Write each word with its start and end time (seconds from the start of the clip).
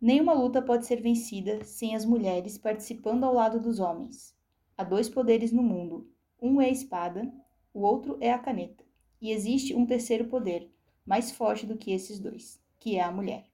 Nenhuma 0.00 0.32
luta 0.32 0.62
pode 0.62 0.86
ser 0.86 1.02
vencida 1.02 1.64
sem 1.64 1.96
as 1.96 2.04
mulheres 2.04 2.56
participando 2.56 3.24
ao 3.24 3.34
lado 3.34 3.58
dos 3.58 3.80
homens. 3.80 4.32
Há 4.76 4.84
dois 4.84 5.08
poderes 5.08 5.50
no 5.50 5.62
mundo: 5.62 6.08
um 6.40 6.60
é 6.60 6.66
a 6.66 6.70
espada, 6.70 7.28
o 7.74 7.80
outro 7.80 8.16
é 8.20 8.32
a 8.32 8.38
caneta. 8.38 8.84
E 9.20 9.32
existe 9.32 9.74
um 9.74 9.84
terceiro 9.84 10.26
poder, 10.26 10.72
mais 11.04 11.32
forte 11.32 11.66
do 11.66 11.76
que 11.76 11.90
esses 11.90 12.20
dois, 12.20 12.60
que 12.78 12.96
é 12.96 13.02
a 13.02 13.10
mulher. 13.10 13.44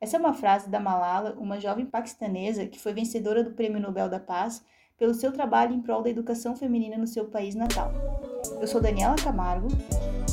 Essa 0.00 0.16
é 0.16 0.20
uma 0.20 0.32
frase 0.32 0.70
da 0.70 0.78
Malala, 0.78 1.36
uma 1.38 1.58
jovem 1.58 1.84
paquistanesa 1.84 2.66
que 2.66 2.78
foi 2.78 2.92
vencedora 2.92 3.42
do 3.42 3.54
Prêmio 3.54 3.80
Nobel 3.80 4.08
da 4.08 4.20
Paz 4.20 4.64
pelo 4.96 5.14
seu 5.14 5.32
trabalho 5.32 5.74
em 5.74 5.82
prol 5.82 6.02
da 6.02 6.10
educação 6.10 6.54
feminina 6.54 6.96
no 6.96 7.08
seu 7.08 7.26
país 7.26 7.56
natal. 7.56 7.92
Eu 8.60 8.68
sou 8.68 8.80
Daniela 8.80 9.16
Camargo. 9.16 9.66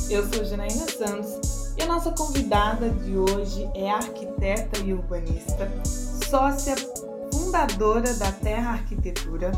Eu 0.08 0.22
sou 0.32 0.44
Janaína 0.44 0.86
Santos 0.86 1.59
e 1.80 1.82
a 1.82 1.86
nossa 1.86 2.12
convidada 2.12 2.90
de 2.90 3.16
hoje 3.16 3.68
é 3.74 3.90
arquiteta 3.90 4.80
e 4.80 4.92
urbanista, 4.92 5.70
sócia 6.28 6.74
fundadora 7.32 8.12
da 8.14 8.30
Terra 8.32 8.72
Arquitetura, 8.72 9.50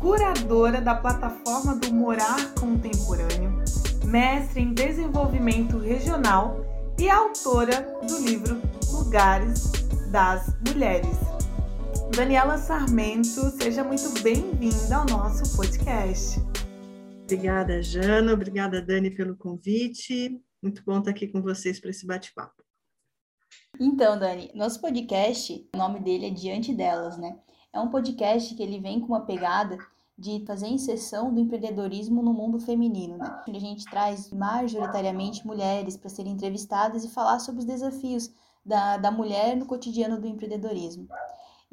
curadora 0.00 0.80
da 0.80 0.94
plataforma 0.94 1.76
do 1.76 1.92
Morar 1.92 2.54
Contemporâneo, 2.54 3.62
mestre 4.04 4.62
em 4.62 4.72
desenvolvimento 4.72 5.76
regional 5.78 6.64
e 6.98 7.10
autora 7.10 7.98
do 8.06 8.18
livro 8.20 8.60
Lugares 8.90 9.70
das 10.10 10.54
Mulheres. 10.66 11.18
Daniela 12.16 12.56
Sarmento, 12.56 13.50
seja 13.62 13.84
muito 13.84 14.22
bem-vinda 14.22 14.96
ao 14.96 15.06
nosso 15.06 15.54
podcast. 15.54 16.40
Obrigada, 17.24 17.82
Jana. 17.82 18.32
Obrigada, 18.32 18.80
Dani, 18.80 19.10
pelo 19.10 19.36
convite. 19.36 20.40
Muito 20.62 20.84
bom 20.84 21.00
estar 21.00 21.10
aqui 21.10 21.26
com 21.26 21.42
vocês 21.42 21.80
para 21.80 21.90
esse 21.90 22.06
bate-papo. 22.06 22.62
Então, 23.80 24.16
Dani, 24.16 24.50
nosso 24.54 24.80
podcast, 24.80 25.68
o 25.74 25.76
nome 25.76 25.98
dele 25.98 26.26
é 26.26 26.30
Diante 26.30 26.72
Delas, 26.72 27.18
né? 27.18 27.36
É 27.72 27.80
um 27.80 27.90
podcast 27.90 28.54
que 28.54 28.62
ele 28.62 28.78
vem 28.78 29.00
com 29.00 29.08
uma 29.08 29.26
pegada 29.26 29.76
de 30.16 30.44
fazer 30.46 30.68
inserção 30.68 31.34
do 31.34 31.40
empreendedorismo 31.40 32.22
no 32.22 32.32
mundo 32.32 32.60
feminino, 32.60 33.16
né? 33.16 33.42
Onde 33.48 33.56
a 33.56 33.60
gente 33.60 33.84
traz 33.86 34.30
majoritariamente 34.30 35.44
mulheres 35.44 35.96
para 35.96 36.08
serem 36.08 36.34
entrevistadas 36.34 37.02
e 37.02 37.10
falar 37.10 37.40
sobre 37.40 37.60
os 37.60 37.66
desafios 37.66 38.30
da, 38.64 38.98
da 38.98 39.10
mulher 39.10 39.56
no 39.56 39.66
cotidiano 39.66 40.20
do 40.20 40.28
empreendedorismo. 40.28 41.08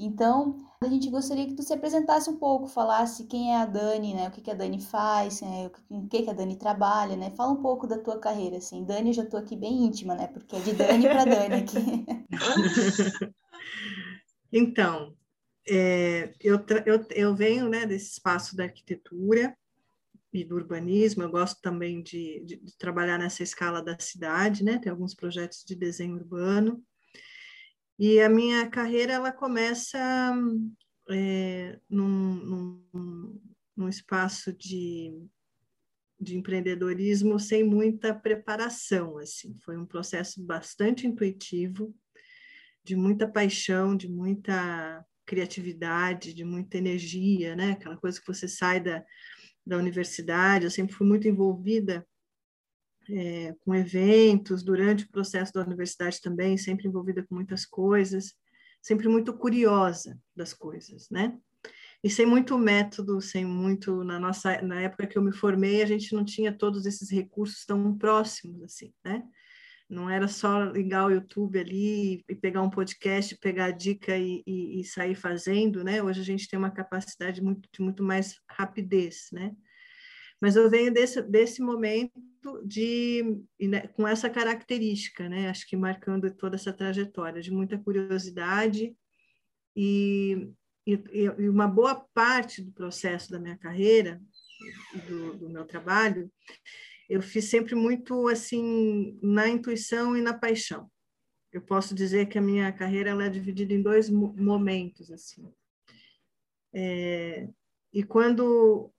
Então, 0.01 0.55
a 0.81 0.87
gente 0.87 1.09
gostaria 1.09 1.45
que 1.45 1.55
tu 1.55 1.61
se 1.61 1.73
apresentasse 1.73 2.29
um 2.29 2.37
pouco, 2.37 2.67
falasse 2.67 3.25
quem 3.25 3.53
é 3.53 3.57
a 3.57 3.65
Dani, 3.65 4.13
né? 4.13 4.29
O 4.29 4.31
que, 4.31 4.39
que 4.39 4.49
a 4.49 4.53
Dani 4.53 4.81
faz, 4.81 5.41
né? 5.41 5.69
o 5.89 6.07
que, 6.07 6.23
que 6.23 6.29
a 6.29 6.33
Dani 6.33 6.55
trabalha, 6.55 7.17
né? 7.17 7.31
Fala 7.31 7.51
um 7.51 7.61
pouco 7.61 7.85
da 7.85 7.97
tua 7.97 8.17
carreira, 8.17 8.57
assim. 8.57 8.85
Dani, 8.85 9.09
eu 9.09 9.13
já 9.13 9.25
tô 9.25 9.35
aqui 9.35 9.57
bem 9.57 9.83
íntima, 9.83 10.15
né? 10.15 10.27
Porque 10.27 10.55
é 10.55 10.59
de 10.61 10.71
Dani 10.71 11.03
para 11.03 11.25
Dani 11.25 11.55
aqui. 11.55 12.05
então, 14.53 15.13
é, 15.67 16.33
eu, 16.39 16.63
eu, 16.85 17.05
eu 17.11 17.35
venho 17.35 17.67
né, 17.67 17.85
desse 17.85 18.13
espaço 18.13 18.55
da 18.55 18.63
arquitetura 18.63 19.53
e 20.31 20.45
do 20.45 20.55
urbanismo, 20.55 21.23
eu 21.23 21.29
gosto 21.29 21.59
também 21.61 22.01
de, 22.01 22.41
de, 22.45 22.55
de 22.55 22.77
trabalhar 22.77 23.17
nessa 23.17 23.43
escala 23.43 23.81
da 23.81 23.97
cidade, 23.99 24.63
né? 24.63 24.77
Tem 24.77 24.91
alguns 24.91 25.13
projetos 25.13 25.65
de 25.65 25.75
desenho 25.75 26.15
urbano. 26.15 26.81
E 27.99 28.21
a 28.21 28.29
minha 28.29 28.65
carreira 28.69 29.11
ela 29.11 29.29
começa 29.29 30.33
é, 31.09 31.77
num, 31.89 32.35
num, 32.93 33.41
num, 33.75 33.89
espaço 33.89 34.53
de, 34.53 35.11
de 36.17 36.37
empreendedorismo 36.37 37.37
sem 37.37 37.61
muita 37.61 38.15
preparação. 38.15 39.17
Assim. 39.17 39.53
Foi 39.65 39.77
um 39.77 39.85
processo 39.85 40.41
bastante 40.41 41.05
intuitivo, 41.05 41.93
de 42.85 42.95
muita 42.95 43.27
paixão, 43.27 43.97
de 43.97 44.07
muita 44.07 45.05
criatividade, 45.25 46.33
de 46.33 46.45
muita 46.45 46.77
energia, 46.77 47.53
né? 47.53 47.71
aquela 47.71 47.97
coisa 47.97 48.17
que 48.17 48.25
você 48.25 48.47
sai 48.47 48.79
da, 48.79 49.03
da 49.67 49.75
universidade. 49.75 50.63
Eu 50.63 50.71
sempre 50.71 50.95
fui 50.95 51.05
muito 51.05 51.27
envolvida 51.27 52.07
é, 53.09 53.55
com 53.65 53.75
eventos, 53.75 54.63
durante 54.63 55.05
o 55.05 55.09
processo 55.09 55.53
da 55.53 55.61
universidade 55.61 56.21
também, 56.21 56.57
sempre 56.57 56.87
envolvida 56.87 57.23
com 57.23 57.35
muitas 57.35 57.65
coisas, 57.65 58.33
sempre 58.81 59.07
muito 59.07 59.33
curiosa 59.33 60.17
das 60.35 60.53
coisas, 60.53 61.09
né? 61.09 61.37
E 62.03 62.09
sem 62.09 62.25
muito 62.25 62.57
método, 62.57 63.19
sem 63.19 63.45
muito 63.45 64.03
na 64.05 64.17
nossa 64.19 64.61
na 64.61 64.81
época 64.81 65.05
que 65.05 65.17
eu 65.17 65.21
me 65.21 65.33
formei, 65.33 65.81
a 65.81 65.85
gente 65.85 66.13
não 66.13 66.23
tinha 66.23 66.53
todos 66.53 66.85
esses 66.85 67.09
recursos 67.09 67.65
tão 67.65 67.97
próximos 67.97 68.63
assim, 68.63 68.93
né? 69.03 69.23
Não 69.89 70.09
era 70.09 70.27
só 70.27 70.65
ligar 70.65 71.07
o 71.07 71.11
YouTube 71.11 71.59
ali 71.59 72.23
e 72.29 72.35
pegar 72.35 72.61
um 72.61 72.69
podcast, 72.69 73.35
pegar 73.39 73.65
a 73.65 73.71
dica 73.71 74.15
e, 74.17 74.43
e, 74.45 74.79
e 74.79 74.83
sair 74.83 75.15
fazendo, 75.15 75.83
né? 75.83 76.01
Hoje 76.01 76.21
a 76.21 76.23
gente 76.23 76.47
tem 76.47 76.59
uma 76.59 76.69
capacidade 76.71 77.41
muito, 77.41 77.67
de 77.73 77.81
muito 77.81 78.03
mais 78.03 78.35
rapidez, 78.49 79.29
né? 79.33 79.51
Mas 80.41 80.55
eu 80.55 80.69
venho 80.69 80.93
desse, 80.93 81.21
desse 81.21 81.61
momento 81.61 82.13
de 82.65 83.41
né, 83.59 83.87
com 83.87 84.07
essa 84.07 84.29
característica, 84.29 85.27
né? 85.27 85.49
Acho 85.49 85.67
que 85.67 85.75
marcando 85.75 86.31
toda 86.31 86.55
essa 86.55 86.71
trajetória 86.71 87.41
de 87.41 87.51
muita 87.51 87.77
curiosidade 87.77 88.95
e, 89.75 90.49
e, 90.87 90.93
e 91.13 91.49
uma 91.49 91.67
boa 91.67 91.95
parte 92.13 92.61
do 92.61 92.71
processo 92.71 93.29
da 93.29 93.39
minha 93.39 93.57
carreira, 93.57 94.21
do, 95.07 95.37
do 95.37 95.49
meu 95.49 95.65
trabalho, 95.65 96.31
eu 97.09 97.21
fiz 97.21 97.45
sempre 97.45 97.75
muito 97.75 98.27
assim 98.27 99.17
na 99.21 99.47
intuição 99.47 100.15
e 100.15 100.21
na 100.21 100.33
paixão. 100.33 100.89
Eu 101.51 101.61
posso 101.61 101.95
dizer 101.95 102.27
que 102.27 102.37
a 102.37 102.41
minha 102.41 102.71
carreira 102.71 103.09
ela 103.09 103.25
é 103.25 103.29
dividida 103.29 103.73
em 103.73 103.81
dois 103.81 104.09
momentos 104.09 105.11
assim. 105.11 105.51
É, 106.71 107.49
e 107.91 108.03
quando 108.03 108.93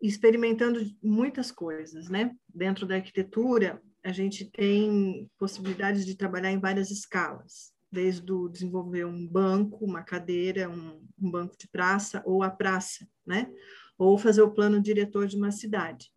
experimentando 0.00 0.80
muitas 1.02 1.50
coisas, 1.50 2.08
né? 2.08 2.34
Dentro 2.52 2.86
da 2.86 2.96
arquitetura, 2.96 3.82
a 4.04 4.12
gente 4.12 4.44
tem 4.44 5.28
possibilidades 5.38 6.06
de 6.06 6.16
trabalhar 6.16 6.52
em 6.52 6.60
várias 6.60 6.90
escalas, 6.90 7.72
desde 7.90 8.30
o 8.32 8.48
desenvolver 8.48 9.04
um 9.04 9.26
banco, 9.26 9.84
uma 9.84 10.02
cadeira, 10.02 10.68
um, 10.68 11.02
um 11.20 11.30
banco 11.30 11.56
de 11.58 11.68
praça 11.68 12.22
ou 12.24 12.42
a 12.42 12.50
praça, 12.50 13.06
né? 13.26 13.50
Ou 13.98 14.16
fazer 14.16 14.42
o 14.42 14.52
plano 14.52 14.80
diretor 14.80 15.26
de 15.26 15.36
uma 15.36 15.50
cidade. 15.50 16.12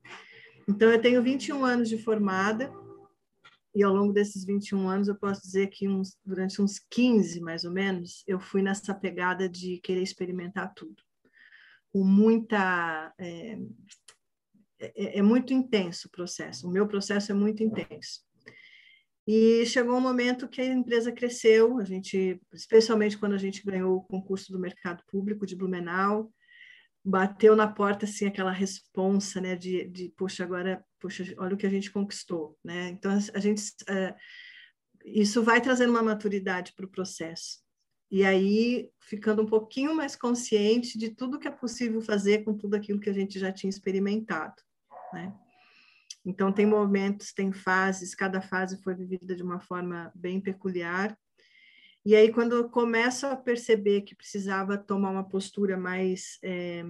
Então, 0.68 0.92
eu 0.92 1.02
tenho 1.02 1.24
21 1.24 1.66
anos 1.66 1.90
de 1.90 1.98
formada, 1.98 2.72
e 3.74 3.84
ao 3.84 3.94
longo 3.94 4.14
desses 4.14 4.46
21 4.46 4.88
anos, 4.88 5.08
eu 5.08 5.16
posso 5.16 5.42
dizer 5.42 5.68
que 5.68 5.88
uns, 5.88 6.18
durante 6.26 6.62
uns 6.62 6.78
15, 6.78 7.40
mais 7.40 7.64
ou 7.64 7.72
menos, 7.72 8.24
eu 8.28 8.40
fui 8.40 8.62
nessa 8.62 8.94
pegada 8.94 9.48
de 9.48 9.80
querer 9.80 10.04
experimentar 10.04 10.74
tudo 10.76 11.02
com 11.92 12.04
muita. 12.04 13.14
É, 13.18 13.58
é, 14.80 15.20
é, 15.20 15.22
muito 15.22 15.54
intenso 15.54 16.08
o 16.08 16.12
processo, 16.12 16.68
o 16.68 16.72
meu 16.72 16.88
processo 16.88 17.32
é 17.32 17.36
muito 17.36 17.64
intenso. 17.64 18.22
E 19.28 19.64
chegou 19.68 19.96
um 19.96 20.02
momento 20.02 20.48
que 20.48 20.60
a 20.60 20.66
empresa 20.66 21.12
cresceu, 21.12 21.78
a 21.78 21.84
gente, 21.84 22.42
especialmente 22.52 23.18
quando 23.18 23.34
a 23.34 23.38
gente 23.38 23.64
ganhou 23.64 23.98
o 23.98 24.02
concurso 24.02 24.52
do 24.52 24.60
mercado 24.60 25.04
público 25.08 25.46
de 25.46 25.56
Blumenau, 25.56 26.34
bateu 27.06 27.56
na 27.56 27.68
porta 27.68 28.06
assim 28.06 28.26
aquela 28.26 28.52
responsa, 28.52 29.40
né, 29.40 29.56
de, 29.56 29.88
de 29.88 30.10
poxa, 30.18 30.44
agora, 30.44 30.84
poxa, 31.00 31.24
olha 31.38 31.54
o 31.54 31.58
que 31.58 31.68
a 31.68 31.70
gente 31.70 31.92
conquistou, 31.92 32.58
né? 32.64 32.90
Então 32.90 33.12
a 33.12 33.40
gente 33.40 33.62
é, 33.88 34.16
isso 35.06 35.44
vai 35.44 35.62
trazendo 35.62 35.92
uma 35.92 36.04
maturidade 36.04 36.74
para 36.76 36.86
o 36.86 36.92
processo. 36.92 37.60
E 38.12 38.26
aí, 38.26 38.92
ficando 39.00 39.42
um 39.42 39.46
pouquinho 39.46 39.96
mais 39.96 40.18
consciente 40.18 40.98
de 40.98 41.12
tudo 41.12 41.40
que 41.40 41.48
é 41.48 41.52
possível 41.52 42.02
fazer 42.02 42.44
com 42.44 42.54
tudo 42.54 42.76
aquilo 42.76 43.00
que 43.00 43.10
a 43.10 43.14
gente 43.14 43.40
já 43.40 43.54
tinha 43.54 43.70
experimentado, 43.70 44.62
né? 45.14 45.34
Então, 46.26 46.52
tem 46.52 46.66
momentos, 46.66 47.32
tem 47.32 47.54
fases, 47.54 48.14
cada 48.14 48.42
fase 48.42 48.84
foi 48.84 48.94
vivida 48.94 49.34
de 49.34 49.42
uma 49.42 49.60
forma 49.60 50.12
bem 50.14 50.42
peculiar. 50.42 51.18
E 52.06 52.14
aí, 52.14 52.32
quando 52.34 52.54
eu 52.54 52.70
começo 52.70 53.26
a 53.26 53.36
perceber 53.36 54.02
que 54.02 54.14
precisava 54.14 54.78
tomar 54.78 55.10
uma 55.10 55.28
postura 55.28 55.78
mais 55.78 56.38
é, 56.44 56.84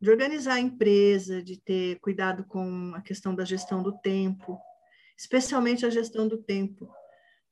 de 0.00 0.10
organizar 0.10 0.54
a 0.54 0.60
empresa, 0.60 1.42
de 1.42 1.60
ter 1.60 1.98
cuidado 2.00 2.44
com 2.44 2.92
a 2.94 3.00
questão 3.00 3.34
da 3.34 3.44
gestão 3.44 3.82
do 3.82 3.92
tempo, 3.98 4.58
especialmente 5.18 5.84
a 5.84 5.90
gestão 5.90 6.28
do 6.28 6.38
tempo, 6.38 6.88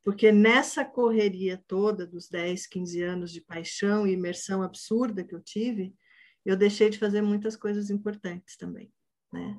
porque 0.04 0.30
nessa 0.30 0.84
correria 0.84 1.62
toda 1.66 2.06
dos 2.06 2.28
10, 2.28 2.66
15 2.66 3.02
anos 3.02 3.32
de 3.32 3.40
paixão 3.40 4.06
e 4.06 4.12
imersão 4.12 4.62
absurda 4.62 5.24
que 5.24 5.34
eu 5.34 5.40
tive, 5.40 5.94
eu 6.44 6.56
deixei 6.56 6.90
de 6.90 6.98
fazer 6.98 7.22
muitas 7.22 7.56
coisas 7.56 7.88
importantes 7.88 8.56
também, 8.56 8.92
né? 9.32 9.58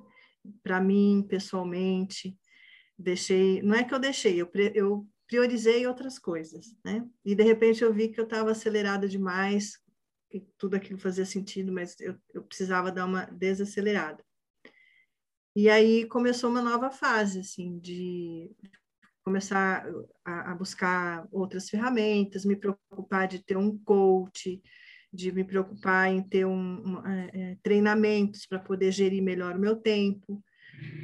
Para 0.62 0.80
mim, 0.80 1.25
pessoalmente, 1.27 2.38
deixei, 2.97 3.59
não 3.63 3.75
é 3.75 3.83
que 3.83 3.92
eu 3.92 3.97
deixei, 3.97 4.39
eu, 4.39 4.50
eu 4.75 5.07
priorizei 5.25 5.88
outras 5.88 6.19
coisas, 6.19 6.77
né? 6.86 7.03
E 7.25 7.33
de 7.33 7.44
repente 7.44 7.83
eu 7.83 7.91
vi 7.91 8.09
que 8.09 8.19
eu 8.19 8.25
estava 8.25 8.51
acelerada 8.51 9.09
demais, 9.09 9.80
que 10.30 10.45
tudo 10.59 10.75
aquilo 10.75 11.00
fazia 11.00 11.25
sentido, 11.25 11.74
mas 11.74 12.00
eu, 12.00 12.15
eu 12.31 12.44
precisava 12.44 12.91
dar 12.91 13.06
uma 13.06 13.25
desacelerada. 13.25 14.24
E 15.56 15.69
aí 15.69 16.06
começou 16.06 16.51
uma 16.51 16.62
nova 16.62 16.91
fase, 16.91 17.39
assim, 17.39 17.80
de 17.80 18.51
começar 19.25 19.83
a, 20.24 20.51
a, 20.51 20.56
buscar 20.56 21.27
outras 21.31 21.68
ferramentas, 21.68 22.45
me 22.45 22.56
preocupar 22.56 23.27
de 23.27 23.44
ter 23.44 23.57
um 23.57 23.75
coach, 23.80 24.62
de 25.12 25.31
me 25.31 25.44
preocupar 25.44 26.12
em 26.12 26.22
ter 26.22 26.45
um, 26.45 26.54
um 26.54 27.07
é, 27.07 27.30
é 27.33 27.57
treinamentos 27.63 28.45
para 28.45 28.60
poder 28.60 28.92
gerir 28.92 29.24
melhor 29.24 29.56
o 29.56 29.60
meu 29.60 29.75
tempo, 29.75 30.44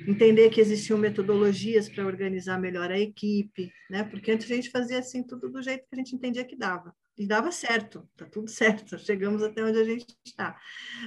entender 0.08 0.50
que 0.52 0.62
existiam 0.62 1.00
metodologias 1.00 1.90
para 1.90 2.06
organizar 2.06 2.60
melhor 2.60 2.92
a 2.92 3.00
equipe, 3.00 3.72
né? 3.90 4.04
Porque 4.04 4.32
antes 4.32 4.50
a 4.52 4.56
gente 4.56 4.70
fazia 4.70 5.00
assim 5.00 5.24
tudo 5.24 5.50
do 5.50 5.62
jeito 5.62 5.88
que 5.88 5.96
a 5.96 5.98
gente 5.98 6.16
entendia 6.16 6.46
que 6.46 6.56
dava. 6.56 6.94
E 7.18 7.28
dava 7.28 7.52
certo, 7.52 8.08
tá 8.16 8.26
tudo 8.26 8.48
certo, 8.52 9.00
chegamos 9.00 9.42
até 9.42 9.64
onde 9.64 9.80
a 9.80 9.84
gente 9.84 10.06
está, 10.26 10.56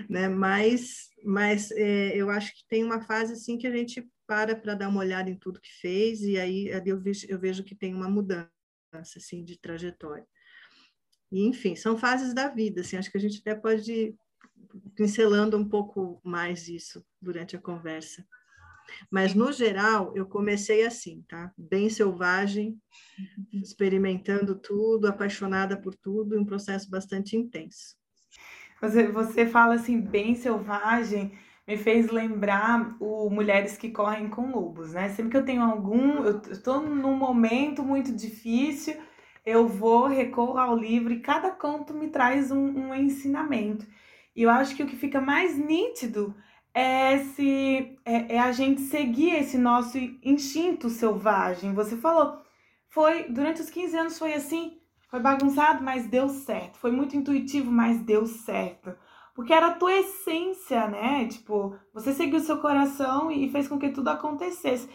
né? 0.09 0.29
Mas, 0.29 1.11
mas 1.25 1.71
é, 1.73 2.17
eu 2.17 2.29
acho 2.31 2.53
que 2.55 2.65
tem 2.69 2.83
uma 2.83 3.01
fase 3.01 3.35
assim 3.35 3.57
que 3.57 3.67
a 3.67 3.77
gente 3.77 4.05
para 4.27 4.57
para 4.57 4.75
dar 4.75 4.89
uma 4.89 5.01
olhada 5.01 5.31
em 5.31 5.37
tudo 5.37 5.61
que 5.61 5.73
fez 5.81 6.23
e 6.23 6.39
aí 6.39 6.69
eu 6.85 6.99
vejo, 7.01 7.27
eu 7.29 7.39
vejo 7.39 7.65
que 7.65 7.75
tem 7.75 7.95
uma 7.95 8.09
mudança 8.09 8.51
assim 9.17 9.45
de 9.45 9.59
trajetória. 9.59 10.27
E, 11.31 11.47
enfim, 11.47 11.75
são 11.75 11.97
fases 11.97 12.33
da 12.33 12.49
vida, 12.49 12.83
assim, 12.83 12.97
acho 12.97 13.11
que 13.11 13.19
a 13.19 13.21
gente 13.21 13.41
até 13.41 13.55
pode 13.55 13.93
ir 13.93 14.17
pincelando 14.95 15.59
um 15.59 15.69
pouco 15.69 16.21
mais 16.23 16.69
isso 16.69 17.05
durante 17.21 17.57
a 17.57 17.61
conversa. 17.61 18.25
Mas, 19.11 19.35
no 19.35 19.51
geral, 19.51 20.13
eu 20.15 20.27
comecei 20.27 20.87
assim, 20.87 21.23
tá? 21.29 21.53
Bem 21.57 21.89
selvagem, 21.89 22.79
experimentando 23.53 24.55
tudo, 24.55 25.07
apaixonada 25.07 25.77
por 25.77 25.95
tudo, 25.95 26.39
um 26.39 26.45
processo 26.45 26.89
bastante 26.89 27.37
intenso. 27.37 27.97
Você, 28.81 29.09
você 29.09 29.47
fala 29.47 29.75
assim, 29.75 30.01
bem 30.01 30.35
selvagem, 30.35 31.37
me 31.67 31.77
fez 31.77 32.11
lembrar 32.11 32.97
o 33.01 33.31
Mulheres 33.31 33.77
que 33.77 33.91
Correm 33.91 34.29
com 34.29 34.51
Lobos, 34.51 34.93
né? 34.93 35.09
Sempre 35.11 35.31
que 35.33 35.37
eu 35.37 35.45
tenho 35.45 35.63
algum, 35.63 36.23
eu 36.25 36.41
estou 36.51 36.81
num 36.81 37.17
momento 37.17 37.83
muito 37.83 38.15
difícil, 38.15 38.97
eu 39.45 39.67
vou, 39.67 40.07
recorro 40.07 40.59
ao 40.59 40.77
livro 40.77 41.13
e 41.13 41.21
cada 41.21 41.51
conto 41.51 41.95
me 41.95 42.09
traz 42.09 42.51
um, 42.51 42.59
um 42.59 42.95
ensinamento. 42.95 43.87
E 44.37 44.43
eu 44.43 44.51
acho 44.51 44.75
que 44.75 44.83
o 44.83 44.87
que 44.87 44.97
fica 44.97 45.21
mais 45.21 45.57
nítido 45.57 46.35
é, 46.75 47.15
esse, 47.15 47.97
é, 48.05 48.37
é, 48.37 48.39
a 48.41 48.53
gente 48.53 48.81
seguir 48.83 49.35
esse 49.37 49.57
nosso 49.57 49.97
instinto 50.23 50.91
selvagem. 50.91 51.73
Você 51.73 51.97
falou, 51.97 52.43
foi 52.89 53.25
durante 53.29 53.63
os 53.63 53.71
15 53.71 53.97
anos 53.97 54.19
foi 54.19 54.35
assim, 54.35 54.79
foi 55.09 55.21
bagunçado, 55.21 55.83
mas 55.85 56.09
deu 56.09 56.29
certo. 56.29 56.79
Foi 56.79 56.91
muito 56.91 57.17
intuitivo, 57.17 57.71
mas 57.71 58.01
deu 58.01 58.27
certo. 58.27 58.95
Porque 59.35 59.53
era 59.53 59.69
a 59.69 59.75
tua 59.75 59.93
essência, 59.93 60.87
né? 60.89 61.27
Tipo, 61.27 61.77
você 61.93 62.13
seguiu 62.13 62.41
seu 62.41 62.59
coração 62.59 63.31
e 63.31 63.49
fez 63.49 63.67
com 63.67 63.79
que 63.79 63.91
tudo 63.91 64.09
acontecesse. 64.09 64.89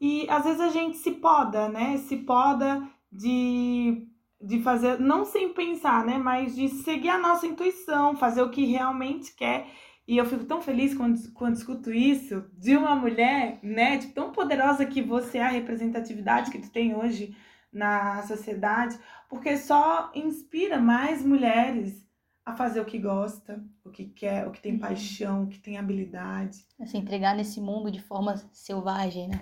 E 0.00 0.26
às 0.28 0.44
vezes 0.44 0.60
a 0.60 0.68
gente 0.68 0.96
se 0.96 1.12
poda, 1.12 1.68
né? 1.68 1.98
Se 1.98 2.16
poda 2.16 2.82
de, 3.10 4.08
de 4.40 4.60
fazer, 4.60 4.98
não 4.98 5.24
sem 5.24 5.52
pensar, 5.52 6.04
né? 6.04 6.18
Mas 6.18 6.56
de 6.56 6.68
seguir 6.68 7.10
a 7.10 7.18
nossa 7.18 7.46
intuição, 7.46 8.16
fazer 8.16 8.42
o 8.42 8.50
que 8.50 8.64
realmente 8.64 9.34
quer 9.34 9.66
e 10.06 10.18
eu 10.18 10.26
fico 10.26 10.44
tão 10.44 10.60
feliz 10.60 10.94
quando, 10.94 11.18
quando 11.32 11.56
escuto 11.56 11.90
isso 11.90 12.44
de 12.52 12.76
uma 12.76 12.94
mulher, 12.94 13.58
né, 13.62 13.98
tão 14.14 14.32
poderosa 14.32 14.84
que 14.84 15.00
você 15.00 15.38
é, 15.38 15.44
a 15.44 15.48
representatividade 15.48 16.50
que 16.50 16.58
tu 16.58 16.70
tem 16.70 16.94
hoje 16.94 17.34
na 17.72 18.22
sociedade, 18.22 18.98
porque 19.28 19.56
só 19.56 20.12
inspira 20.14 20.78
mais 20.78 21.24
mulheres 21.24 22.03
a 22.44 22.54
fazer 22.54 22.80
o 22.80 22.84
que 22.84 22.98
gosta, 22.98 23.64
o 23.82 23.90
que 23.90 24.04
quer, 24.04 24.46
o 24.46 24.50
que 24.50 24.60
tem 24.60 24.74
uhum. 24.74 24.78
paixão, 24.78 25.44
o 25.44 25.48
que 25.48 25.58
tem 25.58 25.78
habilidade. 25.78 26.58
Se 26.86 26.96
entregar 26.96 27.34
nesse 27.34 27.60
mundo 27.60 27.90
de 27.90 28.02
forma 28.02 28.36
selvagem, 28.52 29.28
né? 29.28 29.40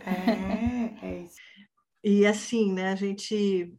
É, 1.03 1.07
é 1.07 1.23
isso. 1.25 1.37
E 2.05 2.27
assim, 2.27 2.73
né, 2.73 2.93
a 2.93 2.97
gente 2.97 3.77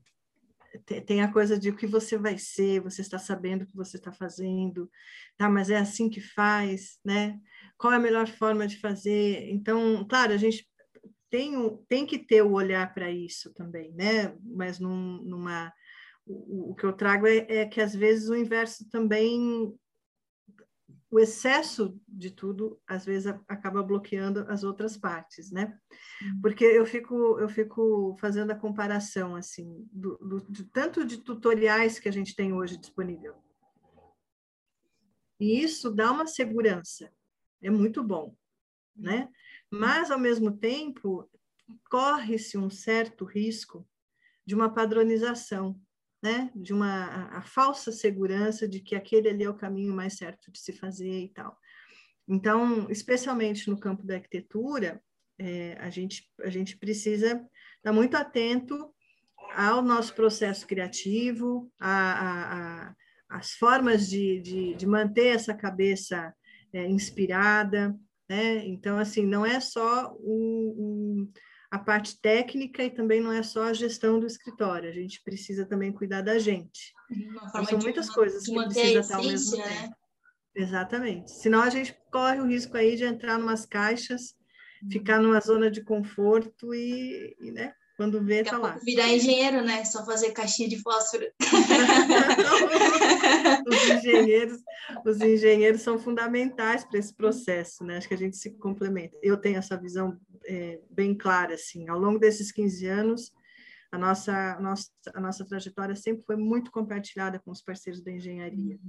tem 1.05 1.21
a 1.21 1.31
coisa 1.31 1.57
de 1.57 1.69
o 1.69 1.75
que 1.75 1.85
você 1.85 2.17
vai 2.17 2.37
ser, 2.37 2.81
você 2.81 3.01
está 3.01 3.19
sabendo 3.19 3.63
o 3.63 3.67
que 3.67 3.75
você 3.75 3.97
está 3.97 4.11
fazendo, 4.11 4.89
tá? 5.37 5.49
Mas 5.49 5.69
é 5.69 5.77
assim 5.77 6.09
que 6.09 6.19
faz, 6.19 6.99
né? 7.05 7.39
Qual 7.77 7.93
é 7.93 7.97
a 7.97 7.99
melhor 7.99 8.27
forma 8.27 8.67
de 8.67 8.79
fazer? 8.79 9.49
Então, 9.49 10.05
claro, 10.07 10.33
a 10.33 10.37
gente 10.37 10.67
tem, 11.29 11.53
tem 11.87 12.05
que 12.05 12.17
ter 12.17 12.41
o 12.41 12.53
olhar 12.53 12.93
para 12.93 13.09
isso 13.09 13.53
também, 13.53 13.93
né? 13.93 14.35
Mas 14.41 14.79
num, 14.79 15.21
numa 15.23 15.71
o, 16.25 16.71
o, 16.71 16.75
que 16.75 16.85
eu 16.85 16.93
trago 16.93 17.27
é, 17.27 17.45
é 17.49 17.65
que 17.65 17.81
às 17.81 17.93
vezes 17.93 18.29
o 18.29 18.35
inverso 18.35 18.89
também 18.89 19.77
o 21.13 21.19
excesso 21.19 21.95
de 22.07 22.31
tudo 22.31 22.81
às 22.87 23.05
vezes 23.05 23.27
acaba 23.47 23.83
bloqueando 23.83 24.47
as 24.49 24.63
outras 24.63 24.97
partes, 24.97 25.51
né? 25.51 25.77
Uhum. 26.23 26.41
Porque 26.41 26.65
eu 26.65 26.85
fico 26.87 27.39
eu 27.39 27.47
fico 27.47 28.17
fazendo 28.19 28.49
a 28.49 28.55
comparação 28.55 29.35
assim 29.35 29.87
do, 29.91 30.17
do 30.17 30.51
de, 30.51 30.63
tanto 30.65 31.05
de 31.05 31.17
tutoriais 31.17 31.99
que 31.99 32.09
a 32.09 32.11
gente 32.11 32.35
tem 32.35 32.51
hoje 32.51 32.77
disponível. 32.77 33.35
E 35.39 35.61
isso 35.61 35.91
dá 35.91 36.11
uma 36.11 36.25
segurança, 36.25 37.11
é 37.61 37.69
muito 37.69 38.03
bom, 38.03 38.35
né? 38.95 39.29
Mas 39.69 40.09
ao 40.09 40.19
mesmo 40.19 40.57
tempo 40.57 41.29
corre-se 41.91 42.57
um 42.57 42.71
certo 42.71 43.23
risco 43.23 43.87
de 44.43 44.55
uma 44.55 44.73
padronização 44.73 45.79
né, 46.23 46.49
de 46.55 46.73
uma 46.73 47.27
a, 47.37 47.41
falsa 47.41 47.91
segurança 47.91 48.65
de 48.65 48.79
que 48.79 48.95
aquele 48.95 49.27
ali 49.27 49.43
é 49.43 49.49
o 49.49 49.57
caminho 49.57 49.93
mais 49.93 50.13
certo 50.13 50.49
de 50.49 50.57
se 50.57 50.71
fazer 50.71 51.19
e 51.19 51.27
tal. 51.27 51.57
Então, 52.25 52.89
especialmente 52.89 53.69
no 53.69 53.77
campo 53.77 54.07
da 54.07 54.15
arquitetura, 54.15 55.03
é, 55.37 55.75
a, 55.81 55.89
gente, 55.89 56.31
a 56.39 56.49
gente 56.49 56.77
precisa 56.77 57.45
estar 57.75 57.91
muito 57.91 58.15
atento 58.15 58.89
ao 59.53 59.81
nosso 59.81 60.15
processo 60.15 60.65
criativo, 60.65 61.69
a, 61.77 62.87
a, 62.87 62.95
as 63.29 63.51
formas 63.51 64.09
de, 64.09 64.39
de, 64.39 64.75
de, 64.75 64.87
manter 64.87 65.35
essa 65.35 65.53
cabeça 65.53 66.33
é, 66.71 66.87
inspirada, 66.87 67.93
né? 68.29 68.65
Então, 68.65 68.97
assim, 68.97 69.25
não 69.25 69.45
é 69.45 69.59
só 69.59 70.15
um, 70.21 70.75
um 70.79 71.31
a 71.73 71.79
parte 71.79 72.21
técnica 72.21 72.83
e 72.83 72.91
também 72.91 73.19
não 73.19 73.33
é 73.33 73.41
só 73.41 73.63
a 73.63 73.73
gestão 73.73 74.19
do 74.19 74.27
escritório, 74.27 74.87
a 74.87 74.93
gente 74.93 75.23
precisa 75.23 75.65
também 75.65 75.91
cuidar 75.91 76.21
da 76.21 76.37
gente. 76.37 76.93
Então, 77.09 77.65
são 77.65 77.79
muitas 77.79 78.09
uma, 78.09 78.13
coisas 78.13 78.43
que 78.43 78.53
precisa 78.53 78.99
estar 78.99 79.17
ao 79.17 79.23
mesmo 79.23 79.57
né? 79.57 79.63
tempo. 79.63 79.95
Exatamente. 80.55 81.31
Senão 81.31 81.63
a 81.63 81.71
gente 81.71 81.97
corre 82.11 82.39
o 82.39 82.45
risco 82.45 82.77
aí 82.77 82.95
de 82.95 83.05
entrar 83.05 83.39
em 83.39 83.41
umas 83.41 83.65
caixas, 83.65 84.35
uhum. 84.83 84.91
ficar 84.91 85.19
numa 85.19 85.39
zona 85.39 85.71
de 85.71 85.83
conforto 85.83 86.75
e, 86.75 87.35
e 87.41 87.49
né, 87.49 87.73
quando 87.97 88.23
vê, 88.23 88.43
Daqui 88.43 88.51
tá 88.51 88.59
lá. 88.59 88.77
Virar 88.85 89.07
engenheiro, 89.07 89.63
né? 89.63 89.83
Só 89.83 90.05
fazer 90.05 90.31
caixinha 90.31 90.69
de 90.69 90.79
fósforo. 90.79 91.25
os, 93.67 93.89
engenheiros, 93.89 94.59
os 95.03 95.19
engenheiros 95.21 95.81
são 95.81 95.97
fundamentais 95.97 96.83
para 96.83 96.99
esse 96.99 97.15
processo, 97.15 97.83
né? 97.83 97.97
Acho 97.97 98.07
que 98.07 98.13
a 98.13 98.17
gente 98.17 98.37
se 98.37 98.51
complementa. 98.57 99.17
Eu 99.23 99.37
tenho 99.37 99.57
essa 99.57 99.75
visão 99.75 100.19
é, 100.45 100.79
bem 100.89 101.15
clara, 101.15 101.53
assim. 101.53 101.87
Ao 101.87 101.99
longo 101.99 102.19
desses 102.19 102.51
15 102.51 102.85
anos, 102.87 103.31
a 103.91 103.97
nossa, 103.97 104.55
a 104.55 104.59
nossa, 104.59 104.89
a 105.13 105.21
nossa 105.21 105.45
trajetória 105.45 105.95
sempre 105.95 106.23
foi 106.23 106.35
muito 106.35 106.71
compartilhada 106.71 107.39
com 107.39 107.51
os 107.51 107.61
parceiros 107.61 108.01
da 108.01 108.11
engenharia. 108.11 108.79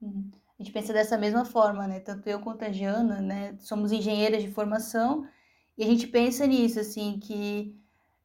Uhum. 0.00 0.30
A 0.58 0.62
gente 0.62 0.72
pensa 0.72 0.92
dessa 0.92 1.16
mesma 1.16 1.44
forma, 1.44 1.86
né? 1.86 2.00
Tanto 2.00 2.28
eu 2.28 2.40
quanto 2.40 2.64
a 2.64 2.72
Jana, 2.72 3.20
né? 3.20 3.56
Somos 3.58 3.92
engenheiras 3.92 4.42
de 4.42 4.50
formação 4.50 5.28
e 5.76 5.84
a 5.84 5.86
gente 5.86 6.06
pensa 6.06 6.46
nisso, 6.46 6.80
assim, 6.80 7.18
que 7.20 7.78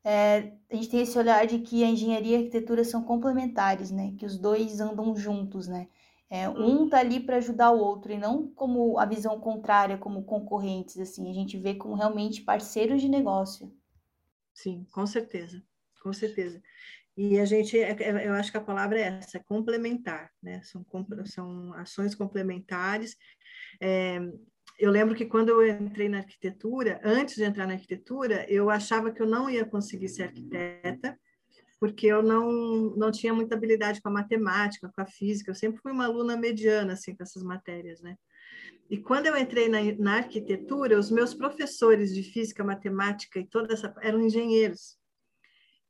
é, 0.03 0.53
a 0.71 0.75
gente 0.75 0.89
tem 0.89 1.01
esse 1.01 1.17
olhar 1.17 1.45
de 1.45 1.59
que 1.59 1.83
a 1.83 1.87
engenharia 1.87 2.31
e 2.31 2.35
a 2.35 2.37
arquitetura 2.39 2.83
são 2.83 3.03
complementares, 3.03 3.91
né? 3.91 4.13
Que 4.17 4.25
os 4.25 4.37
dois 4.37 4.79
andam 4.79 5.15
juntos, 5.15 5.67
né? 5.67 5.87
É, 6.33 6.49
um 6.49 6.89
tá 6.89 6.97
ali 6.97 7.19
para 7.19 7.37
ajudar 7.37 7.69
o 7.69 7.77
outro 7.77 8.11
e 8.11 8.17
não 8.17 8.47
como 8.47 8.97
a 8.97 9.05
visão 9.05 9.39
contrária, 9.39 9.99
como 9.99 10.23
concorrentes, 10.23 10.97
assim. 10.97 11.29
A 11.29 11.33
gente 11.33 11.59
vê 11.59 11.75
como 11.75 11.93
realmente 11.93 12.41
parceiros 12.41 13.03
de 13.03 13.07
negócio. 13.07 13.71
Sim, 14.51 14.83
com 14.91 15.05
certeza, 15.05 15.63
com 16.01 16.11
certeza. 16.11 16.59
E 17.15 17.39
a 17.39 17.45
gente, 17.45 17.77
é, 17.77 17.91
é, 17.91 18.27
eu 18.27 18.33
acho 18.33 18.49
que 18.49 18.57
a 18.57 18.63
palavra 18.63 18.99
é 18.99 19.03
essa, 19.19 19.37
é 19.37 19.43
complementar, 19.43 20.31
né? 20.41 20.59
São, 20.63 20.83
são 21.25 21.71
ações 21.73 22.15
complementares. 22.15 23.15
É, 23.79 24.19
eu 24.79 24.89
lembro 24.89 25.13
que 25.13 25.27
quando 25.27 25.49
eu 25.49 25.67
entrei 25.67 26.09
na 26.09 26.17
arquitetura, 26.17 26.99
antes 27.03 27.35
de 27.35 27.43
entrar 27.43 27.67
na 27.67 27.73
arquitetura, 27.73 28.43
eu 28.49 28.71
achava 28.71 29.11
que 29.11 29.21
eu 29.21 29.27
não 29.27 29.51
ia 29.51 29.65
conseguir 29.65 30.09
ser 30.09 30.23
arquiteta, 30.23 31.15
porque 31.83 32.07
eu 32.07 32.23
não, 32.23 32.95
não 32.95 33.11
tinha 33.11 33.33
muita 33.33 33.55
habilidade 33.55 34.01
com 34.01 34.07
a 34.07 34.13
matemática, 34.13 34.89
com 34.95 35.01
a 35.01 35.05
física. 35.05 35.51
Eu 35.51 35.55
sempre 35.55 35.81
fui 35.81 35.91
uma 35.91 36.05
aluna 36.05 36.37
mediana, 36.37 36.93
assim, 36.93 37.13
com 37.13 37.21
essas 37.21 37.43
matérias, 37.43 38.01
né? 38.01 38.15
E 38.89 38.97
quando 38.97 39.25
eu 39.25 39.35
entrei 39.35 39.67
na, 39.67 39.79
na 39.99 40.15
arquitetura, 40.19 40.97
os 40.97 41.11
meus 41.11 41.33
professores 41.33 42.15
de 42.15 42.23
física, 42.23 42.63
matemática 42.63 43.37
e 43.37 43.45
toda 43.45 43.73
essa 43.73 43.93
eram 44.01 44.21
engenheiros. 44.21 44.97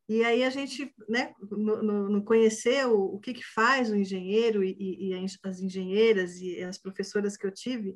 E 0.09 0.23
aí 0.23 0.43
a 0.43 0.49
gente, 0.49 0.91
né, 1.07 1.31
no, 1.51 1.83
no, 1.83 2.09
no 2.09 2.23
conhecer 2.23 2.87
o, 2.87 3.13
o 3.13 3.19
que, 3.19 3.31
que 3.31 3.45
faz 3.45 3.91
o 3.91 3.95
engenheiro 3.95 4.63
e, 4.63 4.75
e, 4.79 5.13
e 5.13 5.25
as 5.43 5.59
engenheiras 5.59 6.41
e 6.41 6.59
as 6.63 6.79
professoras 6.79 7.37
que 7.37 7.45
eu 7.45 7.51
tive, 7.51 7.95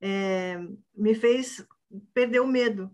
é, 0.00 0.56
me 0.96 1.14
fez 1.14 1.62
perder 2.14 2.40
o 2.40 2.46
medo, 2.46 2.90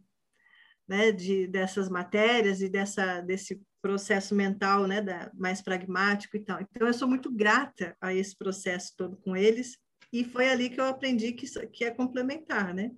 né, 0.88 1.12
de, 1.12 1.46
dessas 1.46 1.88
matérias 1.88 2.60
e 2.60 2.68
dessa, 2.68 3.20
desse 3.20 3.62
processo 3.80 4.34
mental 4.34 4.86
né, 4.86 5.00
da, 5.00 5.30
mais 5.34 5.60
pragmático 5.60 6.36
e 6.36 6.40
tal. 6.40 6.60
Então, 6.60 6.86
eu 6.86 6.94
sou 6.94 7.08
muito 7.08 7.30
grata 7.30 7.96
a 8.00 8.14
esse 8.14 8.36
processo 8.36 8.94
todo 8.96 9.16
com 9.16 9.36
eles, 9.36 9.78
e 10.12 10.24
foi 10.24 10.48
ali 10.48 10.68
que 10.68 10.80
eu 10.80 10.86
aprendi 10.86 11.32
que, 11.32 11.46
que 11.68 11.84
é 11.84 11.90
complementar, 11.90 12.74
né? 12.74 12.90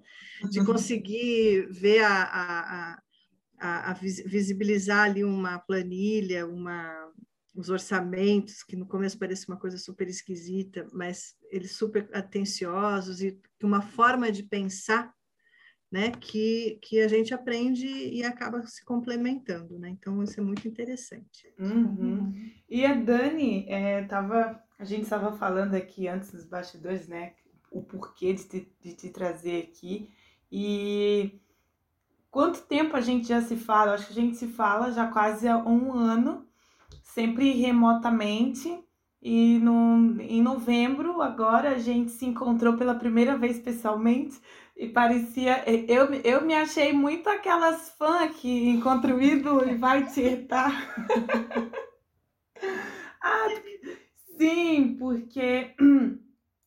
De 0.51 0.61
uhum. 0.61 0.67
conseguir 0.67 1.69
ver 1.71 2.03
a, 2.03 2.23
a, 2.23 3.03
a, 3.61 3.91
a 3.91 3.95
visibilizar 3.95 5.05
ali 5.05 5.23
uma 5.23 5.59
planilha, 5.59 6.47
uma, 6.47 7.13
os 7.55 7.69
orçamentos, 7.69 8.63
que 8.63 8.77
no 8.77 8.87
começo 8.87 9.19
parecia 9.19 9.53
uma 9.53 9.61
coisa 9.61 9.77
super 9.77 10.09
esquisita, 10.09 10.87
mas 10.91 11.35
eles 11.51 11.73
super 11.73 12.09
atenciosos 12.15 13.21
e 13.21 13.39
uma 13.63 13.83
forma 13.83 14.33
de 14.33 14.43
pensar 14.43 15.13
né, 15.93 16.11
que, 16.11 16.79
que 16.81 17.03
a 17.03 17.07
gente 17.07 17.35
aprende 17.35 17.87
e 17.87 18.25
acaba 18.25 18.67
se 18.67 18.83
complementando, 18.83 19.79
né? 19.79 19.91
Então 19.91 20.23
isso 20.23 20.41
é 20.41 20.43
muito 20.43 20.67
interessante. 20.67 21.53
Uhum. 21.59 22.51
E 22.69 22.87
a 22.87 22.95
Dani 22.95 23.67
é, 23.69 24.03
tava, 24.05 24.59
a 24.79 24.85
gente 24.87 25.03
estava 25.03 25.37
falando 25.37 25.75
aqui 25.75 26.09
antes 26.09 26.33
dos 26.33 26.47
bastidores, 26.47 27.07
né, 27.07 27.35
o 27.71 27.83
porquê 27.83 28.33
de 28.33 28.45
te, 28.45 28.73
de 28.81 28.95
te 28.95 29.11
trazer 29.11 29.65
aqui 29.65 30.09
e 30.51 31.39
quanto 32.31 32.63
tempo 32.63 32.97
a 32.97 33.01
gente 33.03 33.29
já 33.29 33.43
se 33.43 33.57
fala? 33.57 33.93
Acho 33.93 34.07
que 34.07 34.13
a 34.13 34.23
gente 34.23 34.37
se 34.39 34.49
fala 34.49 34.93
já 34.93 35.07
quase 35.09 35.47
há 35.47 35.59
um 35.59 35.93
ano, 35.93 36.47
sempre 37.03 37.53
remotamente. 37.53 38.83
E 39.25 39.61
no, 39.61 40.21
em 40.21 40.43
novembro, 40.43 41.23
agora, 41.23 41.71
a 41.71 41.79
gente 41.79 42.11
se 42.11 42.27
encontrou 42.27 42.77
pela 42.77 42.97
primeira 42.97 43.39
vez 43.39 43.61
pessoalmente 43.61 44.37
e 44.77 44.89
parecia. 44.89 45.63
Eu, 45.89 46.13
eu 46.13 46.45
me 46.45 46.55
achei 46.55 46.93
muito 46.93 47.29
aquelas 47.29 47.91
fãs 47.91 48.35
que 48.35 48.69
encontra 48.69 49.15
o 49.15 49.23
ídolo 49.23 49.65
e 49.69 49.77
vai 49.77 50.05
te 50.07 50.23
irritar. 50.23 50.73
ah, 53.23 53.47
sim, 54.37 54.97
porque 54.99 55.73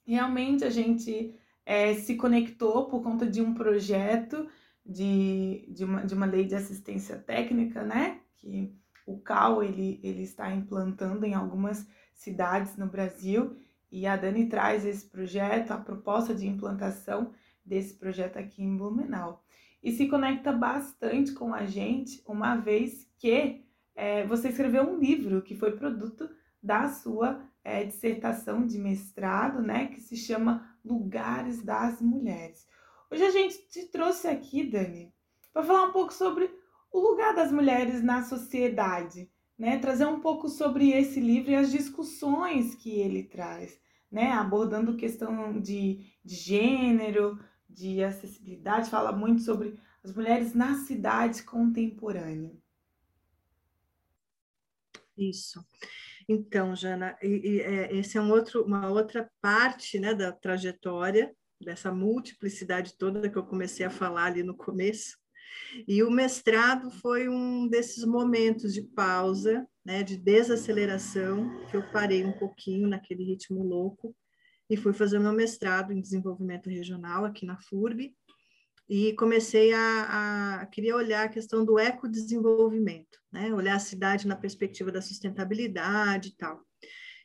realmente 0.07 0.63
a 0.63 0.69
gente 0.69 1.37
é, 1.65 1.93
se 1.95 2.15
conectou 2.15 2.87
por 2.87 3.03
conta 3.03 3.25
de 3.25 3.41
um 3.41 3.53
projeto 3.53 4.47
de, 4.85 5.65
de, 5.67 5.83
uma, 5.83 6.05
de 6.05 6.13
uma 6.13 6.25
lei 6.25 6.45
de 6.45 6.55
assistência 6.55 7.17
técnica, 7.17 7.83
né? 7.83 8.21
Que 8.37 8.73
o 9.05 9.19
CAL 9.19 9.61
ele, 9.61 9.99
ele 10.01 10.23
está 10.23 10.49
implantando 10.53 11.25
em 11.25 11.33
algumas 11.33 11.85
cidades 12.15 12.75
no 12.77 12.87
Brasil 12.87 13.55
e 13.91 14.07
a 14.07 14.15
Dani 14.15 14.47
traz 14.47 14.85
esse 14.85 15.05
projeto, 15.05 15.71
a 15.71 15.77
proposta 15.77 16.33
de 16.33 16.47
implantação 16.47 17.31
desse 17.63 17.93
projeto 17.93 18.37
aqui 18.37 18.63
em 18.63 18.75
Blumenau. 18.75 19.43
E 19.81 19.91
se 19.91 20.07
conecta 20.07 20.51
bastante 20.51 21.31
com 21.31 21.53
a 21.53 21.65
gente, 21.65 22.23
uma 22.27 22.55
vez 22.55 23.07
que 23.19 23.63
é, 23.95 24.25
você 24.25 24.49
escreveu 24.49 24.83
um 24.83 24.99
livro 24.99 25.41
que 25.41 25.55
foi 25.55 25.77
produto 25.77 26.29
da 26.61 26.89
sua 26.89 27.43
é, 27.63 27.83
dissertação 27.83 28.65
de 28.65 28.79
mestrado, 28.79 29.61
né, 29.61 29.87
que 29.87 30.01
se 30.01 30.15
chama 30.15 30.75
Lugares 30.83 31.63
das 31.63 32.01
Mulheres. 32.01 32.67
Hoje 33.11 33.23
a 33.23 33.31
gente 33.31 33.67
te 33.69 33.85
trouxe 33.85 34.27
aqui, 34.27 34.63
Dani, 34.63 35.13
para 35.53 35.63
falar 35.63 35.85
um 35.85 35.91
pouco 35.91 36.13
sobre 36.13 36.49
o 36.91 36.99
lugar 36.99 37.35
das 37.35 37.51
mulheres 37.51 38.01
na 38.01 38.23
sociedade, 38.23 39.31
né? 39.57 39.77
Trazer 39.79 40.05
um 40.05 40.19
pouco 40.19 40.49
sobre 40.49 40.91
esse 40.91 41.19
livro 41.19 41.51
e 41.51 41.55
as 41.55 41.71
discussões 41.71 42.75
que 42.75 42.91
ele 42.99 43.23
traz, 43.23 43.79
né? 44.11 44.31
Abordando 44.31 44.97
questão 44.97 45.59
de, 45.59 46.05
de 46.23 46.35
gênero, 46.35 47.39
de 47.69 48.03
acessibilidade, 48.03 48.89
fala 48.89 49.11
muito 49.11 49.41
sobre 49.41 49.77
as 50.03 50.13
mulheres 50.13 50.53
na 50.53 50.75
cidade 50.75 51.43
contemporânea. 51.43 52.55
Isso. 55.17 55.65
Então, 56.27 56.75
Jana, 56.75 57.17
e, 57.21 57.27
e, 57.27 57.61
é, 57.61 57.95
esse 57.95 58.17
é 58.17 58.21
um 58.21 58.31
outro, 58.31 58.63
uma 58.63 58.89
outra 58.89 59.29
parte 59.41 59.99
né, 59.99 60.13
da 60.13 60.31
trajetória, 60.31 61.35
dessa 61.61 61.91
multiplicidade 61.91 62.97
toda 62.97 63.29
que 63.29 63.37
eu 63.37 63.45
comecei 63.45 63.85
a 63.85 63.89
falar 63.89 64.25
ali 64.25 64.43
no 64.43 64.55
começo, 64.55 65.17
e 65.87 66.03
o 66.03 66.11
mestrado 66.11 66.89
foi 66.91 67.27
um 67.27 67.67
desses 67.67 68.03
momentos 68.05 68.73
de 68.73 68.81
pausa, 68.81 69.67
né, 69.83 70.03
de 70.03 70.17
desaceleração, 70.17 71.65
que 71.69 71.77
eu 71.77 71.83
parei 71.91 72.25
um 72.25 72.31
pouquinho 72.31 72.87
naquele 72.87 73.23
ritmo 73.23 73.63
louco 73.63 74.15
e 74.69 74.75
fui 74.75 74.93
fazer 74.93 75.19
meu 75.19 75.33
mestrado 75.33 75.93
em 75.93 76.01
desenvolvimento 76.01 76.69
regional 76.69 77.25
aqui 77.25 77.45
na 77.45 77.57
FURB 77.57 78.13
e 78.89 79.13
comecei 79.13 79.73
a, 79.73 80.59
a 80.61 80.65
queria 80.67 80.95
olhar 80.95 81.25
a 81.25 81.29
questão 81.29 81.65
do 81.65 81.79
ecodesenvolvimento, 81.79 83.19
né, 83.31 83.53
olhar 83.53 83.75
a 83.75 83.79
cidade 83.79 84.27
na 84.27 84.35
perspectiva 84.35 84.91
da 84.91 85.01
sustentabilidade 85.01 86.29
e 86.29 86.35
tal. 86.35 86.63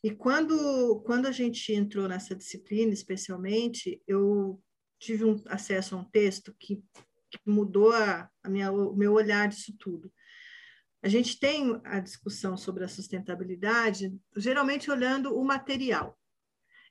E 0.02 0.10
quando, 0.10 1.02
quando 1.04 1.26
a 1.26 1.32
gente 1.32 1.74
entrou 1.74 2.08
nessa 2.08 2.34
disciplina, 2.34 2.92
especialmente, 2.92 4.02
eu 4.06 4.58
tive 4.98 5.24
um 5.24 5.42
acesso 5.46 5.94
a 5.94 5.98
um 5.98 6.04
texto 6.04 6.54
que 6.58 6.82
que 7.30 7.38
mudou 7.46 7.92
a, 7.92 8.28
a 8.42 8.48
minha, 8.48 8.72
o 8.72 8.94
meu 8.94 9.12
olhar 9.12 9.48
disso 9.48 9.74
tudo. 9.78 10.12
A 11.02 11.08
gente 11.08 11.38
tem 11.38 11.80
a 11.84 11.98
discussão 11.98 12.56
sobre 12.56 12.84
a 12.84 12.88
sustentabilidade, 12.88 14.14
geralmente 14.36 14.90
olhando 14.90 15.34
o 15.34 15.44
material. 15.44 16.18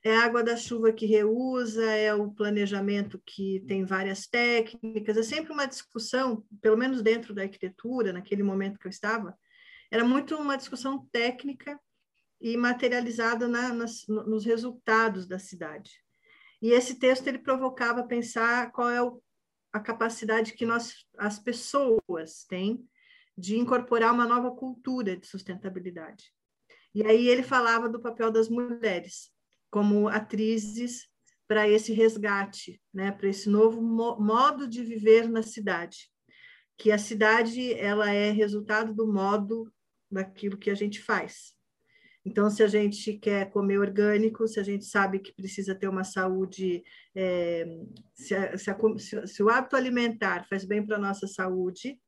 É 0.02 0.16
a 0.16 0.24
água 0.24 0.42
da 0.42 0.56
chuva 0.56 0.92
que 0.92 1.06
reusa, 1.06 1.84
é 1.84 2.12
o 2.14 2.30
planejamento 2.32 3.22
que 3.24 3.62
tem 3.68 3.84
várias 3.84 4.26
técnicas, 4.26 5.16
é 5.16 5.22
sempre 5.22 5.52
uma 5.52 5.66
discussão, 5.66 6.44
pelo 6.60 6.76
menos 6.76 7.02
dentro 7.02 7.34
da 7.34 7.42
arquitetura, 7.42 8.12
naquele 8.12 8.42
momento 8.42 8.78
que 8.78 8.86
eu 8.86 8.90
estava, 8.90 9.36
era 9.90 10.04
muito 10.04 10.34
uma 10.36 10.56
discussão 10.56 11.06
técnica 11.12 11.78
e 12.40 12.56
materializada 12.56 13.46
na, 13.46 13.74
nas, 13.74 14.06
nos 14.08 14.44
resultados 14.44 15.26
da 15.26 15.38
cidade. 15.38 15.90
E 16.62 16.70
esse 16.72 16.98
texto 16.98 17.26
ele 17.26 17.38
provocava 17.38 18.06
pensar 18.06 18.72
qual 18.72 18.90
é 18.90 19.02
o 19.02 19.22
a 19.72 19.80
capacidade 19.80 20.54
que 20.54 20.66
nós, 20.66 21.06
as 21.18 21.38
pessoas 21.38 22.44
têm 22.48 22.84
de 23.36 23.56
incorporar 23.56 24.12
uma 24.12 24.26
nova 24.26 24.50
cultura 24.50 25.16
de 25.16 25.26
sustentabilidade. 25.26 26.32
E 26.94 27.04
aí 27.04 27.28
ele 27.28 27.42
falava 27.42 27.88
do 27.88 28.00
papel 28.00 28.30
das 28.30 28.48
mulheres 28.48 29.30
como 29.70 30.08
atrizes 30.08 31.08
para 31.46 31.68
esse 31.68 31.92
resgate, 31.92 32.80
né, 32.92 33.12
para 33.12 33.28
esse 33.28 33.48
novo 33.48 33.80
mo 33.80 34.16
modo 34.20 34.68
de 34.68 34.84
viver 34.84 35.28
na 35.28 35.42
cidade, 35.42 36.10
que 36.76 36.90
a 36.92 36.98
cidade 36.98 37.74
ela 37.74 38.10
é 38.12 38.30
resultado 38.30 38.94
do 38.94 39.06
modo 39.06 39.72
daquilo 40.10 40.58
que 40.58 40.70
a 40.70 40.74
gente 40.74 41.00
faz. 41.00 41.54
Então, 42.24 42.50
se 42.50 42.62
a 42.62 42.68
gente 42.68 43.14
quer 43.14 43.50
comer 43.50 43.78
orgânico, 43.78 44.46
se 44.46 44.60
a 44.60 44.62
gente 44.62 44.84
sabe 44.84 45.18
que 45.18 45.32
precisa 45.32 45.74
ter 45.74 45.88
uma 45.88 46.04
saúde, 46.04 46.82
é, 47.14 47.66
se, 48.14 48.34
a, 48.34 48.58
se, 48.58 48.70
a, 48.70 49.26
se, 49.26 49.42
o 49.42 49.48
hábito 49.48 49.74
alimentar 49.74 50.46
faz 50.48 50.64
bem 50.64 50.84
para 50.84 50.96
a 50.96 51.00
nossa 51.00 51.26
saúde, 51.26 51.98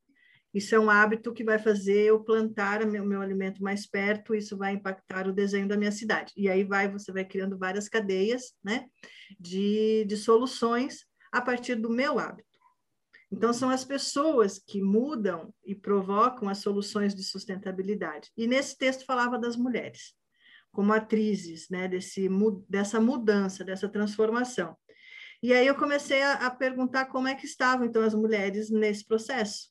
isso 0.53 0.75
é 0.75 0.79
um 0.79 0.91
hábito 0.91 1.33
que 1.33 1.43
vai 1.43 1.59
fazer 1.59 2.03
eu 2.03 2.23
plantar 2.23 2.83
o 2.83 2.91
meu, 2.91 3.07
meu, 3.07 3.23
alimento 3.23 3.63
mais 3.63 3.87
perto, 3.87 4.35
isso 4.35 4.55
vai 4.57 4.75
impactar 4.75 5.27
o 5.27 5.33
desenho 5.33 5.67
da 5.67 5.79
minha 5.79 5.93
cidade. 5.93 6.31
E 6.37 6.47
aí 6.49 6.63
vai, 6.63 6.91
você 6.91 7.11
vai 7.11 7.25
criando 7.25 7.59
várias 7.59 7.89
cadeias 7.89 8.53
né, 8.63 8.87
de, 9.41 10.05
de 10.05 10.17
soluções 10.17 11.07
a 11.33 11.41
partir 11.41 11.77
do 11.77 11.89
meu 11.89 12.19
hábito. 12.19 12.52
Então, 13.33 13.51
são 13.51 13.71
as 13.71 13.83
pessoas 13.83 14.59
que 14.59 14.83
mudam 14.83 15.55
e 15.65 15.75
provocam 15.75 16.51
as 16.51 16.59
soluções 16.59 17.15
de 17.15 17.25
sustentabilidade. 17.25 18.31
E 18.37 18.47
nesse 18.47 18.77
texto 18.77 19.07
falava 19.07 19.39
das 19.39 19.57
mulheres, 19.57 20.15
como 20.71 20.93
atrizes 20.93 21.71
né, 21.71 21.89
desse, 21.89 22.29
dessa 22.69 23.01
mudança, 23.01 23.65
dessa 23.65 23.89
transformação. 23.89 24.77
E 25.43 25.53
aí 25.55 25.67
eu 25.67 25.75
comecei 25.75 26.21
a, 26.21 26.35
a 26.35 26.51
perguntar 26.51 27.07
como 27.07 27.27
é 27.27 27.35
que 27.35 27.47
estavam, 27.47 27.87
então, 27.87 28.03
as 28.03 28.15
mulheres 28.15 28.71
nesse 28.71 29.07
processo. 29.07 29.71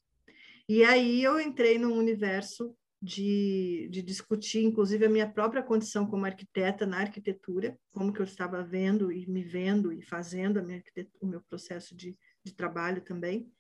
E 0.68 0.84
aí 0.84 1.24
eu 1.24 1.40
entrei 1.40 1.78
num 1.78 1.96
universo 1.96 2.76
de, 3.00 3.88
de, 3.92 4.02
discutir, 4.02 4.64
inclusive, 4.64 5.06
a 5.06 5.10
minha 5.10 5.30
própria 5.30 5.62
condição 5.62 6.06
como 6.08 6.26
arquiteta 6.26 6.86
na 6.86 7.00
arquitetura, 7.00 7.78
como 7.92 8.12
que 8.12 8.22
eu 8.22 8.26
estava 8.26 8.64
vendo 8.64 9.12
e 9.12 9.28
me 9.28 9.44
vendo 9.44 9.94
e 9.94 10.02
fazendo 10.02 10.64
minha 10.64 10.84
o 11.20 11.28
meu 11.28 11.42
processo 11.42 11.96
de 11.96 12.18
de 12.44 12.54
trabalho 12.54 13.02
também, 13.02 13.52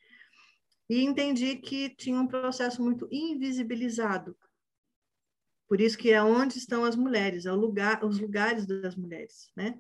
e 0.89 1.03
entendi 1.03 1.55
que 1.55 1.89
tinha 1.89 2.19
um 2.19 2.27
processo 2.27 2.83
muito 2.83 3.07
invisibilizado. 3.11 4.35
Por 5.67 5.79
isso 5.79 5.97
que 5.97 6.11
é 6.11 6.21
onde 6.21 6.57
estão 6.57 6.83
as 6.83 6.97
mulheres, 6.97 7.45
é 7.45 7.51
o 7.51 7.55
lugar, 7.55 8.03
os 8.03 8.19
lugares 8.19 8.65
das 8.65 8.95
mulheres, 8.95 9.50
né? 9.55 9.79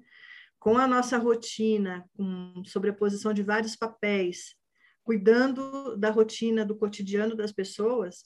Com 0.57 0.77
a 0.77 0.87
nossa 0.87 1.17
rotina, 1.17 2.09
com 2.13 2.63
sobreposição 2.65 3.33
de 3.33 3.43
vários 3.43 3.75
papéis, 3.75 4.55
cuidando 5.03 5.97
da 5.97 6.09
rotina, 6.09 6.63
do 6.63 6.77
cotidiano 6.77 7.35
das 7.35 7.51
pessoas, 7.51 8.23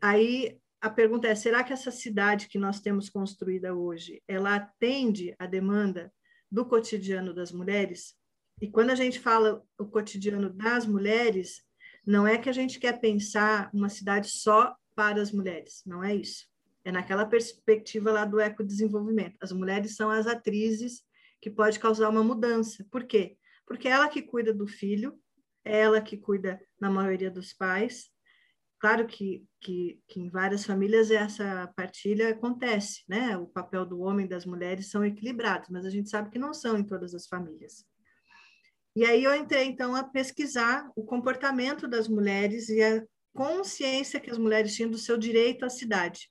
aí 0.00 0.58
a 0.80 0.88
pergunta 0.88 1.28
é: 1.28 1.34
será 1.34 1.62
que 1.62 1.72
essa 1.72 1.90
cidade 1.90 2.48
que 2.48 2.58
nós 2.58 2.80
temos 2.80 3.10
construída 3.10 3.74
hoje, 3.74 4.22
ela 4.26 4.54
atende 4.54 5.34
à 5.38 5.46
demanda 5.46 6.12
do 6.50 6.64
cotidiano 6.64 7.34
das 7.34 7.52
mulheres? 7.52 8.14
E 8.60 8.68
quando 8.70 8.90
a 8.90 8.94
gente 8.94 9.20
fala 9.20 9.62
o 9.78 9.84
cotidiano 9.84 10.48
das 10.48 10.86
mulheres, 10.86 11.62
não 12.06 12.26
é 12.26 12.38
que 12.38 12.48
a 12.48 12.52
gente 12.52 12.78
quer 12.78 13.00
pensar 13.00 13.70
uma 13.72 13.88
cidade 13.88 14.28
só 14.30 14.74
para 14.94 15.20
as 15.20 15.30
mulheres, 15.30 15.82
não 15.84 16.02
é 16.02 16.14
isso. 16.14 16.46
É 16.82 16.90
naquela 16.90 17.26
perspectiva 17.26 18.10
lá 18.12 18.24
do 18.24 18.40
ecodesenvolvimento. 18.40 19.36
As 19.42 19.52
mulheres 19.52 19.94
são 19.94 20.08
as 20.08 20.26
atrizes 20.26 21.02
que 21.40 21.50
pode 21.50 21.78
causar 21.78 22.08
uma 22.08 22.22
mudança. 22.22 22.86
Por 22.90 23.04
quê? 23.04 23.36
Porque 23.66 23.88
ela 23.88 24.08
que 24.08 24.22
cuida 24.22 24.54
do 24.54 24.66
filho, 24.66 25.18
ela 25.64 26.00
que 26.00 26.16
cuida, 26.16 26.60
na 26.80 26.88
maioria 26.88 27.30
dos 27.30 27.52
pais. 27.52 28.08
Claro 28.78 29.06
que, 29.06 29.44
que, 29.60 30.00
que 30.06 30.20
em 30.20 30.30
várias 30.30 30.64
famílias 30.64 31.10
essa 31.10 31.66
partilha 31.76 32.30
acontece, 32.30 33.02
né? 33.08 33.36
O 33.36 33.46
papel 33.46 33.84
do 33.84 34.00
homem 34.00 34.26
e 34.26 34.28
das 34.28 34.46
mulheres 34.46 34.88
são 34.88 35.04
equilibrados, 35.04 35.68
mas 35.68 35.84
a 35.84 35.90
gente 35.90 36.08
sabe 36.08 36.30
que 36.30 36.38
não 36.38 36.54
são 36.54 36.78
em 36.78 36.84
todas 36.84 37.14
as 37.14 37.26
famílias. 37.26 37.84
E 38.96 39.04
aí 39.04 39.24
eu 39.24 39.34
entrei, 39.34 39.66
então, 39.66 39.94
a 39.94 40.02
pesquisar 40.02 40.90
o 40.96 41.04
comportamento 41.04 41.86
das 41.86 42.08
mulheres 42.08 42.70
e 42.70 42.82
a 42.82 43.04
consciência 43.34 44.18
que 44.18 44.30
as 44.30 44.38
mulheres 44.38 44.74
tinham 44.74 44.90
do 44.90 44.96
seu 44.96 45.18
direito 45.18 45.66
à 45.66 45.68
cidade. 45.68 46.30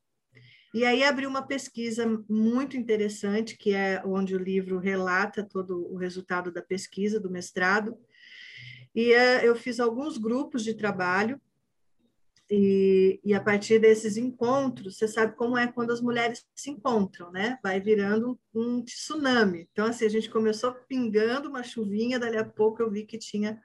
E 0.73 0.83
aí 0.83 1.03
abri 1.03 1.27
uma 1.27 1.45
pesquisa 1.45 2.05
muito 2.27 2.75
interessante, 2.75 3.55
que 3.55 3.71
é 3.71 4.01
onde 4.03 4.35
o 4.35 4.39
livro 4.39 4.79
relata 4.79 5.47
todo 5.47 5.93
o 5.93 5.95
resultado 5.95 6.51
da 6.51 6.61
pesquisa, 6.61 7.19
do 7.19 7.29
mestrado. 7.29 7.95
E 8.95 9.11
uh, 9.11 9.43
eu 9.43 9.55
fiz 9.55 9.79
alguns 9.79 10.17
grupos 10.17 10.63
de 10.63 10.73
trabalho, 10.73 11.39
e, 12.49 13.19
e, 13.23 13.33
a 13.33 13.41
partir 13.41 13.79
desses 13.79 14.17
encontros, 14.17 14.97
você 14.97 15.07
sabe 15.07 15.35
como 15.35 15.57
é 15.57 15.65
quando 15.71 15.91
as 15.91 15.99
mulheres 15.99 16.45
se 16.55 16.69
encontram, 16.69 17.31
né? 17.31 17.57
Vai 17.63 17.79
virando 17.81 18.39
um, 18.53 18.83
tsunami. 18.83 19.67
Então, 19.71 19.87
assim, 19.87 20.05
a 20.05 20.09
gente 20.09 20.29
começou 20.29 20.73
pingando 20.87 21.49
uma 21.49 21.63
chuvinha, 21.63 22.19
dali 22.19 22.37
a 22.37 22.45
pouco 22.45 22.83
eu 22.83 22.91
vi 22.91 23.03
que 23.03 23.17
tinha 23.17 23.59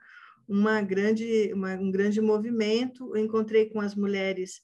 uma 0.48 0.80
grande, 0.80 1.52
uma, 1.52 1.74
um 1.74 1.90
grande 1.90 2.22
movimento. 2.22 3.14
Eu 3.14 3.22
encontrei 3.22 3.68
com 3.68 3.80
as 3.80 3.94
mulheres 3.94 4.62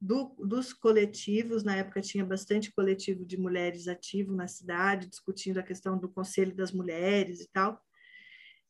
do, 0.00 0.34
dos 0.38 0.72
coletivos, 0.72 1.62
na 1.62 1.76
época 1.76 2.00
tinha 2.00 2.24
bastante 2.24 2.72
coletivo 2.72 3.24
de 3.24 3.36
mulheres 3.36 3.86
ativo 3.86 4.34
na 4.34 4.48
cidade, 4.48 5.08
discutindo 5.08 5.58
a 5.58 5.62
questão 5.62 5.98
do 5.98 6.08
Conselho 6.08 6.54
das 6.54 6.72
Mulheres 6.72 7.40
e 7.40 7.48
tal. 7.52 7.78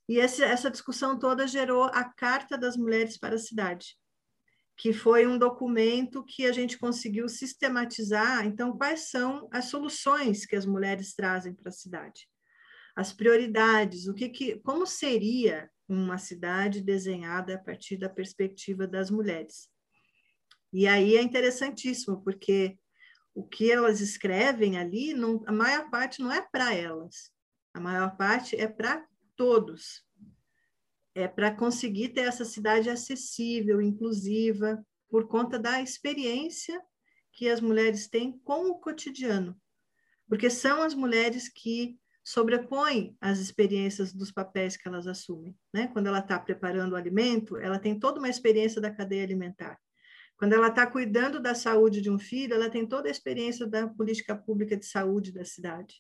E 0.09 0.19
esse, 0.19 0.43
essa 0.43 0.71
discussão 0.71 1.19
toda 1.19 1.47
gerou 1.47 1.85
a 1.85 2.03
Carta 2.03 2.57
das 2.57 2.77
Mulheres 2.77 3.19
para 3.19 3.35
a 3.35 3.39
Cidade, 3.39 3.97
que 4.79 4.93
foi 4.93 5.27
um 5.27 5.37
documento 5.37 6.25
que 6.25 6.47
a 6.47 6.53
gente 6.53 6.79
conseguiu 6.79 7.29
sistematizar. 7.29 8.47
Então, 8.47 8.79
quais 8.79 9.11
são 9.11 9.49
as 9.51 9.65
soluções 9.65 10.47
que 10.47 10.55
as 10.55 10.65
mulheres 10.65 11.15
trazem 11.15 11.53
para 11.53 11.71
a 11.71 11.73
cidade? 11.73 12.29
As 12.95 13.13
prioridades, 13.13 14.07
o 14.07 14.15
que, 14.15 14.29
que 14.29 14.61
como 14.61 14.87
seria 14.87 15.69
uma 15.89 16.17
cidade 16.17 16.81
desenhada 16.81 17.57
a 17.57 17.59
partir 17.59 17.97
da 17.97 18.09
perspectiva 18.09 18.87
das 18.87 19.11
mulheres? 19.11 19.69
E 20.73 20.87
aí 20.87 21.17
é 21.17 21.23
interessantíssimo, 21.23 22.23
porque 22.23 22.79
o 23.35 23.43
que 23.43 23.73
elas 23.73 24.01
escrevem 24.01 24.79
ali, 24.79 25.13
não, 25.13 25.43
a 25.47 25.53
maior 25.53 25.91
parte 25.91 26.23
não 26.23 26.31
é 26.31 26.41
para 26.41 26.73
elas, 26.73 27.33
a 27.75 27.81
maior 27.81 28.17
parte 28.17 28.55
é 28.55 28.69
para 28.69 29.05
todos. 29.35 30.05
É 31.15 31.27
para 31.27 31.55
conseguir 31.55 32.11
ter 32.11 32.23
essa 32.23 32.45
cidade 32.45 32.89
acessível, 32.89 33.81
inclusiva, 33.81 34.85
por 35.11 35.27
conta 35.27 35.59
da 35.59 35.81
experiência 35.81 36.81
que 37.33 37.49
as 37.49 37.61
mulheres 37.61 38.09
têm 38.09 38.39
com 38.45 38.71
o 38.71 38.79
cotidiano. 38.79 39.57
Porque 40.29 40.51
são 40.51 40.83
as 40.83 40.95
mulheres 40.95 41.49
que 41.49 41.99
sobrepõem 42.23 43.17
as 43.21 43.39
experiências 43.39 44.13
dos 44.13 44.31
papéis 44.31 44.77
que 44.77 44.87
elas 44.87 45.07
assumem. 45.07 45.57
Né? 45.73 45.89
Quando 45.89 46.09
ela 46.09 46.19
está 46.19 46.39
preparando 46.39 46.93
o 46.93 46.97
alimento, 46.97 47.57
ela 47.57 47.79
tem 47.79 47.99
toda 47.99 48.19
uma 48.19 48.29
experiência 48.29 48.81
da 48.81 48.91
cadeia 48.91 49.25
alimentar. 49.25 49.79
Quando 50.37 50.53
ela 50.53 50.69
está 50.69 50.87
cuidando 50.87 51.41
da 51.41 51.55
saúde 51.55 52.01
de 52.01 52.11
um 52.11 52.19
filho, 52.19 52.55
ela 52.55 52.69
tem 52.69 52.87
toda 52.87 53.09
a 53.09 53.11
experiência 53.11 53.67
da 53.67 53.89
política 53.89 54.37
pública 54.37 54.77
de 54.77 54.85
saúde 54.85 55.33
da 55.33 55.45
cidade. 55.45 55.97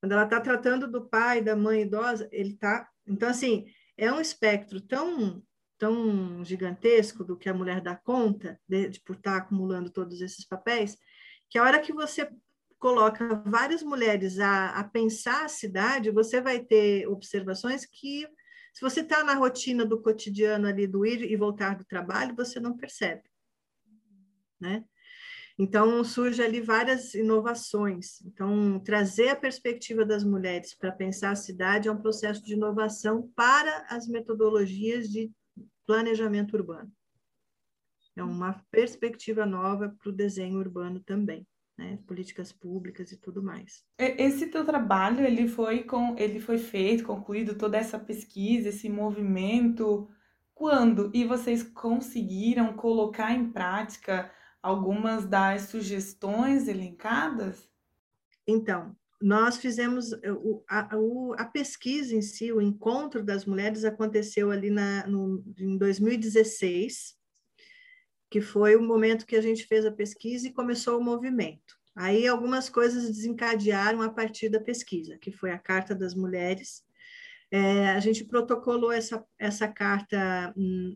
Quando 0.00 0.12
ela 0.12 0.24
está 0.24 0.40
tratando 0.40 0.90
do 0.90 1.08
pai, 1.08 1.42
da 1.42 1.56
mãe 1.56 1.82
idosa, 1.82 2.28
ele 2.30 2.52
está. 2.52 2.88
Então, 3.06 3.28
assim, 3.28 3.66
é 3.96 4.12
um 4.12 4.20
espectro 4.20 4.80
tão, 4.80 5.42
tão 5.78 6.44
gigantesco 6.44 7.24
do 7.24 7.36
que 7.36 7.48
a 7.48 7.54
mulher 7.54 7.80
dá 7.80 7.96
conta, 7.96 8.60
de, 8.68 8.88
de 8.88 9.00
por 9.00 9.16
estar 9.16 9.36
acumulando 9.36 9.90
todos 9.90 10.20
esses 10.20 10.44
papéis, 10.44 10.96
que 11.48 11.58
a 11.58 11.62
hora 11.62 11.80
que 11.80 11.92
você 11.92 12.30
coloca 12.78 13.42
várias 13.46 13.82
mulheres 13.82 14.38
a, 14.38 14.70
a 14.70 14.84
pensar 14.84 15.44
a 15.44 15.48
cidade, 15.48 16.10
você 16.10 16.40
vai 16.40 16.60
ter 16.60 17.08
observações 17.08 17.86
que, 17.86 18.28
se 18.74 18.80
você 18.80 19.00
está 19.00 19.24
na 19.24 19.34
rotina 19.34 19.84
do 19.84 20.02
cotidiano 20.02 20.66
ali 20.66 20.86
do 20.86 21.06
ir 21.06 21.22
e 21.22 21.36
voltar 21.36 21.76
do 21.76 21.84
trabalho, 21.84 22.36
você 22.36 22.60
não 22.60 22.76
percebe 22.76 23.22
né? 24.60 24.84
Então, 25.58 26.04
surge 26.04 26.42
ali 26.42 26.60
várias 26.60 27.14
inovações. 27.14 28.20
Então, 28.26 28.78
trazer 28.80 29.30
a 29.30 29.36
perspectiva 29.36 30.04
das 30.04 30.22
mulheres 30.22 30.74
para 30.74 30.92
pensar 30.92 31.30
a 31.30 31.36
cidade 31.36 31.88
é 31.88 31.92
um 31.92 32.00
processo 32.00 32.44
de 32.44 32.52
inovação 32.52 33.30
para 33.34 33.86
as 33.88 34.06
metodologias 34.06 35.08
de 35.08 35.32
planejamento 35.86 36.54
urbano. 36.54 36.92
É 38.14 38.22
uma 38.22 38.62
perspectiva 38.70 39.46
nova 39.46 39.94
para 39.98 40.10
o 40.10 40.12
desenho 40.12 40.58
urbano 40.58 41.00
também, 41.00 41.46
né? 41.76 41.98
Políticas 42.06 42.52
públicas 42.52 43.12
e 43.12 43.16
tudo 43.18 43.42
mais. 43.42 43.82
Esse 43.98 44.46
teu 44.48 44.64
trabalho, 44.64 45.24
ele 45.24 45.48
foi 45.48 45.84
com, 45.84 46.16
ele 46.18 46.40
foi 46.40 46.58
feito, 46.58 47.04
concluído 47.04 47.56
toda 47.56 47.78
essa 47.78 47.98
pesquisa, 47.98 48.70
esse 48.70 48.88
movimento, 48.88 50.08
quando? 50.54 51.10
E 51.14 51.24
vocês 51.24 51.62
conseguiram 51.62 52.74
colocar 52.74 53.32
em 53.32 53.52
prática 53.52 54.30
algumas 54.66 55.24
das 55.26 55.62
sugestões 55.62 56.66
elencadas? 56.66 57.70
Então, 58.44 58.96
nós 59.22 59.58
fizemos 59.58 60.12
o, 60.12 60.64
a, 60.68 60.88
a, 61.38 61.44
pesquisa 61.44 62.16
em 62.16 62.20
si, 62.20 62.52
o 62.52 62.60
encontro 62.60 63.22
das 63.22 63.44
mulheres 63.44 63.84
aconteceu 63.84 64.50
ali 64.50 64.68
na, 64.68 65.06
no, 65.06 65.44
em 65.56 65.78
2016, 65.78 67.16
que 68.28 68.40
foi 68.40 68.74
o 68.74 68.82
momento 68.82 69.24
que 69.24 69.36
a 69.36 69.40
gente 69.40 69.64
fez 69.66 69.86
a 69.86 69.92
pesquisa 69.92 70.48
e 70.48 70.52
começou 70.52 70.98
o 70.98 71.04
movimento. 71.04 71.76
Aí 71.94 72.26
algumas 72.26 72.68
coisas 72.68 73.06
desencadearam 73.06 74.02
a 74.02 74.10
partir 74.10 74.48
da 74.48 74.60
pesquisa, 74.60 75.16
que 75.16 75.30
foi 75.30 75.52
a 75.52 75.58
Carta 75.58 75.94
das 75.94 76.14
Mulheres, 76.14 76.84
é, 77.50 77.90
a 77.90 78.00
gente 78.00 78.24
protocolou 78.24 78.90
essa, 78.90 79.24
essa 79.38 79.68
carta 79.68 80.52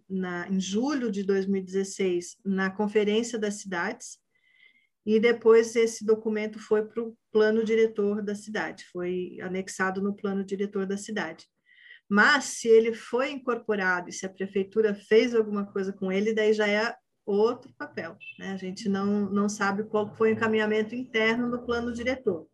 na, 0.09 0.49
em 0.49 0.61
julho 0.61 1.11
de 1.11 1.23
2016 1.23 2.39
na 2.45 2.71
Conferência 2.71 3.39
das 3.39 3.55
Cidades, 3.55 4.19
e 5.07 5.19
depois 5.19 5.75
esse 5.77 6.05
documento 6.05 6.59
foi 6.59 6.85
para 6.85 7.03
o 7.03 7.17
plano 7.33 7.65
diretor 7.65 8.23
da 8.23 8.35
cidade, 8.35 8.85
foi 8.93 9.39
anexado 9.41 10.03
no 10.03 10.15
plano 10.15 10.45
diretor 10.45 10.87
da 10.87 10.97
cidade. 10.97 11.47
Mas 12.09 12.45
se 12.45 12.69
ele 12.69 12.93
foi 12.93 13.31
incorporado 13.31 14.11
e 14.11 14.13
se 14.13 14.27
a 14.27 14.29
prefeitura 14.29 14.95
fez 14.95 15.35
alguma 15.35 15.65
coisa 15.65 15.93
com 15.93 16.11
ele, 16.11 16.35
daí 16.35 16.53
já 16.53 16.69
é 16.69 16.95
outro 17.25 17.73
papel. 17.79 18.19
Né? 18.39 18.53
A 18.53 18.57
gente 18.57 18.89
não, 18.89 19.31
não 19.31 19.49
sabe 19.49 19.85
qual 19.85 20.13
foi 20.17 20.31
o 20.31 20.33
encaminhamento 20.33 20.95
interno 20.95 21.49
no 21.49 21.65
plano 21.65 21.93
diretor 21.93 22.50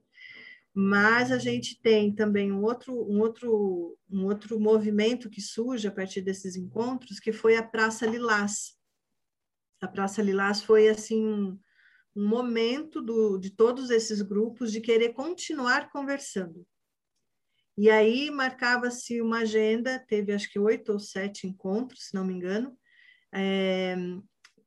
mas 0.79 1.33
a 1.33 1.39
gente 1.39 1.81
tem 1.81 2.15
também 2.15 2.53
um 2.53 2.63
outro, 2.63 2.93
um 3.11 3.19
outro, 3.21 3.99
um 4.11 4.27
outro 4.27 4.61
movimento 4.61 5.31
que 5.31 5.41
surge 5.41 5.89
a 5.89 5.91
partir 5.91 6.21
desses 6.21 6.55
encontros, 6.55 7.19
que 7.19 7.33
foi 7.33 7.57
a 7.57 7.63
Praça 7.63 8.05
Lilás. 8.05 8.77
A 9.81 9.89
Praça 9.89 10.21
Lilás 10.21 10.61
foi 10.61 10.91
assim 10.91 11.27
um, 11.27 11.59
momento 12.15 13.01
do, 13.01 13.39
de 13.39 13.49
todos 13.49 13.89
esses 13.89 14.21
grupos 14.21 14.71
de 14.71 14.83
querer 14.83 15.15
continuar 15.15 15.91
conversando. 15.91 16.67
E 17.75 17.89
aí 17.89 18.31
marcava-se 18.31 19.23
uma 19.23 19.39
agenda, 19.39 19.99
teve 19.99 20.35
acho 20.35 20.51
que 20.53 20.59
oito 20.59 20.93
ou 20.93 20.99
sete 20.99 21.47
encontros, 21.47 22.09
se 22.09 22.15
não 22.15 22.23
me 22.23 22.35
engano, 22.35 22.77
é, 23.33 23.97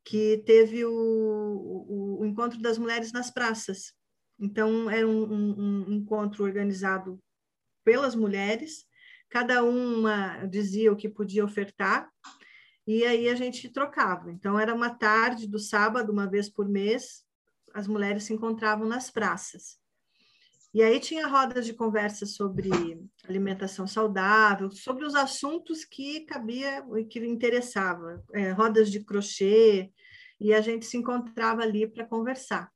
que 0.04 0.42
teve 0.44 0.84
o, 0.84 0.92
o, 0.92 2.22
o 2.22 2.26
encontro 2.26 2.60
das 2.60 2.80
mulheres 2.80 3.12
nas 3.12 3.30
praças. 3.30 3.94
Então, 4.40 4.90
era 4.90 5.08
um, 5.08 5.24
um, 5.24 5.90
um 5.90 5.94
encontro 5.94 6.44
organizado 6.44 7.20
pelas 7.84 8.16
mulheres, 8.16 8.86
cada 9.30 9.64
uma 9.64 10.46
dizia 10.46 10.92
o 10.92 10.96
que 10.96 11.10
podia 11.10 11.44
ofertar, 11.44 12.10
e 12.88 13.04
aí 13.04 13.30
a 13.30 13.36
gente 13.36 13.70
trocava. 13.70 14.32
Então, 14.32 14.60
era 14.60 14.74
uma 14.74 14.90
tarde 14.90 15.48
do 15.48 15.60
sábado, 15.60 16.12
uma 16.12 16.28
vez 16.28 16.50
por 16.50 16.68
mês, 16.68 17.24
as 17.74 17.88
mulheres 17.88 18.24
se 18.24 18.34
encontravam 18.34 18.88
nas 18.88 19.12
praças. 19.12 19.78
E 20.74 20.84
aí 20.84 21.00
tinha 21.00 21.28
rodas 21.28 21.66
de 21.66 21.74
conversa 21.74 22.26
sobre 22.26 22.70
alimentação 23.28 23.88
saudável, 23.88 24.70
sobre 24.70 25.04
os 25.04 25.16
assuntos 25.16 25.84
que 25.84 26.22
cabia 26.22 26.86
e 26.96 27.06
que 27.06 27.20
interessava, 27.20 28.24
é, 28.34 28.52
rodas 28.52 28.92
de 28.92 29.04
crochê, 29.04 29.92
e 30.40 30.54
a 30.54 30.62
gente 30.62 30.86
se 30.86 30.96
encontrava 30.96 31.64
ali 31.64 31.88
para 31.88 32.06
conversar. 32.06 32.72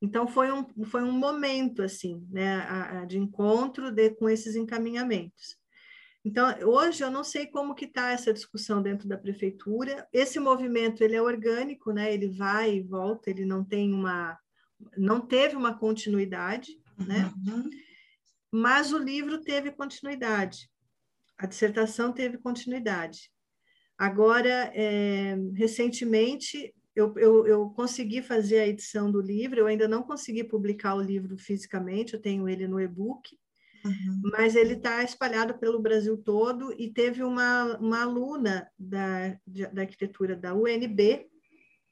Então, 0.00 0.26
foi 0.28 0.52
um, 0.52 0.66
foi 0.84 1.02
um 1.02 1.12
momento, 1.12 1.82
assim, 1.82 2.26
né, 2.30 2.56
a, 2.56 3.00
a, 3.00 3.04
de 3.04 3.18
encontro 3.18 3.90
de, 3.90 4.10
com 4.10 4.28
esses 4.28 4.54
encaminhamentos. 4.54 5.56
Então, 6.26 6.52
hoje 6.68 7.04
eu 7.04 7.10
não 7.10 7.22
sei 7.22 7.46
como 7.46 7.74
que 7.74 7.84
está 7.84 8.10
essa 8.10 8.32
discussão 8.32 8.82
dentro 8.82 9.06
da 9.08 9.16
prefeitura. 9.16 10.08
Esse 10.12 10.40
movimento 10.40 11.04
ele 11.04 11.14
é 11.14 11.22
orgânico, 11.22 11.92
né? 11.92 12.12
Ele 12.12 12.28
vai 12.28 12.74
e 12.74 12.82
volta, 12.82 13.30
ele 13.30 13.44
não 13.44 13.64
tem 13.64 13.94
uma, 13.94 14.36
não 14.96 15.20
teve 15.20 15.54
uma 15.54 15.78
continuidade, 15.78 16.72
né? 16.98 17.32
Uhum. 17.46 17.70
Mas 18.50 18.92
o 18.92 18.98
livro 18.98 19.40
teve 19.40 19.70
continuidade, 19.70 20.68
a 21.38 21.46
dissertação 21.46 22.12
teve 22.12 22.38
continuidade. 22.38 23.30
Agora, 23.96 24.72
é, 24.74 25.36
recentemente, 25.54 26.74
eu, 26.96 27.12
eu, 27.18 27.46
eu, 27.46 27.70
consegui 27.70 28.22
fazer 28.22 28.58
a 28.58 28.66
edição 28.66 29.12
do 29.12 29.20
livro, 29.20 29.60
eu 29.60 29.66
ainda 29.66 29.86
não 29.86 30.02
consegui 30.02 30.42
publicar 30.42 30.94
o 30.94 31.02
livro 31.02 31.36
fisicamente, 31.36 32.14
eu 32.14 32.20
tenho 32.20 32.48
ele 32.48 32.66
no 32.66 32.80
e-book, 32.80 33.38
uhum. 33.84 34.22
mas 34.32 34.56
ele 34.56 34.72
está 34.72 35.04
espalhado 35.04 35.58
pelo 35.58 35.78
Brasil 35.78 36.16
todo 36.16 36.72
e 36.72 36.90
teve 36.90 37.22
uma, 37.22 37.76
uma 37.76 38.00
aluna 38.00 38.66
da, 38.78 39.38
da 39.46 39.82
arquitetura 39.82 40.34
da 40.34 40.54
UNB 40.54 41.28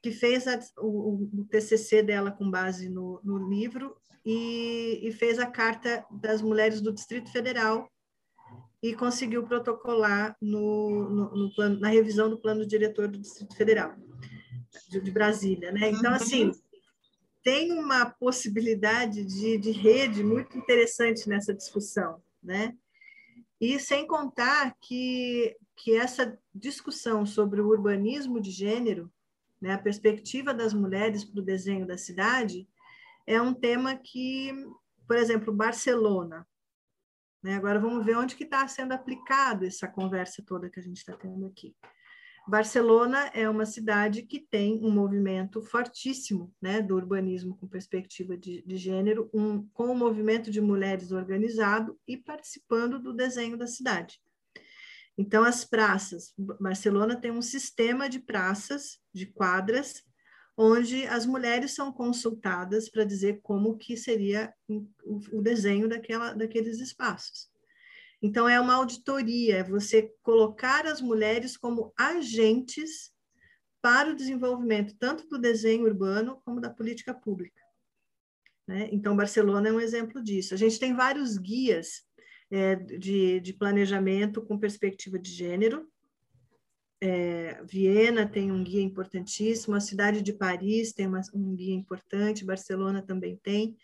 que 0.01 0.11
fez 0.11 0.47
a, 0.47 0.59
o, 0.79 1.29
o, 1.41 1.45
TCC 1.45 2.01
dela 2.01 2.31
com 2.31 2.49
base 2.49 2.89
no, 2.89 3.21
no 3.23 3.37
livro 3.47 3.95
e, 4.25 5.01
e 5.03 5.11
fez 5.11 5.37
a 5.37 5.45
Carta 5.45 6.03
das 6.09 6.41
Mulheres 6.41 6.81
do 6.81 6.91
Distrito 6.91 7.31
Federal 7.31 7.87
e 8.81 8.95
conseguiu 8.95 9.43
protocolar 9.43 10.35
no, 10.41 11.09
no, 11.09 11.35
no 11.35 11.55
plano, 11.55 11.79
na 11.79 11.89
revisão 11.89 12.27
do 12.27 12.39
plano 12.39 12.65
diretor 12.65 13.07
do 13.07 13.19
Distrito 13.19 13.55
Federal 13.55 13.95
de, 14.89 15.01
de 15.01 15.11
Brasília, 15.11 15.71
né? 15.71 15.89
Então, 15.89 16.11
uhum. 16.11 16.15
assim, 16.15 16.51
tem 17.43 17.73
uma 17.73 18.05
possibilidade 18.05 19.23
de, 19.23 19.57
de 19.57 19.71
rede 19.71 20.23
muito 20.23 20.57
interessante 20.57 21.27
nessa 21.29 21.53
discussão, 21.53 22.21
né? 22.41 22.75
E 23.59 23.79
sem 23.79 24.05
contar 24.05 24.75
que, 24.81 25.55
que 25.75 25.95
essa 25.95 26.37
discussão 26.53 27.25
sobre 27.25 27.61
o 27.61 27.67
urbanismo 27.67 28.39
de 28.41 28.51
gênero, 28.51 29.11
né, 29.61 29.73
a 29.73 29.77
perspectiva 29.77 30.53
das 30.53 30.73
mulheres 30.73 31.23
para 31.23 31.39
o 31.39 31.45
desenho 31.45 31.87
da 31.87 31.97
cidade, 31.97 32.67
é 33.25 33.41
um 33.41 33.53
tema 33.53 33.95
que, 33.95 34.51
por 35.07 35.15
exemplo, 35.15 35.53
Barcelona, 35.53 36.45
né? 37.45 37.53
Agora 37.53 37.79
vamos 37.79 38.03
ver 38.03 38.17
onde 38.17 38.35
que 38.35 38.43
está 38.43 38.67
sendo 38.67 38.93
aplicado 38.93 39.65
essa 39.65 39.87
conversa 39.87 40.43
toda 40.43 40.67
que 40.67 40.79
a 40.79 40.83
gente 40.83 40.97
está 40.97 41.15
tendo 41.15 41.45
aqui. 41.45 41.75
Barcelona 42.47 43.31
é 43.33 43.49
uma 43.49 43.65
cidade 43.65 44.21
que 44.21 44.39
tem 44.39 44.79
um 44.83 44.91
movimento 44.91 45.61
fortíssimo 45.63 46.53
né, 46.61 46.79
do 46.79 46.95
urbanismo 46.95 47.57
com 47.57 47.67
perspectiva 47.67 48.37
de, 48.37 48.61
de 48.61 48.77
gênero, 48.77 49.29
um, 49.33 49.67
com 49.69 49.87
um 49.87 49.97
movimento 49.97 50.51
de 50.51 50.61
mulheres 50.61 51.11
organizado 51.11 51.99
e 52.07 52.15
participando 52.15 52.99
do 52.99 53.13
desenho 53.13 53.57
da 53.57 53.65
cidade. 53.65 54.21
Então, 55.17 55.43
as 55.43 55.65
praças, 55.65 56.33
Barcelona 56.37 57.15
tem 57.15 57.31
um 57.31 57.41
sistema 57.41 58.07
de 58.07 58.19
praças, 58.19 58.99
de 59.13 59.25
quadras, 59.25 60.03
onde 60.57 61.05
as 61.07 61.25
mulheres 61.25 61.73
são 61.73 61.91
consultadas 61.91 62.89
para 62.89 63.03
dizer 63.03 63.39
como 63.41 63.77
que 63.77 63.97
seria 63.97 64.53
o 64.67 65.41
desenho 65.41 65.87
daquela, 65.87 66.33
daqueles 66.33 66.79
espaços. 66.79 67.49
Então, 68.25 68.49
é 68.49 68.59
uma 68.59 68.73
auditoria, 68.73 69.57
é 69.57 69.63
você 69.63 70.11
colocar 70.23 70.87
as 70.87 70.99
mulheres 70.99 71.55
como 71.55 71.93
agentes 71.95 73.13
para 73.79 74.09
o 74.09 74.15
desenvolvimento 74.15 74.95
tanto 74.97 75.27
do 75.27 75.37
desenho 75.37 75.85
urbano 75.85 76.41
como 76.43 76.59
da 76.59 76.71
política 76.71 77.13
pública. 77.13 77.61
Né? 78.67 78.89
Então, 78.91 79.15
Barcelona 79.15 79.69
é 79.69 79.71
um 79.71 79.79
exemplo 79.79 80.23
disso. 80.23 80.55
A 80.55 80.57
gente 80.57 80.79
tem 80.79 80.95
vários 80.95 81.37
guias 81.37 82.01
é, 82.49 82.75
de, 82.75 83.39
de 83.41 83.53
planejamento 83.53 84.41
com 84.41 84.57
perspectiva 84.57 85.19
de 85.19 85.29
gênero, 85.29 85.87
é, 86.99 87.61
Viena 87.63 88.25
tem 88.25 88.51
um 88.51 88.63
guia 88.63 88.81
importantíssimo, 88.81 89.75
a 89.75 89.79
cidade 89.79 90.23
de 90.23 90.33
Paris 90.33 90.93
tem 90.93 91.05
uma, 91.05 91.21
um 91.31 91.55
guia 91.55 91.75
importante, 91.75 92.43
Barcelona 92.43 93.03
também 93.03 93.37
tem. 93.43 93.77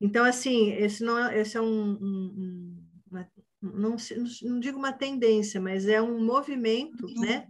Então, 0.00 0.24
assim, 0.24 0.72
esse, 0.72 1.04
não 1.04 1.18
é, 1.18 1.38
esse 1.38 1.58
é 1.58 1.60
um, 1.60 1.90
um 1.92 2.86
uma, 3.10 3.28
não, 3.74 3.96
não, 4.42 4.60
digo 4.60 4.78
uma 4.78 4.92
tendência, 4.92 5.60
mas 5.60 5.86
é 5.86 6.00
um 6.00 6.24
movimento 6.24 7.06
uhum. 7.06 7.20
né, 7.20 7.48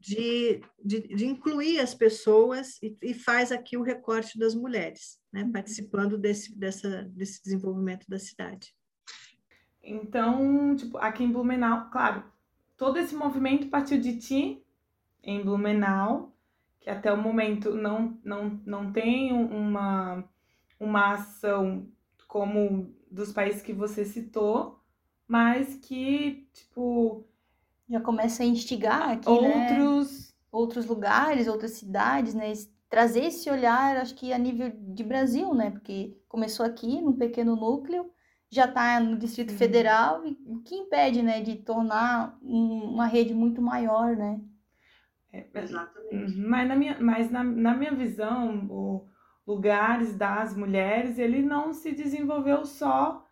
de, 0.00 0.60
de, 0.84 1.00
de, 1.14 1.26
incluir 1.26 1.80
as 1.80 1.94
pessoas 1.94 2.82
e, 2.82 2.96
e, 3.02 3.14
faz 3.14 3.50
aqui 3.52 3.76
o 3.76 3.82
recorte 3.82 4.38
das 4.38 4.54
mulheres, 4.54 5.18
né, 5.32 5.42
uhum. 5.42 5.52
participando 5.52 6.18
desse, 6.18 6.56
dessa, 6.58 7.02
desse 7.14 7.42
desenvolvimento 7.42 8.06
da 8.08 8.18
cidade. 8.18 8.74
Então, 9.82 10.74
tipo, 10.76 10.96
aqui 10.98 11.24
em 11.24 11.32
Blumenau, 11.32 11.90
claro, 11.90 12.24
todo 12.76 12.98
esse 12.98 13.14
movimento 13.14 13.68
partiu 13.68 14.00
de 14.00 14.18
ti, 14.18 14.64
em 15.22 15.42
Blumenau, 15.42 16.36
que 16.80 16.90
até 16.90 17.12
o 17.12 17.16
momento 17.16 17.74
não, 17.74 18.18
não, 18.22 18.60
não 18.64 18.92
tem 18.92 19.32
uma, 19.32 20.24
uma 20.78 21.12
ação 21.14 21.90
como 22.28 22.94
dos 23.10 23.32
países 23.32 23.62
que 23.62 23.72
você 23.72 24.04
citou, 24.04 24.83
mas 25.26 25.76
que, 25.76 26.48
tipo. 26.52 27.24
Já 27.88 28.00
começa 28.00 28.42
a 28.42 28.46
instigar 28.46 29.10
aqui, 29.10 29.28
né? 29.28 29.78
outros... 29.78 30.28
Né? 30.28 30.34
Outros 30.50 30.86
lugares, 30.86 31.48
outras 31.48 31.72
cidades, 31.72 32.32
né? 32.32 32.52
Trazer 32.88 33.24
esse 33.24 33.50
olhar, 33.50 33.96
acho 33.96 34.14
que 34.14 34.32
a 34.32 34.38
nível 34.38 34.70
de 34.72 35.02
Brasil, 35.02 35.52
né? 35.52 35.72
Porque 35.72 36.16
começou 36.28 36.64
aqui, 36.64 37.00
num 37.00 37.12
pequeno 37.12 37.56
núcleo, 37.56 38.08
já 38.54 38.66
está 38.66 39.00
no 39.00 39.18
Distrito 39.18 39.50
uhum. 39.50 39.58
Federal, 39.58 40.24
e 40.24 40.38
o 40.46 40.60
que 40.60 40.76
impede, 40.76 41.22
né, 41.22 41.40
de 41.40 41.56
tornar 41.56 42.38
um, 42.40 42.92
uma 42.92 43.06
rede 43.06 43.34
muito 43.34 43.60
maior, 43.60 44.16
né? 44.16 44.40
É, 45.32 45.48
Exatamente. 45.54 46.38
Uhum. 46.38 46.48
Mas, 46.48 46.68
na 46.68 46.76
minha, 46.76 47.00
mas 47.00 47.30
na, 47.30 47.42
na 47.42 47.74
minha 47.74 47.92
visão, 47.92 48.66
o 48.70 49.08
Lugares 49.44 50.16
das 50.16 50.56
Mulheres, 50.56 51.18
ele 51.18 51.42
não 51.42 51.72
se 51.72 51.90
desenvolveu 51.90 52.64
só 52.64 53.26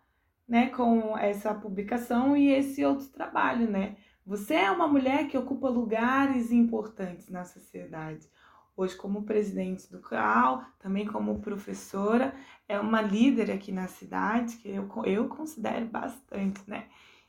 né, 0.47 0.69
com 0.69 1.17
essa 1.17 1.53
publicação 1.53 2.35
e 2.35 2.49
esse 2.51 2.83
outro 2.85 3.07
trabalho, 3.07 3.69
né? 3.69 3.95
Você 4.25 4.55
é 4.55 4.71
uma 4.71 4.87
mulher 4.87 5.27
que 5.27 5.37
ocupa 5.37 5.69
lugares 5.69 6.51
importantes 6.51 7.29
na 7.29 7.43
sociedade 7.43 8.29
hoje 8.75 8.95
como 8.95 9.23
presidente 9.23 9.89
do 9.91 9.99
CRAU, 9.99 10.63
também 10.79 11.05
como 11.05 11.39
professora, 11.39 12.33
é 12.67 12.79
uma 12.79 13.01
líder 13.01 13.51
aqui 13.51 13.71
na 13.71 13.87
cidade, 13.87 14.57
que 14.57 14.69
eu, 14.69 14.89
eu 15.05 15.27
considero 15.27 15.85
bastante, 15.85 16.61
né? 16.67 16.87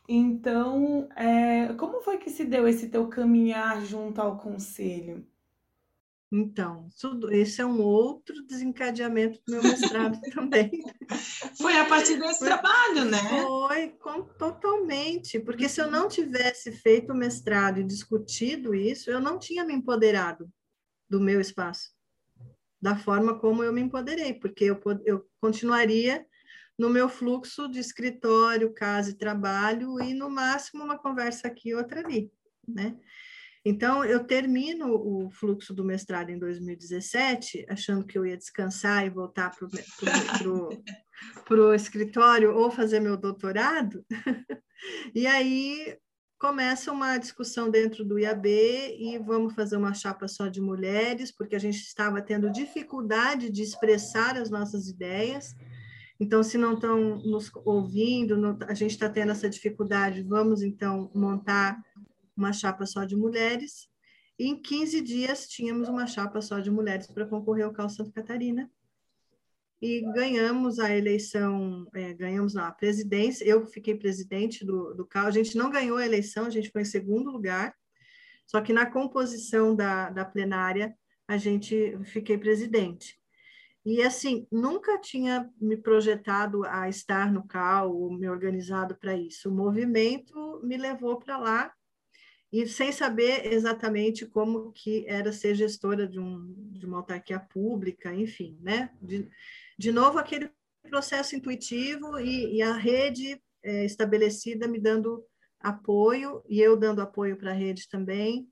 Então, 0.08 1.08
é, 1.16 1.72
como 1.74 2.02
foi 2.02 2.18
que 2.18 2.30
se 2.30 2.44
deu 2.44 2.68
esse 2.68 2.88
teu 2.88 3.08
caminhar 3.08 3.82
junto 3.82 4.20
ao 4.20 4.36
conselho? 4.36 5.26
Então, 6.36 6.88
tudo, 7.00 7.32
esse 7.32 7.60
é 7.60 7.64
um 7.64 7.80
outro 7.80 8.44
desencadeamento 8.44 9.40
do 9.46 9.52
meu 9.52 9.62
mestrado 9.62 10.18
também. 10.34 10.82
Foi 11.56 11.78
a 11.78 11.84
partir 11.84 12.18
desse 12.18 12.40
foi, 12.40 12.48
trabalho, 12.48 13.04
né? 13.04 13.18
Foi, 13.18 13.90
com, 13.90 14.24
totalmente, 14.24 15.38
porque 15.38 15.68
se 15.68 15.80
eu 15.80 15.88
não 15.88 16.08
tivesse 16.08 16.72
feito 16.72 17.12
o 17.12 17.16
mestrado 17.16 17.78
e 17.78 17.84
discutido 17.84 18.74
isso, 18.74 19.12
eu 19.12 19.20
não 19.20 19.38
tinha 19.38 19.64
me 19.64 19.72
empoderado 19.74 20.50
do 21.08 21.20
meu 21.20 21.40
espaço, 21.40 21.92
da 22.82 22.96
forma 22.96 23.38
como 23.38 23.62
eu 23.62 23.72
me 23.72 23.82
empoderei, 23.82 24.34
porque 24.34 24.64
eu, 24.64 24.80
eu 25.04 25.24
continuaria 25.40 26.26
no 26.76 26.90
meu 26.90 27.08
fluxo 27.08 27.68
de 27.68 27.78
escritório, 27.78 28.74
casa 28.74 29.10
e 29.10 29.16
trabalho, 29.16 30.02
e 30.02 30.12
no 30.12 30.28
máximo 30.28 30.82
uma 30.82 30.98
conversa 30.98 31.46
aqui, 31.46 31.72
outra 31.76 32.00
ali, 32.00 32.28
né? 32.66 32.96
Então, 33.64 34.04
eu 34.04 34.22
termino 34.24 34.94
o 34.94 35.30
fluxo 35.30 35.72
do 35.72 35.84
mestrado 35.84 36.28
em 36.28 36.38
2017, 36.38 37.64
achando 37.68 38.04
que 38.04 38.18
eu 38.18 38.26
ia 38.26 38.36
descansar 38.36 39.06
e 39.06 39.10
voltar 39.10 39.50
para 39.50 39.66
o 41.56 41.72
escritório 41.74 42.54
ou 42.54 42.70
fazer 42.70 43.00
meu 43.00 43.16
doutorado. 43.16 44.04
e 45.14 45.26
aí 45.26 45.96
começa 46.38 46.92
uma 46.92 47.16
discussão 47.16 47.70
dentro 47.70 48.04
do 48.04 48.18
IAB 48.18 48.46
e 48.46 49.18
vamos 49.18 49.54
fazer 49.54 49.78
uma 49.78 49.94
chapa 49.94 50.28
só 50.28 50.46
de 50.46 50.60
mulheres, 50.60 51.32
porque 51.32 51.56
a 51.56 51.58
gente 51.58 51.78
estava 51.78 52.20
tendo 52.20 52.52
dificuldade 52.52 53.48
de 53.48 53.62
expressar 53.62 54.36
as 54.36 54.50
nossas 54.50 54.88
ideias. 54.88 55.54
Então, 56.20 56.42
se 56.42 56.58
não 56.58 56.74
estão 56.74 57.16
nos 57.16 57.50
ouvindo, 57.64 58.36
não, 58.36 58.58
a 58.68 58.74
gente 58.74 58.90
está 58.90 59.08
tendo 59.08 59.32
essa 59.32 59.48
dificuldade, 59.48 60.22
vamos 60.22 60.62
então 60.62 61.10
montar 61.14 61.82
uma 62.36 62.52
chapa 62.52 62.86
só 62.86 63.04
de 63.04 63.16
mulheres. 63.16 63.88
E 64.38 64.48
em 64.48 64.60
15 64.60 65.00
dias 65.00 65.46
tínhamos 65.48 65.88
uma 65.88 66.06
chapa 66.06 66.40
só 66.40 66.58
de 66.58 66.70
mulheres 66.70 67.06
para 67.06 67.26
concorrer 67.26 67.64
ao 67.64 67.72
Cal 67.72 67.88
Santa 67.88 68.12
Catarina 68.12 68.70
e 69.84 70.00
ganhamos 70.14 70.78
a 70.78 70.96
eleição, 70.96 71.86
é, 71.94 72.14
ganhamos 72.14 72.54
não, 72.54 72.64
a 72.64 72.72
presidência, 72.72 73.44
eu 73.44 73.66
fiquei 73.66 73.94
presidente 73.94 74.64
do, 74.64 74.94
do 74.94 75.06
CAL, 75.06 75.26
a 75.26 75.30
gente 75.30 75.58
não 75.58 75.70
ganhou 75.70 75.98
a 75.98 76.06
eleição, 76.06 76.46
a 76.46 76.50
gente 76.50 76.70
foi 76.70 76.80
em 76.80 76.86
segundo 76.86 77.30
lugar, 77.30 77.74
só 78.46 78.62
que 78.62 78.72
na 78.72 78.86
composição 78.86 79.76
da, 79.76 80.08
da 80.08 80.24
plenária, 80.24 80.96
a 81.28 81.36
gente 81.36 81.98
fiquei 82.04 82.38
presidente. 82.38 83.18
E 83.84 84.00
assim, 84.00 84.46
nunca 84.50 84.98
tinha 84.98 85.50
me 85.60 85.76
projetado 85.76 86.64
a 86.64 86.88
estar 86.88 87.30
no 87.30 87.46
CAL 87.46 87.94
ou 87.94 88.10
me 88.10 88.26
organizado 88.26 88.96
para 88.96 89.14
isso. 89.14 89.50
O 89.50 89.54
movimento 89.54 90.62
me 90.64 90.78
levou 90.78 91.18
para 91.18 91.36
lá 91.36 91.72
e 92.54 92.68
sem 92.68 92.92
saber 92.92 93.52
exatamente 93.52 94.24
como 94.24 94.70
que 94.70 95.04
era 95.08 95.32
ser 95.32 95.56
gestora 95.56 96.06
de, 96.06 96.20
um, 96.20 96.54
de 96.70 96.86
uma 96.86 96.98
autarquia 96.98 97.40
pública, 97.40 98.14
enfim, 98.14 98.56
né? 98.62 98.94
De, 99.02 99.28
de 99.76 99.90
novo, 99.90 100.20
aquele 100.20 100.48
processo 100.88 101.34
intuitivo 101.34 102.16
e, 102.20 102.54
e 102.54 102.62
a 102.62 102.72
rede 102.72 103.42
é, 103.60 103.84
estabelecida 103.84 104.68
me 104.68 104.78
dando 104.78 105.26
apoio 105.58 106.44
e 106.48 106.60
eu 106.60 106.76
dando 106.76 107.02
apoio 107.02 107.36
para 107.36 107.50
a 107.50 107.54
rede 107.54 107.88
também. 107.88 108.48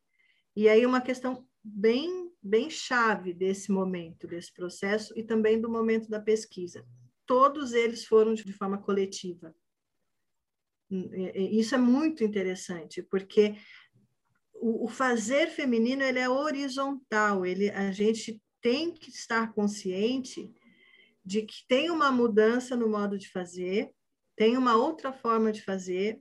E 0.56 0.68
aí 0.68 0.84
uma 0.84 1.00
questão 1.00 1.46
bem 1.62 2.28
bem 2.42 2.68
chave 2.68 3.32
desse 3.32 3.70
momento, 3.70 4.26
desse 4.26 4.52
processo 4.52 5.16
e 5.16 5.22
também 5.22 5.60
do 5.60 5.70
momento 5.70 6.10
da 6.10 6.18
pesquisa. 6.18 6.84
Todos 7.24 7.72
eles 7.72 8.04
foram 8.04 8.34
de 8.34 8.52
forma 8.52 8.78
coletiva. 8.78 9.54
Isso 11.36 11.74
é 11.74 11.78
muito 11.78 12.22
interessante, 12.22 13.02
porque 13.02 13.56
o, 14.62 14.88
fazer 14.88 15.48
feminino 15.48 16.02
ele 16.02 16.18
é 16.18 16.28
horizontal, 16.28 17.44
ele, 17.44 17.68
a 17.70 17.90
gente 17.90 18.40
tem 18.60 18.92
que 18.92 19.10
estar 19.10 19.52
consciente 19.52 20.48
de 21.24 21.42
que 21.42 21.66
tem 21.68 21.90
uma 21.90 22.12
mudança 22.12 22.76
no 22.76 22.88
modo 22.88 23.18
de 23.18 23.28
fazer, 23.28 23.90
tem 24.36 24.56
uma 24.56 24.76
outra 24.76 25.12
forma 25.12 25.50
de 25.52 25.62
fazer, 25.62 26.20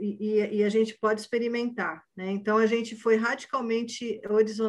e, 0.00 0.58
e, 0.58 0.64
a 0.64 0.68
gente 0.70 0.96
pode 0.98 1.20
experimentar. 1.20 2.02
Né? 2.16 2.30
Então, 2.30 2.56
a 2.56 2.66
gente 2.66 2.96
foi 2.96 3.16
radicalmente, 3.16 4.20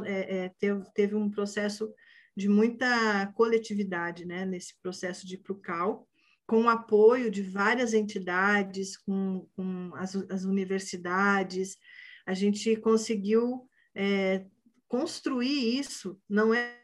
é, 0.06 0.38
é, 0.38 0.52
teve, 0.60 0.84
teve, 0.94 1.16
um 1.16 1.30
processo 1.30 1.94
de 2.36 2.50
muita 2.50 3.32
coletividade 3.34 4.26
né? 4.26 4.46
nesse 4.46 4.78
processo 4.82 5.26
de 5.26 5.38
Prucal, 5.38 6.06
com 6.46 6.64
o 6.64 6.70
apoio 6.70 7.32
de 7.32 7.42
várias 7.42 7.94
entidades, 7.94 8.98
com, 8.98 9.48
com 9.56 9.92
as, 9.96 10.16
as, 10.30 10.44
universidades, 10.44 11.78
a 12.28 12.34
gente 12.34 12.76
conseguiu 12.76 13.70
é, 13.96 14.46
construir 14.86 15.80
isso, 15.80 16.20
não 16.30 16.54
é 16.54 16.76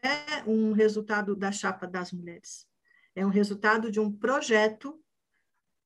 um 0.46 0.72
resultado 0.72 1.36
da 1.36 1.52
chapa 1.52 1.86
das 1.86 2.12
mulheres, 2.12 2.66
é 3.14 3.26
um 3.26 3.28
resultado 3.28 3.90
de 3.90 4.00
um 4.00 4.10
projeto 4.10 4.98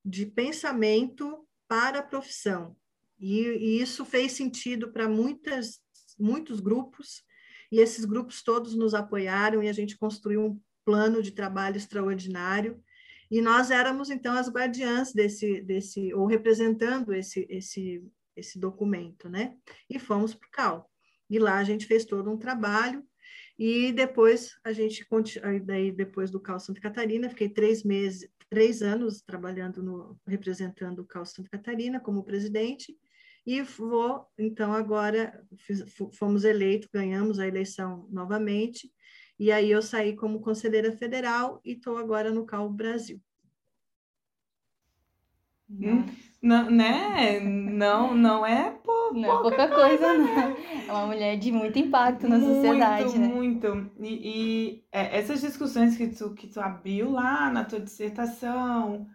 de 0.04 0.24
pensamento 0.24 1.44
para 1.66 1.98
a 1.98 2.02
profissão. 2.04 2.76
E, 3.18 3.40
e 3.40 3.82
isso 3.82 4.04
fez 4.04 4.32
sentido 4.32 4.92
para 4.92 5.08
muitas, 5.08 5.80
muitos 6.16 6.60
grupos, 6.60 7.24
e 7.70 7.80
esses 7.80 8.04
grupos 8.04 8.42
todos 8.44 8.76
nos 8.76 8.94
apoiaram 8.94 9.60
e 9.60 9.68
a 9.68 9.72
gente 9.72 9.98
construiu 9.98 10.46
um 10.46 10.60
plano 10.84 11.20
de 11.20 11.32
trabalho 11.32 11.76
extraordinário. 11.76 12.80
E 13.28 13.42
nós 13.42 13.72
éramos, 13.72 14.08
então, 14.08 14.34
as 14.34 14.48
guardiãs 14.48 15.12
desse, 15.12 15.60
desse 15.62 16.14
ou 16.14 16.26
representando 16.26 17.12
esse, 17.12 17.44
esse, 17.50 18.02
esse 18.38 18.58
documento, 18.58 19.28
né? 19.28 19.56
E 19.88 19.98
fomos 19.98 20.34
para 20.34 20.46
o 20.46 20.50
CAL. 20.50 20.90
E 21.28 21.38
lá 21.38 21.58
a 21.58 21.64
gente 21.64 21.86
fez 21.86 22.04
todo 22.04 22.30
um 22.30 22.38
trabalho, 22.38 23.04
e 23.58 23.92
depois 23.92 24.56
a 24.62 24.72
gente, 24.72 25.06
daí 25.64 25.90
depois 25.90 26.30
do 26.30 26.40
CAL 26.40 26.60
Santa 26.60 26.80
Catarina, 26.80 27.28
fiquei 27.28 27.48
três 27.48 27.82
meses, 27.82 28.30
três 28.48 28.82
anos 28.82 29.20
trabalhando 29.20 29.82
no, 29.82 30.18
representando 30.26 31.00
o 31.00 31.04
CAL 31.04 31.26
Santa 31.26 31.50
Catarina 31.50 31.98
como 31.98 32.24
presidente, 32.24 32.96
e 33.44 33.62
vou, 33.62 34.26
então, 34.38 34.72
agora 34.72 35.44
fiz, 35.56 35.82
fomos 36.12 36.44
eleitos, 36.44 36.88
ganhamos 36.92 37.38
a 37.38 37.46
eleição 37.46 38.06
novamente, 38.10 38.92
e 39.38 39.50
aí 39.50 39.70
eu 39.70 39.80
saí 39.80 40.14
como 40.14 40.40
conselheira 40.40 40.92
federal 40.92 41.60
e 41.64 41.72
estou 41.72 41.96
agora 41.96 42.30
no 42.30 42.44
CAL 42.44 42.70
Brasil. 42.70 43.20
Hum, 45.70 46.04
não, 46.40 46.70
né? 46.70 47.40
Não, 47.40 48.14
não 48.14 48.46
é 48.46 48.70
pou, 48.70 49.12
não 49.12 49.24
é 49.24 49.26
pouca, 49.26 49.42
pouca 49.42 49.68
coisa, 49.68 50.06
coisa 50.06 50.18
né? 50.18 50.56
É 50.88 50.92
uma 50.92 51.06
mulher 51.06 51.36
de 51.36 51.52
muito 51.52 51.78
impacto 51.78 52.28
na 52.28 52.38
muito, 52.38 52.54
sociedade, 52.54 53.18
né? 53.18 53.28
Muito, 53.28 53.90
E, 54.00 54.08
e 54.08 54.84
é, 54.92 55.18
essas 55.18 55.40
discussões 55.40 55.96
que 55.96 56.08
tu, 56.08 56.34
que 56.34 56.46
tu 56.46 56.60
abriu 56.60 57.10
lá 57.10 57.50
na 57.50 57.64
tua 57.64 57.80
dissertação, 57.80 59.06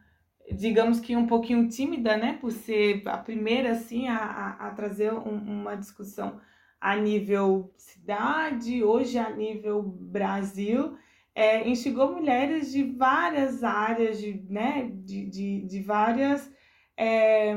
digamos 0.52 1.00
que 1.00 1.16
um 1.16 1.28
pouquinho 1.28 1.68
tímida, 1.70 2.18
né? 2.18 2.38
Por 2.40 2.52
ser 2.52 3.02
a 3.08 3.18
primeira, 3.18 3.72
assim, 3.72 4.08
a, 4.08 4.18
a, 4.18 4.68
a 4.68 4.72
trazer 4.72 5.14
um, 5.14 5.62
uma 5.62 5.76
discussão 5.76 6.40
a 6.84 6.98
nível 6.98 7.74
cidade, 7.78 8.84
hoje 8.84 9.18
a 9.18 9.30
nível 9.30 9.82
Brasil, 9.82 10.98
é, 11.34 11.68
instigou 11.68 12.14
mulheres 12.14 12.74
de 12.74 12.84
várias 12.84 13.64
áreas, 13.64 14.20
de, 14.20 14.46
né, 14.50 14.92
de, 14.94 15.26
de, 15.26 15.62
de 15.62 15.82
várias, 15.82 16.52
é, 16.98 17.56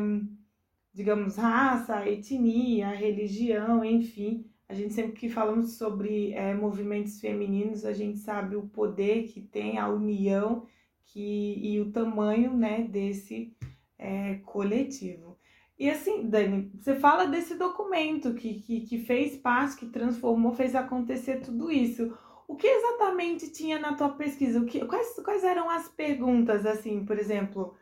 digamos, 0.92 1.37
raça, 1.37 2.09
etnia, 2.09 2.88
religião, 2.88 3.85
enfim. 3.85 4.46
A 4.68 4.75
gente 4.75 4.94
sempre 4.94 5.12
que 5.12 5.29
falamos 5.29 5.77
sobre 5.77 6.33
é, 6.33 6.55
movimentos 6.55 7.20
femininos, 7.20 7.85
a 7.85 7.92
gente 7.92 8.18
sabe 8.18 8.57
o 8.57 8.66
poder 8.68 9.25
que 9.25 9.40
tem, 9.40 9.79
a 9.79 9.88
união 9.88 10.66
que, 11.05 11.59
e 11.62 11.81
o 11.81 11.92
tamanho 11.92 12.57
né, 12.57 12.83
desse 12.83 13.55
é, 13.99 14.37
coletivo. 14.44 15.38
E 15.79 15.90
assim, 15.90 16.29
Dani, 16.29 16.72
você 16.81 16.94
fala 16.96 17.27
desse 17.27 17.55
documento 17.55 18.35
que, 18.35 18.55
que, 18.61 18.81
que 18.81 18.99
fez 19.01 19.37
parte, 19.37 19.77
que 19.77 19.87
transformou, 19.87 20.53
fez 20.53 20.75
acontecer 20.75 21.40
tudo 21.42 21.70
isso. 21.70 22.16
O 22.49 22.57
que 22.57 22.66
exatamente 22.66 23.53
tinha 23.53 23.79
na 23.79 23.94
tua 23.94 24.11
pesquisa? 24.11 24.59
O 24.59 24.64
que, 24.64 24.85
quais, 24.87 25.14
quais 25.22 25.44
eram 25.44 25.68
as 25.68 25.88
perguntas, 25.88 26.64
assim, 26.64 27.05
por 27.05 27.18
exemplo, 27.18 27.75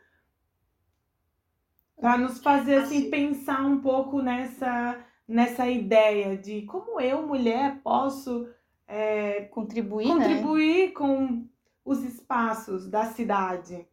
para 1.99 2.17
nos 2.17 2.39
fazer 2.39 2.75
assim, 2.75 2.97
assim, 2.97 3.09
pensar 3.09 3.65
um 3.65 3.81
pouco 3.81 4.21
nessa, 4.21 5.03
nessa 5.27 5.67
ideia 5.67 6.37
de 6.37 6.63
como 6.63 6.99
eu, 6.99 7.25
mulher, 7.25 7.81
posso 7.81 8.47
é, 8.87 9.41
contribuir, 9.45 10.07
contribuir 10.07 10.87
né? 10.87 10.91
com 10.91 11.49
os 11.83 12.03
espaços 12.03 12.87
da 12.87 13.05
cidade? 13.05 13.87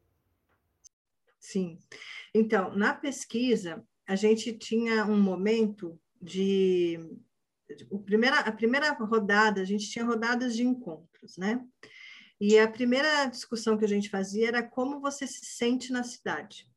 Sim. 1.38 1.78
Então, 2.34 2.74
na 2.76 2.94
pesquisa, 2.94 3.84
a 4.06 4.16
gente 4.16 4.52
tinha 4.52 5.04
um 5.04 5.20
momento 5.20 5.98
de 6.20 6.98
o 7.90 7.98
primeira, 7.98 8.40
a 8.40 8.52
primeira 8.52 8.92
rodada, 8.92 9.60
a 9.60 9.64
gente 9.64 9.88
tinha 9.90 10.04
rodadas 10.04 10.54
de 10.54 10.62
encontros, 10.62 11.36
né? 11.36 11.64
E 12.40 12.58
a 12.58 12.68
primeira 12.68 13.26
discussão 13.26 13.78
que 13.78 13.84
a 13.84 13.88
gente 13.88 14.10
fazia 14.10 14.48
era 14.48 14.62
como 14.62 15.00
você 15.00 15.26
se 15.26 15.44
sente 15.44 15.92
na 15.92 16.02
cidade. 16.02 16.68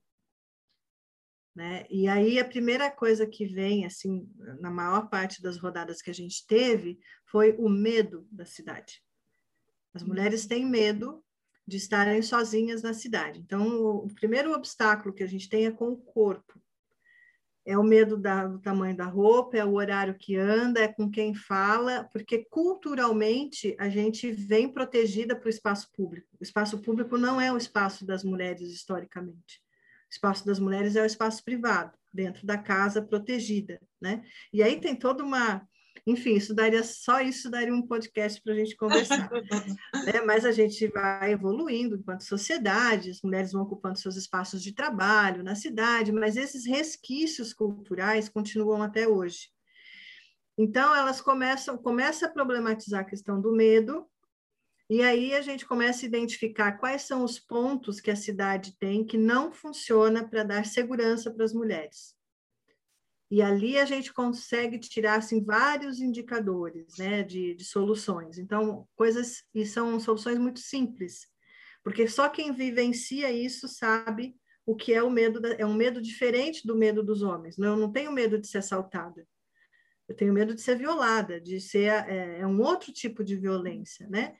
Né? 1.55 1.85
E 1.89 2.07
aí 2.07 2.37
a 2.39 2.45
primeira 2.45 2.91
coisa 2.91 3.25
que 3.25 3.45
vem, 3.45 3.85
assim, 3.85 4.29
na 4.59 4.69
maior 4.69 5.09
parte 5.09 5.41
das 5.41 5.57
rodadas 5.57 6.01
que 6.01 6.09
a 6.09 6.13
gente 6.13 6.45
teve, 6.45 6.99
foi 7.25 7.55
o 7.57 7.69
medo 7.69 8.27
da 8.29 8.45
cidade. 8.45 9.01
As 9.93 10.03
mulheres 10.03 10.45
têm 10.45 10.65
medo 10.65 11.23
de 11.65 11.77
estarem 11.77 12.21
sozinhas 12.21 12.83
na 12.83 12.93
cidade. 12.93 13.39
Então, 13.39 13.65
o 13.97 14.13
primeiro 14.13 14.51
obstáculo 14.51 15.13
que 15.13 15.23
a 15.23 15.27
gente 15.27 15.49
tem 15.49 15.65
é 15.65 15.71
com 15.71 15.93
o 15.93 15.97
corpo 15.97 16.61
é 17.65 17.75
o 17.77 17.83
medo 17.83 18.15
da, 18.15 18.45
do 18.45 18.59
tamanho 18.59 18.95
da 18.95 19.05
roupa, 19.05 19.57
é 19.57 19.65
o 19.65 19.73
horário 19.73 20.15
que 20.15 20.35
anda, 20.35 20.81
é 20.81 20.87
com 20.87 21.09
quem 21.09 21.33
fala, 21.33 22.07
porque 22.13 22.45
culturalmente 22.45 23.75
a 23.79 23.89
gente 23.89 24.31
vem 24.31 24.71
protegida 24.71 25.35
para 25.35 25.47
o 25.47 25.49
espaço 25.49 25.91
público. 25.91 26.27
O 26.39 26.43
espaço 26.43 26.77
público 26.79 27.17
não 27.17 27.41
é 27.41 27.51
o 27.51 27.57
espaço 27.57 28.05
das 28.05 28.23
mulheres 28.23 28.69
historicamente. 28.69 29.64
O 30.09 30.13
espaço 30.13 30.45
das 30.45 30.59
mulheres 30.59 30.95
é 30.95 31.01
o 31.01 31.05
espaço 31.05 31.43
privado, 31.43 31.97
dentro 32.13 32.45
da 32.45 32.57
casa 32.57 33.01
protegida, 33.01 33.81
né? 34.01 34.23
E 34.53 34.61
aí 34.63 34.79
tem 34.79 34.95
toda 34.95 35.23
uma 35.23 35.67
enfim, 36.07 36.35
isso 36.35 36.53
daria 36.53 36.83
só 36.83 37.19
isso 37.19 37.49
daria 37.49 37.73
um 37.73 37.81
podcast 37.81 38.39
para 38.41 38.53
a 38.53 38.55
gente 38.55 38.75
conversar. 38.75 39.29
né? 40.05 40.21
Mas 40.23 40.45
a 40.45 40.51
gente 40.51 40.87
vai 40.87 41.31
evoluindo 41.31 41.95
enquanto 41.95 42.23
sociedade, 42.23 43.09
as 43.09 43.21
mulheres 43.23 43.51
vão 43.51 43.63
ocupando 43.63 43.97
seus 43.97 44.15
espaços 44.15 44.61
de 44.61 44.73
trabalho 44.73 45.43
na 45.43 45.55
cidade, 45.55 46.11
mas 46.11 46.37
esses 46.37 46.65
resquícios 46.65 47.53
culturais 47.53 48.29
continuam 48.29 48.83
até 48.83 49.07
hoje. 49.07 49.49
Então 50.57 50.95
elas 50.95 51.21
começam 51.21 51.77
começa 51.77 52.27
a 52.27 52.31
problematizar 52.31 53.01
a 53.01 53.05
questão 53.05 53.41
do 53.41 53.51
medo 53.51 54.05
e 54.89 55.01
aí 55.01 55.33
a 55.33 55.41
gente 55.41 55.65
começa 55.65 56.05
a 56.05 56.07
identificar 56.07 56.73
quais 56.73 57.03
são 57.03 57.23
os 57.23 57.39
pontos 57.39 57.99
que 57.99 58.11
a 58.11 58.15
cidade 58.15 58.77
tem 58.77 59.03
que 59.03 59.17
não 59.17 59.51
funciona 59.51 60.27
para 60.27 60.43
dar 60.43 60.65
segurança 60.65 61.31
para 61.31 61.43
as 61.43 61.53
mulheres. 61.53 62.15
E 63.31 63.41
ali 63.41 63.77
a 63.79 63.85
gente 63.85 64.13
consegue 64.13 64.77
tirar 64.77 65.15
assim, 65.15 65.43
vários 65.43 65.99
indicadores 65.99 66.97
né, 66.99 67.23
de, 67.23 67.55
de 67.55 67.65
soluções. 67.65 68.37
Então, 68.37 68.87
coisas, 68.95 69.43
e 69.53 69.65
são 69.65 69.99
soluções 69.99 70.37
muito 70.37 70.59
simples, 70.59 71.27
porque 71.83 72.07
só 72.07 72.29
quem 72.29 72.53
vivencia 72.53 73.31
isso 73.31 73.67
sabe 73.67 74.35
o 74.65 74.75
que 74.75 74.93
é 74.93 75.01
o 75.01 75.09
medo, 75.09 75.39
da, 75.39 75.53
é 75.55 75.65
um 75.65 75.73
medo 75.73 75.99
diferente 75.99 76.65
do 76.65 76.75
medo 76.75 77.03
dos 77.03 77.23
homens. 77.23 77.57
Eu 77.57 77.75
não 77.75 77.91
tenho 77.91 78.11
medo 78.11 78.39
de 78.39 78.47
ser 78.47 78.59
assaltada, 78.59 79.27
eu 80.07 80.15
tenho 80.15 80.31
medo 80.31 80.53
de 80.53 80.61
ser 80.61 80.77
violada, 80.77 81.41
de 81.41 81.59
ser, 81.59 81.91
é, 82.07 82.39
é 82.41 82.47
um 82.47 82.61
outro 82.61 82.93
tipo 82.93 83.23
de 83.23 83.35
violência, 83.35 84.07
né? 84.07 84.35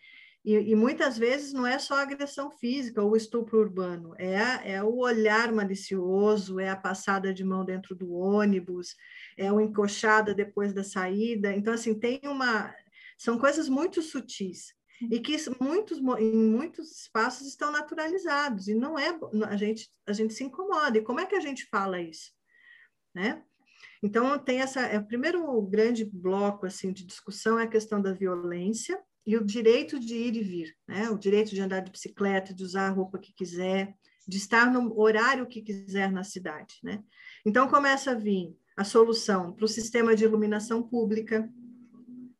E, 0.46 0.54
e, 0.54 0.76
muitas 0.76 1.18
vezes 1.18 1.52
não 1.52 1.66
é 1.66 1.80
só 1.80 1.96
agressão 1.96 2.52
física 2.52 3.02
ou 3.02 3.18
estupro 3.18 3.60
urbano, 3.60 4.14
é, 4.20 4.74
é 4.76 4.84
o 4.84 4.98
olhar 4.98 5.52
malicioso, 5.52 6.60
é 6.60 6.70
a 6.70 6.76
passada 6.76 7.34
de 7.34 7.44
mão 7.44 7.66
dentro 7.66 7.96
do 7.96 8.14
ônibus, 8.14 8.96
é 9.36 9.52
o 9.52 9.60
encoxada 9.60 10.36
depois 10.36 10.72
da 10.72 10.84
saída. 10.84 11.52
Então, 11.52 11.74
assim, 11.74 11.98
tem 11.98 12.22
uma. 12.26 12.72
São 13.18 13.40
coisas 13.40 13.68
muito 13.68 14.04
sutis 14.04 14.76
e 15.10 15.20
que 15.20 15.36
muitos, 15.60 15.98
em 15.98 16.36
muitos 16.36 16.92
espaços 17.02 17.48
estão 17.48 17.72
naturalizados, 17.72 18.68
e 18.68 18.76
não 18.76 19.00
é. 19.00 19.18
A 19.48 19.58
gente, 19.58 19.90
a 20.06 20.14
gente 20.14 20.36
se 20.36 20.44
incomoda. 20.44 21.00
E 21.00 21.04
como 21.04 21.20
é 21.20 21.26
que 21.26 21.36
a 21.36 21.42
gente 21.42 21.66
fala 21.66 22.00
isso? 22.00 22.32
Né? 23.16 23.42
Então, 24.04 24.38
tem 24.38 24.62
essa. 24.62 24.82
É, 24.82 25.00
o 25.00 25.08
primeiro 25.08 25.60
grande 25.64 26.06
bloco 26.06 26.68
assim, 26.68 26.94
de 26.94 27.04
discussão 27.04 27.58
é 27.58 27.64
a 27.64 27.68
questão 27.68 28.00
da 28.00 28.14
violência 28.14 29.02
e 29.26 29.36
o 29.36 29.44
direito 29.44 30.00
de 30.00 30.16
ir 30.16 30.36
e 30.36 30.44
vir, 30.44 30.76
né? 30.88 31.10
O 31.10 31.18
direito 31.18 31.50
de 31.56 31.62
andar 31.62 31.80
de 31.80 31.92
bicicleta, 31.92 32.54
de 32.54 32.64
usar 32.64 32.88
a 32.88 32.92
roupa 32.92 33.18
que 33.18 33.34
quiser, 33.34 33.96
de 34.28 34.38
estar 34.38 34.72
no 34.72 35.00
horário 35.00 35.48
que 35.48 35.62
quiser 35.62 36.12
na 36.12 36.24
cidade, 36.24 36.76
né? 36.84 37.04
Então 37.46 37.68
começa 37.68 38.12
a 38.12 38.16
vir 38.16 38.56
a 38.78 38.84
solução 38.84 39.54
para 39.54 39.66
o 39.66 39.70
sistema 39.70 40.16
de 40.16 40.26
iluminação 40.26 40.84
pública, 40.84 41.50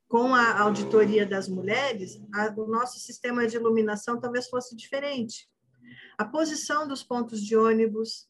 com 0.08 0.36
a 0.36 0.60
auditoria 0.62 1.26
das 1.26 1.48
mulheres, 1.48 2.22
a, 2.34 2.54
o 2.56 2.68
nosso 2.68 3.00
sistema 3.00 3.48
de 3.48 3.56
iluminação 3.56 4.20
talvez 4.20 4.48
fosse 4.48 4.76
diferente. 4.76 5.50
A 6.18 6.24
posição 6.24 6.88
dos 6.88 7.04
pontos 7.04 7.42
de 7.42 7.58
ônibus, 7.58 8.30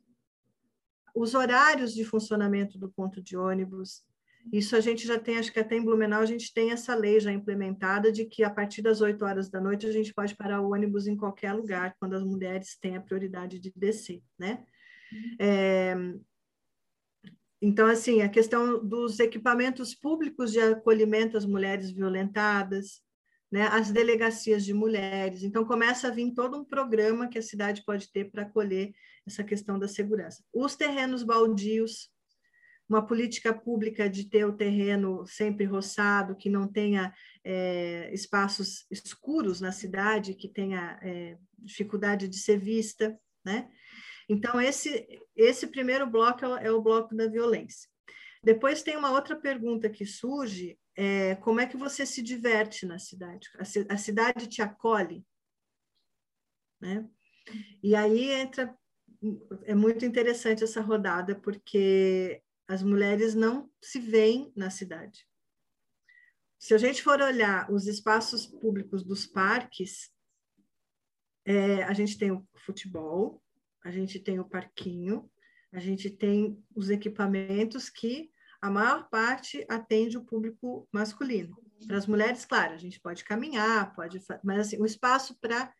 os 1.13 1.33
horários 1.33 1.93
de 1.93 2.03
funcionamento 2.03 2.77
do 2.77 2.89
ponto 2.89 3.21
de 3.21 3.37
ônibus, 3.37 4.03
isso 4.51 4.75
a 4.75 4.79
gente 4.79 5.07
já 5.07 5.19
tem, 5.19 5.37
acho 5.37 5.51
que 5.51 5.59
até 5.59 5.75
em 5.75 5.83
Blumenau 5.83 6.21
a 6.21 6.25
gente 6.25 6.53
tem 6.53 6.71
essa 6.71 6.95
lei 6.95 7.19
já 7.19 7.31
implementada 7.31 8.11
de 8.11 8.25
que 8.25 8.43
a 8.43 8.49
partir 8.49 8.81
das 8.81 9.01
8 9.01 9.23
horas 9.25 9.49
da 9.49 9.59
noite 9.59 9.85
a 9.87 9.91
gente 9.91 10.13
pode 10.13 10.35
parar 10.35 10.61
o 10.61 10.71
ônibus 10.71 11.07
em 11.07 11.17
qualquer 11.17 11.53
lugar, 11.53 11.95
quando 11.99 12.13
as 12.13 12.23
mulheres 12.23 12.77
têm 12.79 12.95
a 12.95 13.01
prioridade 13.01 13.59
de 13.59 13.71
descer, 13.75 14.21
né? 14.37 14.63
É, 15.39 15.95
então, 17.61 17.87
assim, 17.87 18.21
a 18.21 18.29
questão 18.29 18.85
dos 18.85 19.19
equipamentos 19.19 19.95
públicos 19.95 20.51
de 20.51 20.59
acolhimento 20.59 21.37
às 21.37 21.45
mulheres 21.45 21.89
violentadas, 21.89 23.01
né? 23.51 23.67
as 23.71 23.91
delegacias 23.91 24.63
de 24.63 24.73
mulheres. 24.73 25.41
Então, 25.41 25.65
começa 25.65 26.07
a 26.07 26.11
vir 26.11 26.31
todo 26.33 26.59
um 26.59 26.65
programa 26.65 27.27
que 27.27 27.39
a 27.39 27.41
cidade 27.41 27.83
pode 27.83 28.11
ter 28.11 28.29
para 28.29 28.43
acolher 28.43 28.93
essa 29.25 29.43
questão 29.43 29.79
da 29.79 29.87
segurança. 29.87 30.43
Os 30.53 30.75
terrenos 30.75 31.23
baldios, 31.23 32.11
uma 32.87 33.05
política 33.05 33.53
pública 33.53 34.09
de 34.09 34.29
ter 34.29 34.45
o 34.45 34.55
terreno 34.55 35.25
sempre 35.25 35.65
roçado, 35.65 36.35
que 36.35 36.49
não 36.49 36.67
tenha 36.67 37.13
é, 37.43 38.13
espaços 38.13 38.85
escuros 38.91 39.59
na 39.59 39.71
cidade, 39.71 40.35
que 40.35 40.47
tenha 40.47 40.99
é, 41.01 41.37
dificuldade 41.57 42.27
de 42.27 42.37
ser 42.37 42.57
vista, 42.57 43.19
né? 43.43 43.69
Então, 44.27 44.59
esse, 44.59 45.07
esse 45.35 45.67
primeiro 45.67 46.07
bloco 46.07 46.45
é, 46.45 46.67
é 46.67 46.71
o 46.71 46.81
bloco 46.81 47.15
da 47.15 47.27
violência. 47.27 47.89
Depois 48.43 48.83
tem 48.83 48.95
uma 48.95 49.11
outra 49.11 49.35
pergunta 49.35 49.89
que 49.89 50.05
surge, 50.05 50.77
é, 50.95 51.35
como 51.35 51.59
é 51.59 51.65
que 51.65 51.77
você 51.77 52.05
se 52.05 52.21
diverte 52.21 52.85
na 52.85 52.99
cidade? 52.99 53.49
A, 53.57 53.93
a 53.93 53.97
cidade 53.97 54.47
te 54.47 54.61
acolhe? 54.61 55.25
Né? 56.79 57.07
E 57.81 57.95
aí 57.95 58.29
entra, 58.31 58.75
é 59.63 59.73
muito 59.73 60.05
interessante 60.05 60.63
essa 60.63 60.81
rodada, 60.81 61.35
porque 61.35 62.41
as 62.67 62.81
mulheres 62.81 63.35
não 63.35 63.69
se 63.81 63.99
veem 63.99 64.51
na 64.55 64.69
cidade. 64.69 65.27
Se 66.57 66.73
a 66.73 66.77
gente 66.77 67.03
for 67.03 67.21
olhar 67.21 67.71
os 67.71 67.85
espaços 67.85 68.47
públicos 68.47 69.03
dos 69.03 69.27
parques, 69.27 70.11
é, 71.45 71.83
a 71.83 71.93
gente 71.93 72.17
tem 72.17 72.31
o 72.31 72.47
futebol, 72.55 73.41
a 73.83 73.91
gente 73.91 74.19
tem 74.19 74.39
o 74.39 74.49
parquinho, 74.49 75.29
a 75.71 75.79
gente 75.79 76.09
tem 76.09 76.63
os 76.75 76.89
equipamentos 76.89 77.89
que 77.89 78.31
a 78.61 78.71
maior 78.71 79.07
parte 79.09 79.63
atende 79.69 80.17
o 80.17 80.25
público 80.25 80.87
masculino. 80.91 81.55
Para 81.85 81.97
as 81.97 82.07
mulheres, 82.07 82.45
claro, 82.45 82.73
a 82.73 82.77
gente 82.77 82.99
pode 82.99 83.23
caminhar, 83.23 83.93
pode, 83.93 84.19
mas 84.43 84.59
assim, 84.59 84.81
o 84.81 84.85
espaço 84.85 85.37
para 85.39 85.71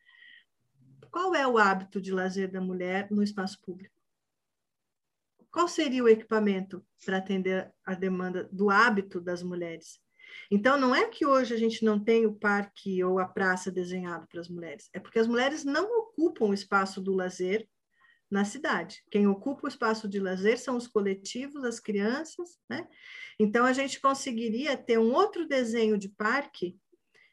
qual 1.09 1.33
é 1.33 1.47
o 1.47 1.57
hábito 1.57 2.01
de 2.01 2.11
lazer 2.11 2.51
da 2.51 2.59
mulher 2.59 3.09
no 3.09 3.23
espaço 3.23 3.59
público? 3.61 3.94
Qual 5.55 5.69
seria 5.69 6.03
o 6.03 6.09
equipamento 6.09 6.85
para 7.05 7.15
atender 7.15 7.71
a 7.85 7.93
demanda 7.93 8.49
do 8.51 8.69
hábito 8.69 9.21
das 9.21 9.41
mulheres? 9.41 10.01
Então, 10.51 10.77
não 10.77 10.93
é 10.93 11.07
que 11.07 11.25
hoje 11.25 11.53
a 11.53 11.57
gente 11.57 11.85
não 11.85 11.97
tem 11.97 12.25
o 12.25 12.35
parque 12.35 13.01
ou 13.01 13.19
a 13.19 13.25
praça 13.25 13.71
desenhado 13.71 14.27
para 14.27 14.41
as 14.41 14.49
mulheres, 14.49 14.89
é 14.91 14.99
porque 14.99 15.17
as 15.17 15.27
mulheres 15.27 15.63
não 15.63 15.85
ocupam 15.99 16.47
o 16.47 16.53
espaço 16.53 16.99
do 16.99 17.13
lazer 17.13 17.65
na 18.29 18.43
cidade. 18.43 19.01
Quem 19.09 19.27
ocupa 19.27 19.61
o 19.63 19.69
espaço 19.69 20.09
de 20.09 20.19
lazer 20.19 20.59
são 20.59 20.75
os 20.75 20.87
coletivos, 20.87 21.63
as 21.63 21.79
crianças, 21.79 22.59
né? 22.69 22.85
Então, 23.39 23.65
a 23.65 23.71
gente 23.71 24.01
conseguiria 24.01 24.75
ter 24.75 24.99
um 24.99 25.13
outro 25.13 25.47
desenho 25.47 25.97
de 25.97 26.09
parque 26.09 26.77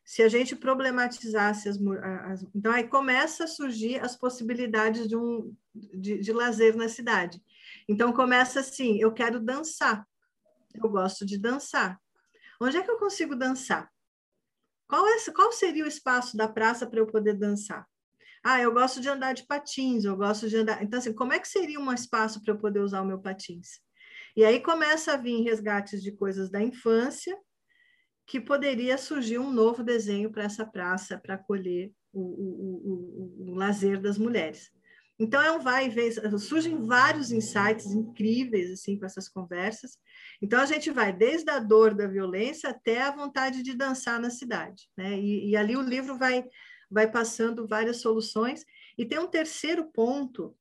se 0.04 0.22
a 0.22 0.28
gente 0.28 0.54
problematizasse 0.54 1.68
as, 1.68 1.78
as, 2.24 2.46
então 2.54 2.72
aí 2.72 2.86
começa 2.86 3.44
a 3.44 3.48
surgir 3.48 4.00
as 4.00 4.16
possibilidades 4.16 5.08
de 5.08 5.16
um 5.16 5.54
de, 5.74 6.18
de 6.18 6.32
lazer 6.32 6.76
na 6.76 6.88
cidade 6.88 7.40
então 7.88 8.12
começa 8.12 8.60
assim, 8.60 8.98
eu 9.00 9.12
quero 9.12 9.40
dançar. 9.40 10.06
Eu 10.74 10.88
gosto 10.88 11.26
de 11.26 11.38
dançar. 11.38 12.00
Onde 12.60 12.76
é 12.76 12.82
que 12.82 12.90
eu 12.90 12.98
consigo 12.98 13.34
dançar? 13.34 13.90
Qual, 14.88 15.06
é, 15.06 15.16
qual 15.34 15.52
seria 15.52 15.84
o 15.84 15.88
espaço 15.88 16.36
da 16.36 16.48
praça 16.48 16.86
para 16.86 17.00
eu 17.00 17.06
poder 17.06 17.34
dançar? 17.34 17.86
Ah, 18.44 18.60
eu 18.60 18.72
gosto 18.72 19.00
de 19.00 19.08
andar 19.08 19.32
de 19.32 19.46
patins, 19.46 20.04
eu 20.04 20.16
gosto 20.16 20.48
de 20.48 20.56
andar. 20.56 20.82
Então, 20.82 20.98
assim, 20.98 21.12
como 21.12 21.32
é 21.32 21.38
que 21.38 21.48
seria 21.48 21.78
um 21.78 21.92
espaço 21.92 22.42
para 22.42 22.52
eu 22.52 22.58
poder 22.58 22.80
usar 22.80 23.00
o 23.00 23.06
meu 23.06 23.20
patins? 23.20 23.80
E 24.36 24.44
aí 24.44 24.60
começa 24.60 25.12
a 25.12 25.16
vir 25.16 25.42
resgates 25.42 26.02
de 26.02 26.10
coisas 26.12 26.50
da 26.50 26.60
infância, 26.60 27.38
que 28.26 28.40
poderia 28.40 28.96
surgir 28.96 29.38
um 29.38 29.52
novo 29.52 29.82
desenho 29.82 30.30
para 30.30 30.44
essa 30.44 30.64
praça, 30.64 31.18
para 31.18 31.34
acolher 31.34 31.92
o, 32.12 32.20
o, 32.20 33.46
o, 33.46 33.50
o, 33.50 33.54
lazer 33.54 34.00
das 34.00 34.18
mulheres. 34.18 34.70
Então 35.22 35.40
é 35.40 35.52
um 35.52 35.60
vai 35.60 35.86
e 35.86 35.88
vem, 35.88 36.10
surgem 36.36 36.82
vários 36.82 37.30
insights 37.30 37.86
incríveis 37.86 38.72
assim 38.72 38.98
com 38.98 39.06
essas 39.06 39.28
conversas. 39.28 39.96
Então 40.42 40.60
a 40.60 40.66
gente 40.66 40.90
vai 40.90 41.12
desde 41.12 41.48
a 41.48 41.60
dor 41.60 41.94
da 41.94 42.08
violência 42.08 42.70
até 42.70 43.02
a 43.02 43.12
vontade 43.12 43.62
de 43.62 43.72
dançar 43.72 44.20
na 44.20 44.30
cidade, 44.30 44.88
né? 44.96 45.16
E, 45.16 45.50
e 45.50 45.56
ali 45.56 45.76
o 45.76 45.82
livro 45.82 46.18
vai 46.18 46.44
vai 46.90 47.08
passando 47.08 47.68
várias 47.68 47.98
soluções 47.98 48.64
e 48.98 49.06
tem 49.06 49.18
um 49.20 49.28
terceiro 49.28 49.90
ponto 49.92 50.54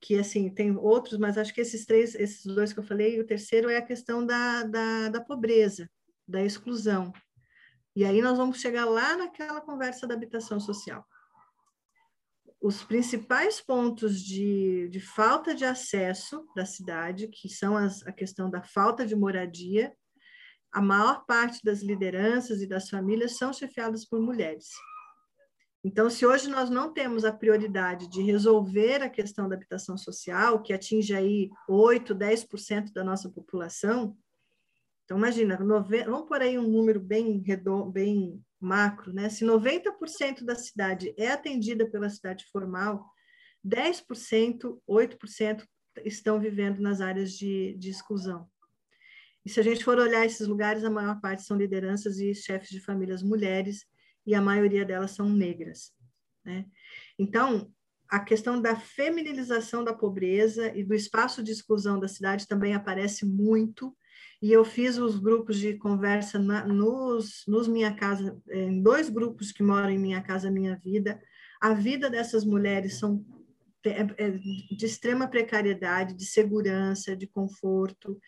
que 0.00 0.16
assim 0.16 0.48
tem 0.48 0.74
outros, 0.76 1.18
mas 1.18 1.36
acho 1.36 1.52
que 1.52 1.60
esses 1.60 1.84
três, 1.84 2.14
esses 2.14 2.46
dois 2.46 2.72
que 2.72 2.78
eu 2.78 2.84
falei, 2.84 3.20
o 3.20 3.26
terceiro 3.26 3.68
é 3.68 3.76
a 3.76 3.84
questão 3.84 4.24
da, 4.24 4.62
da, 4.62 5.08
da 5.08 5.20
pobreza, 5.20 5.90
da 6.26 6.42
exclusão. 6.42 7.12
E 7.94 8.04
aí 8.04 8.22
nós 8.22 8.38
vamos 8.38 8.60
chegar 8.60 8.84
lá 8.84 9.16
naquela 9.16 9.60
conversa 9.60 10.06
da 10.06 10.14
habitação 10.14 10.60
social 10.60 11.04
os 12.60 12.84
principais 12.84 13.60
pontos 13.60 14.20
de, 14.20 14.88
de 14.90 15.00
falta 15.00 15.54
de 15.54 15.64
acesso 15.64 16.46
da 16.54 16.66
cidade, 16.66 17.28
que 17.28 17.48
são 17.48 17.76
as, 17.76 18.06
a 18.06 18.12
questão 18.12 18.50
da 18.50 18.62
falta 18.62 19.06
de 19.06 19.16
moradia, 19.16 19.94
a 20.70 20.80
maior 20.80 21.24
parte 21.24 21.60
das 21.64 21.80
lideranças 21.82 22.60
e 22.60 22.66
das 22.66 22.90
famílias 22.90 23.38
são 23.38 23.52
chefiadas 23.52 24.04
por 24.04 24.20
mulheres. 24.20 24.68
Então, 25.82 26.10
se 26.10 26.26
hoje 26.26 26.50
nós 26.50 26.68
não 26.68 26.92
temos 26.92 27.24
a 27.24 27.32
prioridade 27.32 28.06
de 28.08 28.20
resolver 28.20 29.02
a 29.02 29.08
questão 29.08 29.48
da 29.48 29.56
habitação 29.56 29.96
social, 29.96 30.62
que 30.62 30.74
atinge 30.74 31.14
aí 31.14 31.48
8, 31.66 32.14
10% 32.14 32.92
da 32.92 33.02
nossa 33.02 33.30
população, 33.30 34.14
então 35.04 35.16
imagina, 35.16 35.56
vamos 35.56 36.28
por 36.28 36.42
aí 36.42 36.58
um 36.58 36.68
número 36.68 37.00
bem 37.00 37.42
bem 37.90 38.44
macro, 38.60 39.12
né? 39.12 39.28
Se 39.28 39.44
90% 39.44 40.44
da 40.44 40.54
cidade 40.54 41.14
é 41.16 41.28
atendida 41.28 41.88
pela 41.90 42.10
cidade 42.10 42.44
formal, 42.52 43.06
10%, 43.66 44.80
8% 44.88 45.64
estão 46.04 46.38
vivendo 46.38 46.80
nas 46.80 47.00
áreas 47.00 47.32
de, 47.32 47.74
de 47.78 47.90
exclusão. 47.90 48.48
E 49.44 49.50
se 49.50 49.58
a 49.58 49.62
gente 49.62 49.84
for 49.84 49.98
olhar 49.98 50.24
esses 50.24 50.46
lugares, 50.46 50.84
a 50.84 50.90
maior 50.90 51.20
parte 51.20 51.42
são 51.42 51.56
lideranças 51.56 52.18
e 52.18 52.34
chefes 52.34 52.68
de 52.68 52.80
famílias 52.80 53.22
mulheres, 53.22 53.86
e 54.26 54.34
a 54.34 54.40
maioria 54.40 54.84
delas 54.84 55.12
são 55.12 55.28
negras. 55.28 55.92
Né? 56.44 56.66
Então, 57.18 57.72
a 58.08 58.20
questão 58.20 58.60
da 58.60 58.76
feminilização 58.76 59.82
da 59.82 59.94
pobreza 59.94 60.76
e 60.76 60.84
do 60.84 60.94
espaço 60.94 61.42
de 61.42 61.52
exclusão 61.52 61.98
da 61.98 62.08
cidade 62.08 62.46
também 62.46 62.74
aparece 62.74 63.24
muito 63.24 63.96
e 64.42 64.52
eu 64.52 64.64
fiz 64.64 64.96
os 64.96 65.18
grupos 65.18 65.58
de 65.58 65.74
conversa 65.74 66.38
na, 66.38 66.66
nos, 66.66 67.44
nos 67.46 67.68
Minha 67.68 67.94
Casa, 67.94 68.40
em 68.50 68.80
dois 68.82 69.10
grupos 69.10 69.52
que 69.52 69.62
moram 69.62 69.90
em 69.90 69.98
Minha 69.98 70.22
Casa 70.22 70.50
Minha 70.50 70.76
Vida. 70.76 71.20
A 71.60 71.74
vida 71.74 72.08
dessas 72.08 72.44
mulheres 72.44 72.98
são 72.98 73.24
é, 73.84 74.26
é 74.26 74.30
de 74.30 74.84
extrema 74.84 75.28
precariedade, 75.28 76.14
de 76.14 76.24
segurança, 76.24 77.16
de 77.16 77.26
conforto. 77.26 78.18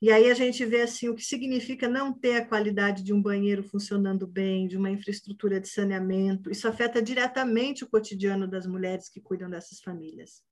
E 0.00 0.10
aí 0.10 0.30
a 0.30 0.34
gente 0.34 0.64
vê 0.64 0.82
assim 0.82 1.08
o 1.08 1.14
que 1.14 1.24
significa 1.24 1.88
não 1.88 2.12
ter 2.12 2.36
a 2.36 2.46
qualidade 2.46 3.02
de 3.02 3.12
um 3.12 3.22
banheiro 3.22 3.62
funcionando 3.62 4.26
bem, 4.26 4.68
de 4.68 4.76
uma 4.76 4.90
infraestrutura 4.90 5.60
de 5.60 5.68
saneamento. 5.68 6.50
Isso 6.50 6.68
afeta 6.68 7.00
diretamente 7.00 7.82
o 7.84 7.88
cotidiano 7.88 8.46
das 8.46 8.66
mulheres 8.66 9.08
que 9.08 9.20
cuidam 9.20 9.48
dessas 9.48 9.80
famílias. 9.80 10.42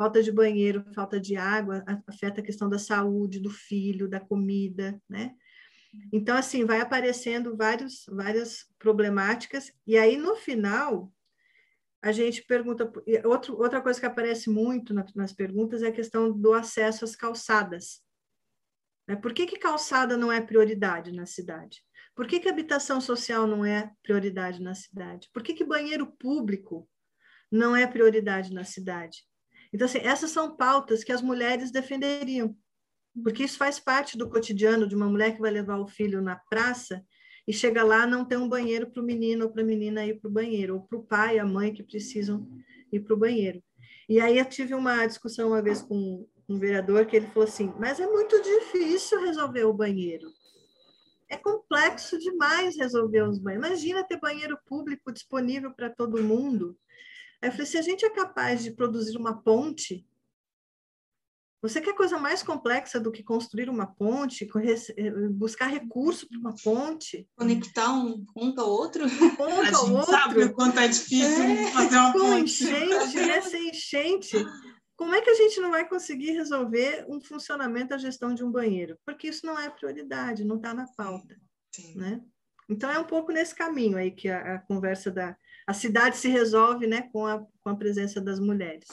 Falta 0.00 0.22
de 0.22 0.32
banheiro, 0.32 0.82
falta 0.94 1.20
de 1.20 1.36
água, 1.36 1.84
afeta 2.06 2.40
a 2.40 2.42
questão 2.42 2.70
da 2.70 2.78
saúde, 2.78 3.38
do 3.38 3.50
filho, 3.50 4.08
da 4.08 4.18
comida, 4.18 4.98
né? 5.06 5.34
Então, 6.10 6.38
assim, 6.38 6.64
vai 6.64 6.80
aparecendo 6.80 7.54
vários, 7.54 8.06
várias 8.08 8.64
problemáticas, 8.78 9.70
e 9.86 9.98
aí, 9.98 10.16
no 10.16 10.36
final, 10.36 11.12
a 12.00 12.12
gente 12.12 12.42
pergunta. 12.46 12.90
Outro, 13.26 13.60
outra 13.60 13.82
coisa 13.82 14.00
que 14.00 14.06
aparece 14.06 14.48
muito 14.48 14.94
nas 15.14 15.34
perguntas 15.34 15.82
é 15.82 15.88
a 15.88 15.92
questão 15.92 16.32
do 16.32 16.54
acesso 16.54 17.04
às 17.04 17.14
calçadas. 17.14 18.00
Né? 19.06 19.16
Por 19.16 19.34
que, 19.34 19.44
que 19.44 19.58
calçada 19.58 20.16
não 20.16 20.32
é 20.32 20.40
prioridade 20.40 21.12
na 21.12 21.26
cidade? 21.26 21.84
Por 22.14 22.26
que, 22.26 22.40
que 22.40 22.48
habitação 22.48 23.02
social 23.02 23.46
não 23.46 23.66
é 23.66 23.92
prioridade 24.02 24.62
na 24.62 24.74
cidade? 24.74 25.28
Por 25.30 25.42
que, 25.42 25.52
que 25.52 25.62
banheiro 25.62 26.06
público 26.06 26.88
não 27.52 27.76
é 27.76 27.86
prioridade 27.86 28.50
na 28.54 28.64
cidade? 28.64 29.28
Então, 29.72 29.86
assim, 29.86 29.98
essas 29.98 30.30
são 30.30 30.56
pautas 30.56 31.04
que 31.04 31.12
as 31.12 31.22
mulheres 31.22 31.70
defenderiam, 31.70 32.56
porque 33.22 33.44
isso 33.44 33.56
faz 33.58 33.78
parte 33.78 34.18
do 34.18 34.28
cotidiano 34.28 34.86
de 34.86 34.94
uma 34.94 35.08
mulher 35.08 35.34
que 35.34 35.40
vai 35.40 35.50
levar 35.50 35.78
o 35.78 35.86
filho 35.86 36.20
na 36.20 36.36
praça 36.36 37.04
e 37.46 37.52
chega 37.52 37.82
lá 37.82 38.06
não 38.06 38.24
tem 38.24 38.38
um 38.38 38.48
banheiro 38.48 38.90
para 38.90 39.02
o 39.02 39.04
menino 39.04 39.46
ou 39.46 39.50
para 39.50 39.62
a 39.62 39.66
menina 39.66 40.06
ir 40.06 40.20
para 40.20 40.28
o 40.28 40.32
banheiro, 40.32 40.74
ou 40.74 40.80
para 40.82 40.98
o 40.98 41.02
pai 41.02 41.36
e 41.36 41.38
a 41.38 41.44
mãe 41.44 41.72
que 41.72 41.82
precisam 41.82 42.46
ir 42.92 43.00
para 43.00 43.14
o 43.14 43.18
banheiro. 43.18 43.62
E 44.08 44.20
aí 44.20 44.38
eu 44.38 44.44
tive 44.44 44.74
uma 44.74 45.06
discussão 45.06 45.48
uma 45.48 45.62
vez 45.62 45.82
com 45.82 46.28
um 46.48 46.58
vereador 46.58 47.06
que 47.06 47.16
ele 47.16 47.28
falou 47.28 47.48
assim, 47.48 47.72
mas 47.78 48.00
é 48.00 48.06
muito 48.06 48.40
difícil 48.42 49.20
resolver 49.20 49.64
o 49.64 49.72
banheiro. 49.72 50.28
É 51.28 51.36
complexo 51.36 52.18
demais 52.18 52.76
resolver 52.76 53.22
os 53.22 53.38
banheiros. 53.38 53.68
Imagina 53.68 54.02
ter 54.02 54.18
banheiro 54.18 54.58
público 54.66 55.12
disponível 55.12 55.72
para 55.72 55.88
todo 55.88 56.22
mundo. 56.22 56.76
Aí 57.42 57.48
eu 57.48 57.52
falei, 57.52 57.66
se 57.66 57.78
a 57.78 57.82
gente 57.82 58.04
é 58.04 58.10
capaz 58.10 58.62
de 58.62 58.70
produzir 58.70 59.16
uma 59.16 59.42
ponte 59.42 60.06
você 61.62 61.78
quer 61.78 61.94
coisa 61.94 62.16
mais 62.16 62.42
complexa 62.42 62.98
do 62.98 63.12
que 63.12 63.22
construir 63.22 63.68
uma 63.68 63.86
ponte, 63.86 64.48
eh, 64.96 65.10
buscar 65.28 65.66
recurso 65.66 66.26
para 66.26 66.38
uma 66.38 66.54
ponte? 66.54 67.28
Conectar 67.36 67.92
um 67.92 68.24
ponto 68.24 68.60
ao 68.62 68.70
outro? 68.70 69.04
Um 69.04 69.36
ponto 69.36 69.60
a 69.60 69.76
ao 69.76 69.92
outro. 69.92 70.10
sabe 70.10 70.44
o 70.44 70.54
quanto 70.54 70.80
é 70.80 70.88
difícil 70.88 71.44
é, 71.44 71.70
fazer 71.72 71.96
uma 71.96 72.12
com 72.12 72.18
ponte. 72.18 72.64
enchente, 72.64 73.16
né? 73.16 73.40
Sem 73.42 73.68
enchente. 73.68 74.36
Como 74.96 75.14
é 75.14 75.20
que 75.20 75.28
a 75.28 75.34
gente 75.34 75.60
não 75.60 75.70
vai 75.70 75.86
conseguir 75.86 76.32
resolver 76.32 77.04
um 77.08 77.20
funcionamento 77.20 77.88
da 77.88 77.98
gestão 77.98 78.32
de 78.32 78.42
um 78.42 78.50
banheiro? 78.50 78.98
Porque 79.04 79.28
isso 79.28 79.44
não 79.44 79.58
é 79.58 79.68
prioridade, 79.68 80.44
não 80.44 80.56
está 80.56 80.72
na 80.72 80.86
pauta. 80.96 81.36
Sim. 81.74 81.94
Né? 81.94 82.22
Então, 82.70 82.90
é 82.90 82.98
um 82.98 83.04
pouco 83.04 83.32
nesse 83.32 83.54
caminho 83.54 83.98
aí 83.98 84.10
que 84.10 84.30
a, 84.30 84.54
a 84.54 84.58
conversa 84.60 85.10
da... 85.10 85.36
A 85.70 85.72
cidade 85.72 86.16
se 86.16 86.28
resolve 86.28 86.88
né, 86.88 87.02
com, 87.12 87.24
a, 87.24 87.46
com 87.62 87.70
a 87.70 87.76
presença 87.76 88.20
das 88.20 88.40
mulheres. 88.40 88.88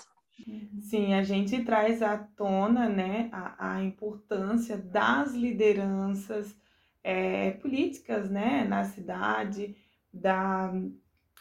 Sim, 0.79 1.15
a 1.15 1.23
gente 1.23 1.63
traz 1.63 2.03
à 2.03 2.19
tona 2.19 2.87
né, 2.87 3.29
a, 3.31 3.71
a 3.77 3.83
importância 3.83 4.77
das 4.77 5.33
lideranças 5.33 6.55
é, 7.03 7.49
políticas 7.49 8.29
né, 8.29 8.63
na 8.63 8.83
cidade, 8.83 9.75
da, 10.13 10.71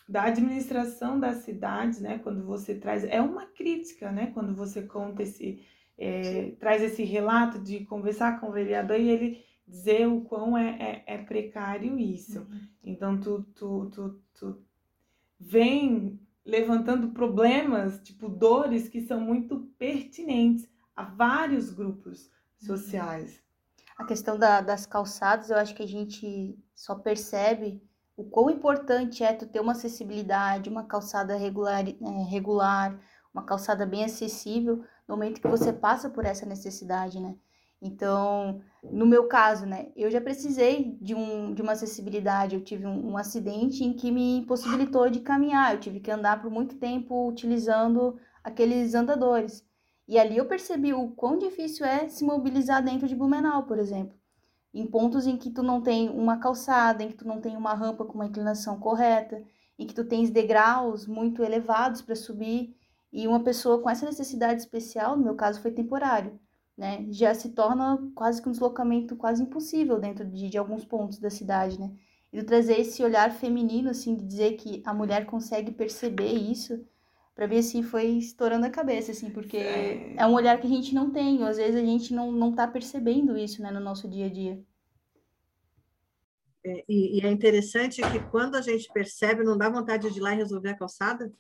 da 0.09 0.23
administração 0.23 1.21
das 1.21 1.45
cidades, 1.45 2.01
né, 2.01 2.19
quando 2.19 2.43
você 2.43 2.75
traz. 2.75 3.05
É 3.05 3.21
uma 3.21 3.45
crítica, 3.45 4.11
né, 4.11 4.31
quando 4.33 4.55
você 4.55 4.85
conta 4.85 5.23
esse. 5.23 5.63
É, 5.99 6.53
traz 6.59 6.83
esse 6.83 7.05
relato 7.05 7.59
de 7.59 7.85
conversar 7.85 8.41
com 8.41 8.49
o 8.49 8.53
vereador 8.53 8.99
e 8.99 9.11
ele 9.11 9.45
dizer 9.67 10.09
o 10.09 10.23
quão 10.23 10.57
é, 10.57 11.05
é, 11.07 11.15
é 11.15 11.19
precário 11.19 11.99
isso. 11.99 12.41
Uhum. 12.41 12.61
Então, 12.83 13.21
tu, 13.21 13.43
tu, 13.55 13.91
tu, 13.91 14.23
tu 14.33 14.67
vem 15.39 16.21
levantando 16.45 17.09
problemas, 17.09 17.99
tipo 18.01 18.29
dores 18.29 18.89
que 18.89 19.01
são 19.01 19.21
muito 19.21 19.61
pertinentes 19.79 20.69
a 20.95 21.05
vários 21.05 21.73
grupos 21.73 22.31
sociais. 22.59 23.43
A 23.99 24.05
questão 24.05 24.39
da, 24.39 24.61
das 24.61 24.87
calçadas, 24.87 25.51
eu 25.51 25.57
acho 25.57 25.75
que 25.75 25.83
a 25.83 25.89
gente 25.89 26.57
só 26.75 26.95
percebe 26.95 27.83
o 28.17 28.25
quão 28.25 28.49
importante 28.51 29.23
é 29.23 29.33
tu 29.33 29.47
ter 29.47 29.61
uma 29.61 29.73
acessibilidade, 29.73 30.71
uma 30.71 30.85
calçada 30.85 31.37
regular, 31.37 31.87
é, 31.87 32.23
regular, 32.31 32.99
uma 33.33 33.45
calçada 33.45 33.85
bem 33.85 34.05
acessível 34.05 34.85
no 35.07 35.17
momento 35.17 35.41
que 35.41 35.49
você 35.49 35.73
passa 35.73 36.09
por 36.09 36.25
essa 36.25 36.47
necessidade, 36.47 37.21
né? 37.21 37.37
Então, 37.81 38.61
no 38.83 39.07
meu 39.07 39.29
caso, 39.29 39.67
né, 39.67 39.91
eu 39.95 40.11
já 40.11 40.21
precisei 40.21 40.97
de, 41.01 41.15
um, 41.15 41.53
de 41.53 41.61
uma 41.63 41.73
acessibilidade. 41.73 42.55
Eu 42.55 42.63
tive 42.63 42.87
um, 42.87 43.13
um, 43.13 43.17
acidente 43.19 43.85
em 43.85 43.93
que 43.93 44.11
me 44.11 44.39
impossibilitou 44.39 45.11
de 45.11 45.21
caminhar. 45.21 45.75
Eu 45.75 45.81
tive 45.81 46.01
que 46.01 46.11
andar 46.11 46.41
por 46.41 46.51
muito 46.51 46.77
tempo 46.77 47.29
utilizando 47.29 48.19
aqueles 48.43 48.95
andadores. 48.95 49.65
E 50.09 50.19
ali 50.19 50.37
eu 50.37 50.47
percebi 50.47 50.95
o 50.95 51.11
quão 51.11 51.37
difícil 51.37 51.85
é 51.85 52.09
se 52.09 52.25
mobilizar 52.25 52.83
dentro 52.83 53.09
de 53.09 53.15
Blumenau, 53.15 53.65
por 53.65 53.79
exemplo. 53.79 54.17
Em 54.73 54.87
pontos 54.87 55.27
em 55.27 55.37
que 55.37 55.51
tu 55.51 55.63
não 55.63 55.81
tem 55.83 56.09
uma 56.09 56.39
calçada, 56.39 57.03
em 57.03 57.09
que 57.09 57.17
tu 57.17 57.27
não 57.27 57.41
tem 57.41 57.57
uma 57.57 57.75
rampa 57.75 58.05
com 58.05 58.15
uma 58.15 58.27
inclinação 58.27 58.79
correta, 58.79 59.43
em 59.79 59.87
que 59.87 59.95
tu 59.95 60.05
tens 60.05 60.31
degraus 60.31 61.07
muito 61.07 61.43
elevados 61.43 62.03
para 62.03 62.15
subir. 62.15 62.75
E 63.13 63.27
uma 63.27 63.43
pessoa 63.43 63.81
com 63.83 63.91
essa 63.91 64.07
necessidade 64.07 64.61
especial, 64.61 65.17
no 65.17 65.25
meu 65.25 65.35
caso, 65.35 65.61
foi 65.61 65.73
temporário 65.73 66.39
né, 66.77 67.07
já 67.11 67.35
se 67.35 67.51
torna 67.51 67.99
quase 68.15 68.43
que 68.43 68.49
um 68.49 68.53
deslocamento 68.53 69.17
quase 69.17 69.43
impossível 69.43 69.99
dentro 69.99 70.25
de, 70.27 70.51
de 70.51 70.59
alguns 70.59 70.85
pontos 70.85 71.19
da 71.19 71.31
cidade, 71.31 71.81
né? 71.81 71.91
E 72.33 72.43
trazer 72.43 72.79
esse 72.79 73.03
olhar 73.03 73.33
feminino, 73.33 73.89
assim, 73.91 74.15
de 74.15 74.25
dizer 74.25 74.53
que 74.57 74.83
a 74.85 74.93
mulher 74.93 75.25
consegue 75.25 75.73
perceber 75.73 76.33
isso, 76.33 76.85
para 77.35 77.47
mim, 77.47 77.59
assim, 77.59 77.83
foi 77.83 78.07
estourando 78.07 78.67
a 78.67 78.71
cabeça, 78.71 79.13
assim, 79.13 79.31
porque 79.31 79.59
é. 79.59 80.15
é 80.17 80.27
um 80.27 80.35
olhar 80.35 80.59
que 80.59 80.67
a 80.67 80.71
gente 80.71 80.95
não 80.95 81.11
tem, 81.11 81.43
às 81.45 81.59
vezes 81.59 81.77
a 81.77 81.85
gente 81.85 82.15
não, 82.15 82.33
não 82.33 82.53
tá 82.53 82.67
percebendo 82.67 83.37
isso, 83.37 83.63
né, 83.63 83.71
no 83.71 83.81
nosso 83.81 84.09
dia 84.09 84.27
a 84.27 84.31
dia. 84.31 84.63
É, 86.65 86.85
e, 86.89 87.21
e, 87.21 87.27
é 87.27 87.31
interessante 87.31 88.01
que 88.11 88.21
quando 88.31 88.57
a 88.57 88.61
gente 88.61 88.91
percebe, 88.93 89.45
não 89.45 89.57
dá 89.57 89.69
vontade 89.69 90.11
de 90.11 90.19
ir 90.19 90.23
lá 90.23 90.33
e 90.33 90.37
resolver 90.37 90.71
a 90.71 90.77
calçada? 90.77 91.33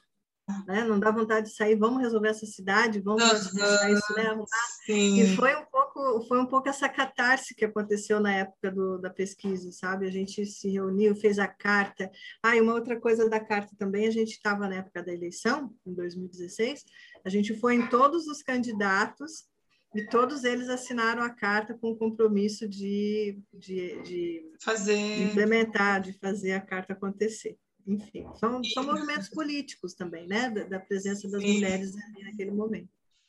Né? 0.66 0.84
Não 0.84 0.98
dá 0.98 1.10
vontade 1.10 1.48
de 1.48 1.56
sair, 1.56 1.74
vamos 1.74 2.00
resolver 2.00 2.28
essa 2.28 2.46
cidade, 2.46 3.00
vamos 3.00 3.22
uhum, 3.22 3.54
deixar 3.54 3.90
isso, 3.90 4.14
né? 4.14 4.26
Arrumar. 4.26 4.46
Sim. 4.84 5.20
E 5.20 5.36
foi 5.36 5.56
um 5.56 5.64
pouco, 5.64 6.20
foi 6.28 6.40
um 6.40 6.46
pouco 6.46 6.68
essa 6.68 6.88
catarse 6.88 7.54
que 7.54 7.64
aconteceu 7.64 8.20
na 8.20 8.32
época 8.32 8.70
do, 8.70 8.98
da 8.98 9.10
pesquisa, 9.10 9.72
sabe? 9.72 10.06
A 10.06 10.10
gente 10.10 10.46
se 10.46 10.68
reuniu, 10.68 11.16
fez 11.16 11.38
a 11.38 11.48
carta. 11.48 12.10
Ah, 12.42 12.56
e 12.56 12.60
uma 12.60 12.74
outra 12.74 12.98
coisa 12.98 13.28
da 13.28 13.40
carta 13.40 13.74
também, 13.76 14.06
a 14.06 14.10
gente 14.10 14.32
estava 14.32 14.68
na 14.68 14.76
época 14.76 15.02
da 15.02 15.12
eleição, 15.12 15.74
em 15.84 15.92
2016, 15.92 16.84
a 17.24 17.28
gente 17.28 17.58
foi 17.58 17.74
em 17.74 17.88
todos 17.88 18.28
os 18.28 18.42
candidatos 18.42 19.46
e 19.94 20.06
todos 20.06 20.44
eles 20.44 20.68
assinaram 20.68 21.22
a 21.22 21.30
carta 21.30 21.74
com 21.74 21.90
o 21.90 21.96
compromisso 21.96 22.68
de, 22.68 23.40
de, 23.52 24.02
de 24.02 24.52
fazer 24.60 24.94
de 24.94 25.22
implementar, 25.24 26.00
de 26.00 26.12
fazer 26.12 26.52
a 26.52 26.60
carta 26.60 26.92
acontecer 26.92 27.58
enfim, 27.86 28.26
são, 28.34 28.62
são 28.64 28.84
movimentos 28.84 29.28
políticos 29.28 29.94
também, 29.94 30.26
né, 30.26 30.50
da, 30.50 30.64
da 30.64 30.80
presença 30.80 31.30
das 31.30 31.42
Sim. 31.42 31.54
mulheres 31.54 31.96
ali 31.96 32.24
naquele 32.24 32.50
momento. 32.50 32.88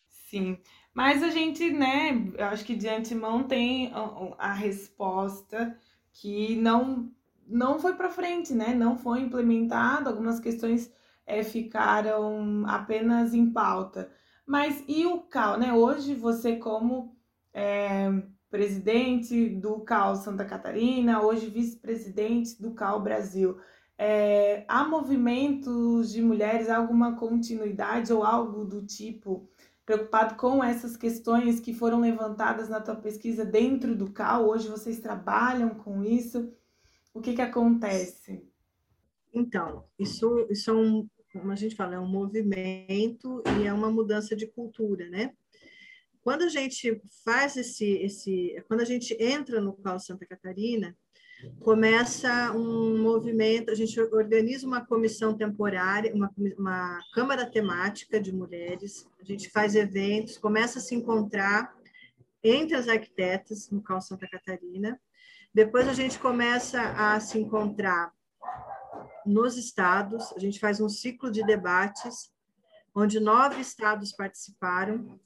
Sim, 0.09 0.57
mas 0.93 1.23
a 1.23 1.29
gente, 1.29 1.69
né, 1.69 2.31
eu 2.37 2.45
acho 2.45 2.65
que 2.65 2.75
de 2.75 2.87
antemão 2.87 3.43
tem 3.43 3.91
a, 3.93 4.49
a 4.49 4.53
resposta 4.53 5.77
que 6.11 6.55
não 6.55 7.11
não 7.49 7.79
foi 7.79 7.95
para 7.95 8.09
frente, 8.09 8.53
né, 8.53 8.73
não 8.73 8.97
foi 8.97 9.21
implementado, 9.21 10.09
algumas 10.09 10.37
questões 10.37 10.91
é, 11.25 11.43
ficaram 11.43 12.65
apenas 12.65 13.33
em 13.33 13.49
pauta. 13.49 14.11
Mas 14.45 14.81
e 14.87 15.05
o 15.05 15.19
CAL, 15.19 15.59
né? 15.59 15.73
Hoje 15.73 16.15
você 16.15 16.55
como 16.55 17.15
é, 17.53 18.09
presidente 18.49 19.49
do 19.49 19.81
CAL 19.81 20.15
Santa 20.15 20.45
Catarina, 20.45 21.21
hoje 21.21 21.49
vice-presidente 21.49 22.61
do 22.61 22.71
CAL 22.71 23.01
Brasil 23.01 23.57
é, 23.97 24.63
há 24.67 24.87
movimentos 24.87 26.11
de 26.11 26.21
mulheres, 26.21 26.69
alguma 26.69 27.15
continuidade 27.15 28.13
ou 28.13 28.23
algo 28.23 28.63
do 28.63 28.85
tipo 28.85 29.49
preocupado 29.85 30.35
com 30.35 30.61
essas 30.61 30.97
questões 30.97 31.61
que 31.61 31.73
foram 31.73 32.01
levantadas 32.01 32.67
na 32.67 32.81
tua 32.81 32.95
pesquisa 32.95 33.45
dentro 33.45 33.95
do 33.95 34.11
CAL? 34.11 34.47
Hoje 34.47 34.67
vocês 34.67 34.99
trabalham 34.99 35.69
com 35.69 36.03
isso? 36.03 36.53
O 37.13 37.21
que, 37.21 37.33
que 37.33 37.41
acontece? 37.41 38.43
Então, 39.33 39.85
isso, 39.97 40.45
isso 40.49 40.69
é 40.69 40.73
um, 40.73 41.07
como 41.31 41.51
a 41.51 41.55
gente 41.55 41.75
fala, 41.75 41.95
é 41.95 41.99
um 41.99 42.07
movimento 42.07 43.41
e 43.57 43.65
é 43.65 43.73
uma 43.73 43.89
mudança 43.89 44.35
de 44.35 44.45
cultura, 44.45 45.09
né? 45.09 45.33
Quando 46.21 46.43
a 46.43 46.49
gente 46.49 47.01
faz 47.23 47.55
esse, 47.55 47.85
esse 47.99 48.61
quando 48.67 48.81
a 48.81 48.85
gente 48.85 49.15
entra 49.19 49.61
no 49.61 49.73
CAL 49.73 49.99
Santa 49.99 50.25
Catarina, 50.25 50.95
começa 51.61 52.51
um 52.51 53.01
movimento, 53.01 53.71
a 53.71 53.75
gente 53.75 53.99
organiza 53.99 54.65
uma 54.65 54.85
comissão 54.85 55.35
temporária, 55.35 56.13
uma, 56.13 56.33
uma 56.57 56.99
câmara 57.13 57.45
temática 57.45 58.19
de 58.19 58.33
mulheres, 58.33 59.07
a 59.19 59.23
gente 59.23 59.49
faz 59.49 59.75
eventos, 59.75 60.37
começa 60.37 60.79
a 60.79 60.81
se 60.81 60.95
encontrar 60.95 61.75
entre 62.43 62.75
as 62.75 62.87
arquitetas 62.87 63.69
no 63.69 63.81
Cal 63.81 64.01
Santa 64.01 64.27
Catarina, 64.27 64.99
depois 65.53 65.87
a 65.87 65.93
gente 65.93 66.19
começa 66.19 66.81
a 66.81 67.19
se 67.19 67.37
encontrar 67.39 68.11
nos 69.25 69.57
estados, 69.57 70.31
a 70.33 70.39
gente 70.39 70.59
faz 70.59 70.79
um 70.79 70.89
ciclo 70.89 71.29
de 71.29 71.43
debates, 71.43 72.31
onde 72.95 73.19
nove 73.19 73.61
estados 73.61 74.11
participaram, 74.11 75.19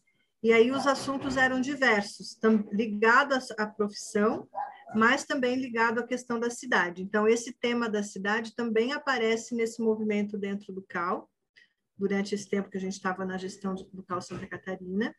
e 0.43 0.51
aí 0.51 0.72
os 0.72 0.88
assuntos 0.88 1.38
eram 1.38 1.62
diversos, 1.62 2.38
ligados 2.72 3.51
à 3.57 3.68
profissão, 3.68 4.47
mas 4.95 5.25
também 5.25 5.55
ligado 5.55 5.99
à 5.99 6.07
questão 6.07 6.39
da 6.39 6.49
cidade. 6.49 7.01
Então, 7.01 7.27
esse 7.27 7.53
tema 7.53 7.89
da 7.89 8.03
cidade 8.03 8.55
também 8.55 8.93
aparece 8.93 9.55
nesse 9.55 9.81
movimento 9.81 10.37
dentro 10.37 10.73
do 10.73 10.81
CAL, 10.81 11.29
durante 11.97 12.33
esse 12.33 12.49
tempo 12.49 12.69
que 12.69 12.77
a 12.77 12.81
gente 12.81 12.93
estava 12.93 13.25
na 13.25 13.37
gestão 13.37 13.75
do 13.75 14.03
CAL 14.03 14.21
Santa 14.21 14.47
Catarina. 14.47 15.15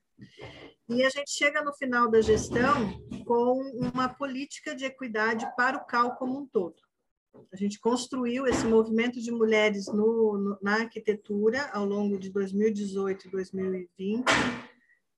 E 0.88 1.04
a 1.04 1.08
gente 1.08 1.30
chega 1.30 1.62
no 1.62 1.72
final 1.72 2.10
da 2.10 2.20
gestão 2.20 3.00
com 3.24 3.60
uma 3.76 4.08
política 4.08 4.74
de 4.74 4.84
equidade 4.84 5.46
para 5.56 5.76
o 5.76 5.86
CAL 5.86 6.16
como 6.16 6.38
um 6.38 6.46
todo. 6.46 6.76
A 7.52 7.56
gente 7.56 7.78
construiu 7.80 8.46
esse 8.46 8.66
movimento 8.66 9.20
de 9.20 9.30
mulheres 9.30 9.86
no, 9.86 10.36
no, 10.36 10.58
na 10.60 10.82
arquitetura 10.82 11.70
ao 11.72 11.84
longo 11.84 12.18
de 12.18 12.30
2018 12.30 13.26
e 13.26 13.30
2020. 13.30 14.24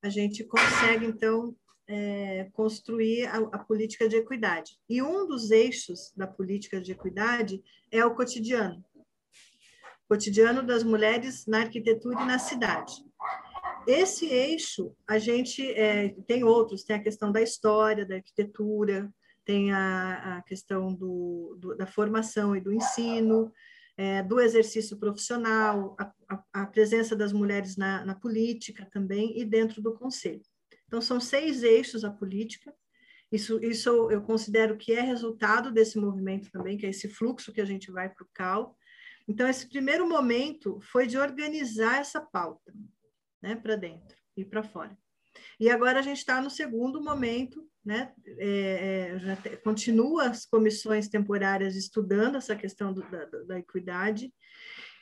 A 0.01 0.09
gente 0.09 0.43
consegue, 0.43 1.05
então, 1.05 1.55
é, 1.87 2.49
construir 2.53 3.25
a, 3.27 3.37
a, 3.37 3.59
política 3.59 4.07
de 4.09 4.15
equidade. 4.15 4.77
E 4.89 5.01
um 5.01 5.27
dos 5.27 5.51
eixos 5.51 6.11
da 6.15 6.27
política 6.27 6.81
de 6.81 6.91
equidade 6.91 7.61
é 7.91 8.03
o 8.05 8.15
cotidiano 8.15 8.83
cotidiano 10.07 10.61
das 10.61 10.83
mulheres 10.83 11.45
na 11.47 11.61
arquitetura 11.61 12.21
e 12.21 12.25
na 12.25 12.39
cidade. 12.39 12.93
Esse 13.87 14.27
eixo, 14.27 14.95
a 15.07 15.17
gente 15.17 15.67
é, 15.71 16.09
tem 16.27 16.43
outros, 16.43 16.83
tem 16.83 16.95
a 16.95 17.03
questão 17.03 17.31
da 17.31 17.41
história, 17.41 18.05
da 18.05 18.15
arquitetura, 18.15 19.11
tem 19.43 19.71
a, 19.71 20.37
a 20.37 20.41
questão 20.41 20.93
do, 20.93 21.55
do, 21.59 21.75
da 21.75 21.85
formação 21.85 22.55
e 22.55 22.61
do 22.61 22.73
ensino, 22.73 23.51
é, 23.95 24.23
do 24.23 24.39
exercício 24.39 24.97
profissional, 24.97 25.95
a, 25.99 26.11
a, 26.29 26.63
a 26.63 26.65
presença 26.65 27.15
das 27.15 27.31
mulheres 27.31 27.77
na, 27.77 28.03
na, 28.03 28.15
política 28.15 28.87
também 28.91 29.39
e 29.39 29.45
dentro 29.45 29.81
do 29.81 29.93
conselho. 29.93 30.41
Então, 30.87 31.01
são 31.01 31.19
seis 31.19 31.63
eixos 31.63 32.03
a 32.03 32.11
política. 32.11 32.73
Isso, 33.31 33.59
isso 33.63 33.89
eu 34.11 34.21
considero 34.21 34.77
que 34.77 34.93
é 34.93 35.01
resultado 35.01 35.71
desse 35.71 35.97
movimento 35.97 36.51
também, 36.51 36.77
que 36.77 36.85
é 36.85 36.89
esse 36.89 37.09
fluxo 37.09 37.51
que 37.51 37.61
a 37.61 37.65
gente 37.65 37.91
vai 37.91 38.09
para 38.09 38.23
o 38.23 38.29
CAL. 38.33 38.77
Então, 39.27 39.47
esse 39.47 39.67
primeiro 39.67 40.07
momento 40.07 40.79
foi 40.81 41.07
de 41.07 41.17
organizar 41.17 41.99
essa 41.99 42.21
pauta 42.21 42.71
né, 43.41 43.55
para 43.55 43.75
dentro 43.75 44.15
e 44.37 44.45
para 44.45 44.63
fora. 44.63 44.95
E 45.59 45.69
agora 45.69 45.99
a 45.99 46.01
gente 46.01 46.17
está 46.19 46.41
no 46.41 46.49
segundo 46.49 47.03
momento, 47.03 47.67
né? 47.83 48.13
É, 48.37 49.11
é, 49.13 49.19
já 49.19 49.35
te, 49.35 49.57
continua 49.57 50.29
as 50.29 50.45
comissões 50.45 51.07
temporárias 51.07 51.75
estudando 51.75 52.37
essa 52.37 52.55
questão 52.55 52.93
do, 52.93 53.01
da, 53.09 53.25
da, 53.25 53.59
equidade, 53.59 54.33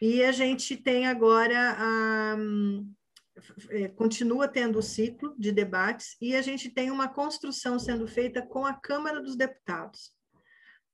e 0.02 0.24
a 0.24 0.32
gente 0.32 0.76
tem 0.76 1.08
agora 1.08 1.76
a, 1.78 2.38
continua 3.96 4.48
tendo 4.48 4.80
o 4.80 4.84
ciclo 4.84 5.36
de 5.38 5.52
debates, 5.52 6.16
e 6.22 6.36
a 6.36 6.42
gente 6.42 6.70
tem 6.70 6.92
uma 6.92 7.08
construção 7.08 7.80
sendo 7.80 8.08
feita 8.08 8.42
com 8.42 8.66
a 8.66 8.74
Câmara 8.74 9.22
dos 9.22 9.36
Deputados, 9.36 10.12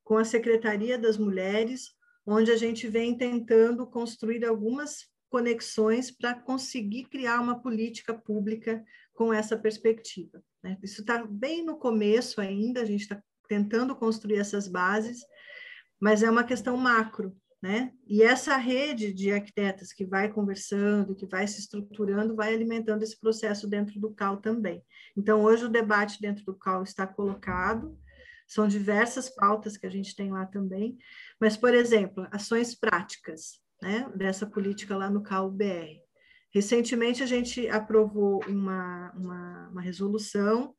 com 0.04 0.18
a 0.18 0.26
Secretaria 0.26 0.98
das 0.98 1.18
Mulheres, 1.18 1.94
onde 2.26 2.52
a 2.52 2.56
gente 2.56 2.88
vem 2.88 3.18
tentando 3.18 3.86
construir 3.88 4.46
algumas 4.46 5.08
conexões 5.30 6.10
para 6.12 6.34
conseguir 6.34 7.06
criar 7.06 7.40
uma 7.40 7.62
política 7.62 8.14
pública 8.14 8.84
com 9.14 9.34
essa 9.34 9.58
perspectiva. 9.58 10.42
Né? 10.64 10.78
Isso 10.82 11.02
está 11.02 11.26
bem 11.26 11.64
no 11.64 11.78
começo 11.78 12.42
ainda, 12.42 12.82
a 12.82 12.86
gente 12.86 13.02
está 13.02 13.22
tentando 13.48 13.96
construir 13.96 14.38
essas 14.38 14.68
bases, 14.68 15.22
mas 16.00 16.24
é 16.24 16.30
uma 16.30 16.44
questão 16.44 16.78
macro, 16.78 17.36
né? 17.62 17.91
E 18.07 18.24
essa 18.24 18.55
rede 18.55 19.14
de 19.14 19.32
arquitetas 19.32 19.91
que 19.91 20.05
vai 20.05 20.32
conversando, 20.32 21.16
que 21.16 21.26
vai 21.26 21.45
se 21.45 21.60
estruturando, 21.60 22.36
vai 22.36 22.53
alimentando 22.53 23.03
esse 23.03 23.20
processo 23.20 23.68
dentro 23.68 23.99
do 23.99 24.14
CAL 24.14 24.38
também. 24.38 24.82
Então, 25.16 25.43
hoje 25.43 25.66
o 25.66 25.70
debate 25.70 26.22
dentro 26.22 26.45
do 26.45 26.55
CAL 26.55 26.84
está 26.84 27.05
colocado, 27.05 27.97
são 28.47 28.68
diversas 28.68 29.30
pautas 29.30 29.78
que 29.78 29.86
a 29.86 29.91
gente 29.91 30.16
tem 30.16 30.32
lá 30.32 30.45
também, 30.45 30.97
mas, 31.39 31.57
por 31.57 31.74
exemplo, 31.74 32.28
ações 32.32 32.74
práticas 32.74 33.62
né, 33.82 34.10
dessa 34.16 34.47
política 34.47 34.95
lá 34.95 35.10
no 35.10 35.22
CAU-BR. 35.22 36.01
Recentemente, 36.51 37.22
a 37.22 37.28
gente 37.28 37.68
aprovou 37.70 38.43
uma, 38.47 39.12
uma, 39.12 39.70
uma 39.70 39.82
resolução 39.82 40.74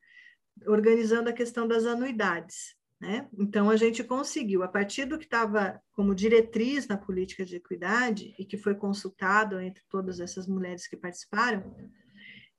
organizando 0.67 1.29
a 1.29 1.33
questão 1.33 1.67
das 1.67 1.85
anuidades. 1.85 2.75
Né? 3.01 3.27
Então, 3.35 3.71
a 3.71 3.75
gente 3.75 4.03
conseguiu, 4.03 4.61
a 4.61 4.67
partir 4.67 5.05
do 5.05 5.17
que 5.17 5.23
estava 5.23 5.81
como 5.91 6.13
diretriz 6.13 6.87
na 6.87 6.95
política 6.95 7.43
de 7.43 7.55
equidade 7.55 8.35
e 8.37 8.45
que 8.45 8.57
foi 8.57 8.75
consultado 8.75 9.59
entre 9.59 9.83
todas 9.89 10.19
essas 10.19 10.45
mulheres 10.45 10.87
que 10.87 10.95
participaram, 10.95 11.75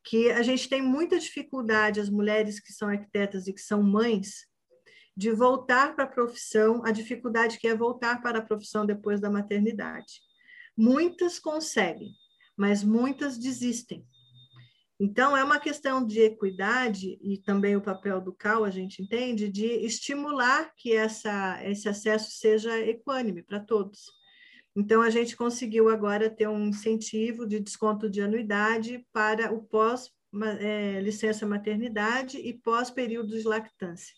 que 0.02 0.32
a 0.32 0.42
gente 0.42 0.68
tem 0.68 0.82
muita 0.82 1.16
dificuldade, 1.16 2.00
as 2.00 2.10
mulheres 2.10 2.58
que 2.58 2.72
são 2.72 2.88
arquitetas 2.88 3.46
e 3.46 3.52
que 3.52 3.60
são 3.60 3.84
mães, 3.84 4.48
de 5.16 5.30
voltar 5.30 5.94
para 5.94 6.04
a 6.04 6.08
profissão, 6.08 6.84
a 6.84 6.90
dificuldade 6.90 7.58
que 7.58 7.68
é 7.68 7.76
voltar 7.76 8.20
para 8.20 8.40
a 8.40 8.42
profissão 8.42 8.84
depois 8.84 9.20
da 9.20 9.30
maternidade. 9.30 10.20
Muitas 10.76 11.38
conseguem, 11.38 12.10
mas 12.56 12.82
muitas 12.82 13.38
desistem. 13.38 14.04
Então, 15.04 15.36
é 15.36 15.42
uma 15.42 15.58
questão 15.58 16.06
de 16.06 16.20
equidade, 16.20 17.18
e 17.20 17.36
também 17.36 17.74
o 17.74 17.82
papel 17.82 18.20
do 18.20 18.32
CAL, 18.32 18.62
a 18.62 18.70
gente 18.70 19.02
entende, 19.02 19.48
de 19.48 19.66
estimular 19.66 20.72
que 20.76 20.92
essa, 20.92 21.58
esse 21.64 21.88
acesso 21.88 22.30
seja 22.30 22.78
equânime 22.78 23.42
para 23.42 23.58
todos. 23.58 24.12
Então, 24.76 25.02
a 25.02 25.10
gente 25.10 25.36
conseguiu 25.36 25.88
agora 25.88 26.30
ter 26.30 26.46
um 26.46 26.68
incentivo 26.68 27.48
de 27.48 27.58
desconto 27.58 28.08
de 28.08 28.22
anuidade 28.22 29.04
para 29.12 29.52
o 29.52 29.64
pós-licença 29.64 31.44
é, 31.44 31.48
maternidade 31.48 32.38
e 32.38 32.54
pós-período 32.54 33.36
de 33.36 33.42
lactância. 33.42 34.14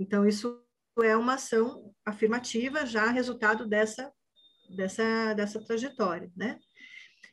Então, 0.00 0.26
isso 0.26 0.64
é 1.02 1.14
uma 1.14 1.34
ação 1.34 1.94
afirmativa, 2.06 2.86
já 2.86 3.10
resultado 3.10 3.68
dessa, 3.68 4.10
dessa, 4.74 5.34
dessa 5.34 5.62
trajetória, 5.62 6.32
né? 6.34 6.58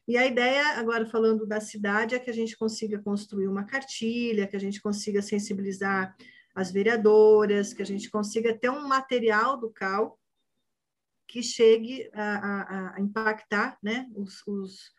E 0.07 0.17
a 0.17 0.25
ideia, 0.25 0.77
agora 0.77 1.05
falando 1.05 1.45
da 1.47 1.59
cidade, 1.59 2.13
é 2.13 2.19
que 2.19 2.29
a 2.29 2.33
gente 2.33 2.55
consiga 2.55 3.01
construir 3.01 3.47
uma 3.47 3.63
cartilha, 3.63 4.47
que 4.47 4.55
a 4.55 4.59
gente 4.59 4.81
consiga 4.81 5.21
sensibilizar 5.21 6.15
as 6.53 6.71
vereadoras, 6.71 7.73
que 7.73 7.81
a 7.81 7.85
gente 7.85 8.09
consiga 8.09 8.57
ter 8.57 8.69
um 8.69 8.87
material 8.87 9.57
do 9.57 9.69
CAL 9.69 10.19
que 11.27 11.41
chegue 11.41 12.09
a, 12.13 12.35
a, 12.35 12.95
a 12.95 13.01
impactar 13.01 13.77
né, 13.81 14.07
os, 14.15 14.45
os, 14.47 14.93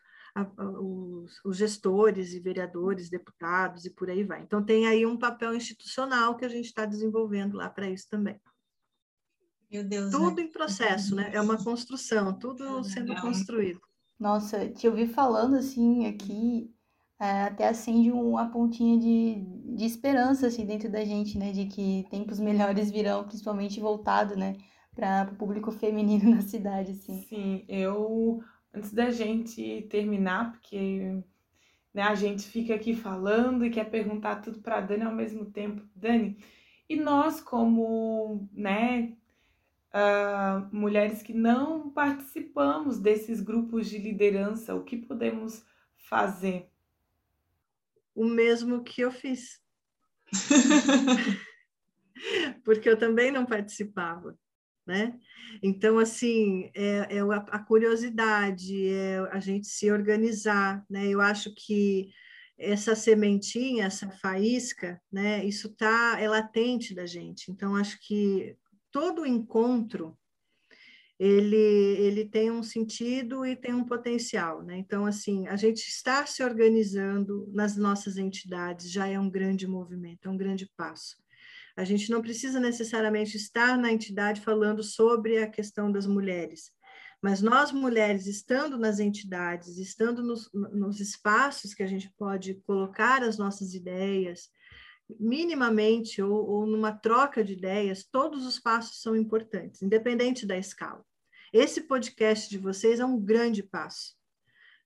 os, 0.57 1.39
os, 1.43 1.57
gestores 1.57 2.33
e 2.33 2.39
vereadores, 2.39 3.09
deputados 3.09 3.85
e 3.85 3.89
por 3.89 4.09
aí 4.09 4.23
vai. 4.23 4.41
Então, 4.41 4.63
tem 4.63 4.87
aí 4.87 5.05
um 5.05 5.17
papel 5.17 5.55
institucional 5.55 6.35
que 6.35 6.45
a 6.45 6.49
gente 6.49 6.65
está 6.65 6.85
desenvolvendo 6.85 7.55
lá 7.55 7.69
para 7.69 7.89
isso 7.89 8.07
também. 8.09 8.39
Meu 9.71 9.83
Deus. 9.83 10.11
Tudo 10.11 10.37
né? 10.37 10.43
em 10.43 10.51
processo, 10.51 11.15
né? 11.15 11.31
É 11.33 11.41
uma 11.41 11.61
construção, 11.61 12.37
tudo 12.37 12.83
sendo 12.83 13.15
construído. 13.21 13.81
Nossa, 14.19 14.69
te 14.69 14.87
ouvi 14.87 15.07
falando 15.07 15.55
assim 15.55 16.05
aqui, 16.07 16.73
é, 17.19 17.43
até 17.43 17.67
acende 17.67 18.11
uma 18.11 18.49
pontinha 18.51 18.97
de, 18.99 19.35
de 19.75 19.85
esperança 19.85 20.47
assim 20.47 20.65
dentro 20.65 20.91
da 20.91 21.03
gente, 21.05 21.37
né? 21.37 21.51
De 21.51 21.65
que 21.65 22.07
tempos 22.09 22.39
melhores 22.39 22.91
virão, 22.91 23.25
principalmente 23.25 23.79
voltado, 23.79 24.35
né? 24.35 24.55
Para 24.95 25.31
o 25.31 25.35
público 25.35 25.71
feminino 25.71 26.29
na 26.35 26.41
cidade, 26.41 26.91
assim. 26.91 27.27
Sim, 27.29 27.65
eu 27.67 28.41
antes 28.73 28.93
da 28.93 29.09
gente 29.11 29.83
terminar, 29.89 30.51
porque 30.51 31.23
né, 31.93 32.03
a 32.03 32.15
gente 32.15 32.43
fica 32.47 32.75
aqui 32.75 32.95
falando 32.95 33.65
e 33.65 33.71
quer 33.71 33.85
perguntar 33.89 34.37
tudo 34.41 34.61
para 34.61 34.81
Dani 34.81 35.03
ao 35.03 35.15
mesmo 35.15 35.45
tempo. 35.51 35.83
Dani, 35.95 36.37
e 36.89 36.95
nós 36.97 37.41
como, 37.41 38.49
né, 38.53 39.16
uh, 39.93 40.75
mulheres 40.75 41.21
que 41.21 41.33
não 41.33 41.89
participamos 41.89 42.99
desses 42.99 43.41
grupos 43.41 43.89
de 43.89 43.97
liderança, 43.97 44.75
o 44.75 44.83
que 44.83 44.97
podemos 44.97 45.65
fazer? 45.95 46.69
O 48.15 48.25
mesmo 48.25 48.83
que 48.83 49.01
eu 49.01 49.11
fiz. 49.11 49.61
Porque 52.63 52.89
eu 52.89 52.97
também 52.97 53.31
não 53.31 53.45
participava 53.45 54.37
né? 54.87 55.19
Então, 55.61 55.99
assim, 55.99 56.71
é, 56.73 57.17
é 57.17 57.19
a, 57.19 57.59
curiosidade, 57.59 58.87
é 58.87 59.19
a 59.31 59.39
gente 59.39 59.67
se 59.67 59.91
organizar, 59.91 60.83
né? 60.89 61.07
Eu 61.07 61.19
acho 61.19 61.53
que 61.53 62.09
essa 62.57 62.95
sementinha, 62.95 63.85
essa 63.85 64.09
faísca, 64.09 64.99
né? 65.11 65.43
Isso 65.45 65.75
tá, 65.75 66.17
é 66.19 66.27
latente 66.29 66.95
da 66.95 67.05
gente. 67.05 67.51
Então, 67.51 67.75
acho 67.75 67.99
que 67.99 68.55
todo 68.91 69.25
encontro 69.25 70.17
ele, 71.19 71.55
ele 71.55 72.25
tem 72.25 72.51
um 72.51 72.61
sentido 72.61 73.43
e 73.45 73.55
tem 73.55 73.73
um 73.73 73.83
potencial, 73.83 74.61
né? 74.61 74.77
Então, 74.77 75.05
assim, 75.05 75.47
a 75.47 75.55
gente 75.55 75.79
estar 75.87 76.27
se 76.27 76.43
organizando 76.43 77.49
nas 77.51 77.75
nossas 77.75 78.17
entidades 78.17 78.91
já 78.91 79.07
é 79.07 79.19
um 79.19 79.29
grande 79.29 79.67
movimento, 79.67 80.27
é 80.27 80.31
um 80.31 80.37
grande 80.37 80.69
passo. 80.77 81.15
A 81.75 81.83
gente 81.83 82.11
não 82.11 82.21
precisa 82.21 82.59
necessariamente 82.59 83.35
estar 83.35 83.77
na 83.77 83.91
entidade 83.91 84.41
falando 84.41 84.83
sobre 84.83 85.39
a 85.39 85.49
questão 85.49 85.91
das 85.91 86.05
mulheres, 86.05 86.71
mas 87.21 87.41
nós 87.41 87.71
mulheres, 87.71 88.27
estando 88.27 88.77
nas 88.77 88.99
entidades, 88.99 89.77
estando 89.79 90.23
nos, 90.23 90.49
nos 90.53 90.99
espaços 90.99 91.73
que 91.73 91.81
a 91.81 91.87
gente 91.87 92.11
pode 92.15 92.55
colocar 92.65 93.23
as 93.23 93.39
nossas 93.39 93.73
ideias, 93.73 94.49
minimamente 95.19 96.21
ou, 96.21 96.47
ou 96.47 96.65
numa 96.65 96.91
troca 96.91 97.43
de 97.43 97.53
ideias, 97.53 98.03
todos 98.03 98.45
os 98.45 98.59
passos 98.59 99.01
são 99.01 99.15
importantes, 99.15 99.81
independente 99.81 100.45
da 100.45 100.57
escala. 100.57 101.03
Esse 101.53 101.81
podcast 101.81 102.49
de 102.49 102.57
vocês 102.57 102.99
é 102.99 103.05
um 103.05 103.19
grande 103.19 103.63
passo. 103.63 104.15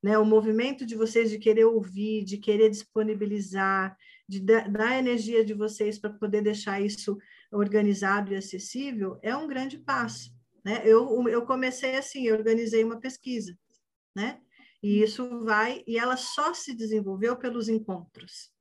Né? 0.01 0.17
O 0.17 0.25
movimento 0.25 0.85
de 0.85 0.95
vocês 0.95 1.29
de 1.29 1.37
querer 1.37 1.65
ouvir, 1.65 2.23
de 2.23 2.37
querer 2.37 2.69
disponibilizar, 2.69 3.95
de 4.27 4.39
dar 4.39 4.97
energia 4.97 5.43
de 5.43 5.53
vocês 5.53 5.99
para 5.99 6.11
poder 6.11 6.41
deixar 6.41 6.81
isso 6.81 7.17
organizado 7.51 8.31
e 8.31 8.35
acessível, 8.35 9.19
é 9.21 9.35
um 9.35 9.47
grande 9.47 9.77
passo. 9.77 10.31
Né? 10.63 10.81
Eu, 10.85 11.27
eu 11.27 11.45
comecei 11.45 11.95
assim, 11.95 12.27
eu 12.27 12.35
organizei 12.35 12.83
uma 12.83 12.99
pesquisa, 12.99 13.57
né? 14.15 14.39
E 14.83 15.03
isso 15.03 15.43
vai, 15.43 15.83
e 15.85 15.97
ela 15.97 16.17
só 16.17 16.53
se 16.53 16.73
desenvolveu 16.73 17.35
pelos 17.35 17.69
encontros. 17.69 18.51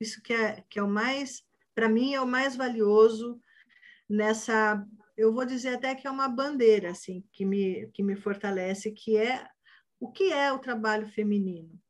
Isso 0.00 0.22
que 0.22 0.32
é, 0.32 0.64
que 0.68 0.78
é 0.78 0.82
o 0.82 0.88
mais, 0.88 1.42
para 1.74 1.88
mim, 1.88 2.14
é 2.14 2.20
o 2.20 2.26
mais 2.26 2.56
valioso 2.56 3.40
nessa, 4.08 4.86
eu 5.16 5.32
vou 5.32 5.44
dizer 5.44 5.74
até 5.74 5.94
que 5.94 6.06
é 6.06 6.10
uma 6.10 6.28
bandeira, 6.28 6.90
assim, 6.90 7.24
que 7.32 7.44
me, 7.44 7.88
que 7.92 8.02
me 8.02 8.16
fortalece, 8.16 8.92
que 8.92 9.16
é 9.16 9.46
o 9.98 10.10
que 10.10 10.32
é 10.32 10.52
o 10.52 10.58
trabalho 10.58 11.06
feminino. 11.08 11.80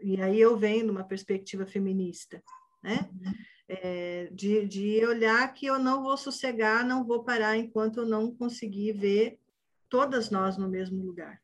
E 0.00 0.20
aí 0.20 0.40
eu 0.40 0.56
venho 0.56 0.86
numa 0.86 1.04
perspectiva 1.04 1.64
feminista, 1.64 2.42
né? 2.82 3.08
É, 3.68 4.28
de, 4.32 4.66
de 4.66 5.06
olhar 5.06 5.54
que 5.54 5.66
eu 5.66 5.78
não 5.78 6.02
vou 6.02 6.16
sossegar, 6.16 6.84
não 6.84 7.04
vou 7.04 7.22
parar 7.22 7.56
enquanto 7.56 7.98
eu 7.98 8.06
não 8.06 8.34
conseguir 8.34 8.92
ver 8.92 9.38
todas 9.88 10.30
nós 10.30 10.58
no 10.58 10.68
mesmo 10.68 11.02
lugar. 11.02 11.40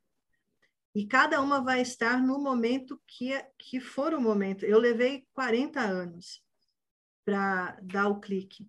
E 0.98 1.06
cada 1.06 1.40
uma 1.40 1.62
vai 1.62 1.80
estar 1.80 2.20
no 2.20 2.40
momento 2.40 3.00
que, 3.06 3.30
que 3.56 3.78
for 3.78 4.12
o 4.12 4.20
momento. 4.20 4.66
Eu 4.66 4.80
levei 4.80 5.24
40 5.32 5.78
anos 5.78 6.42
para 7.24 7.78
dar 7.80 8.08
o 8.08 8.18
clique. 8.18 8.68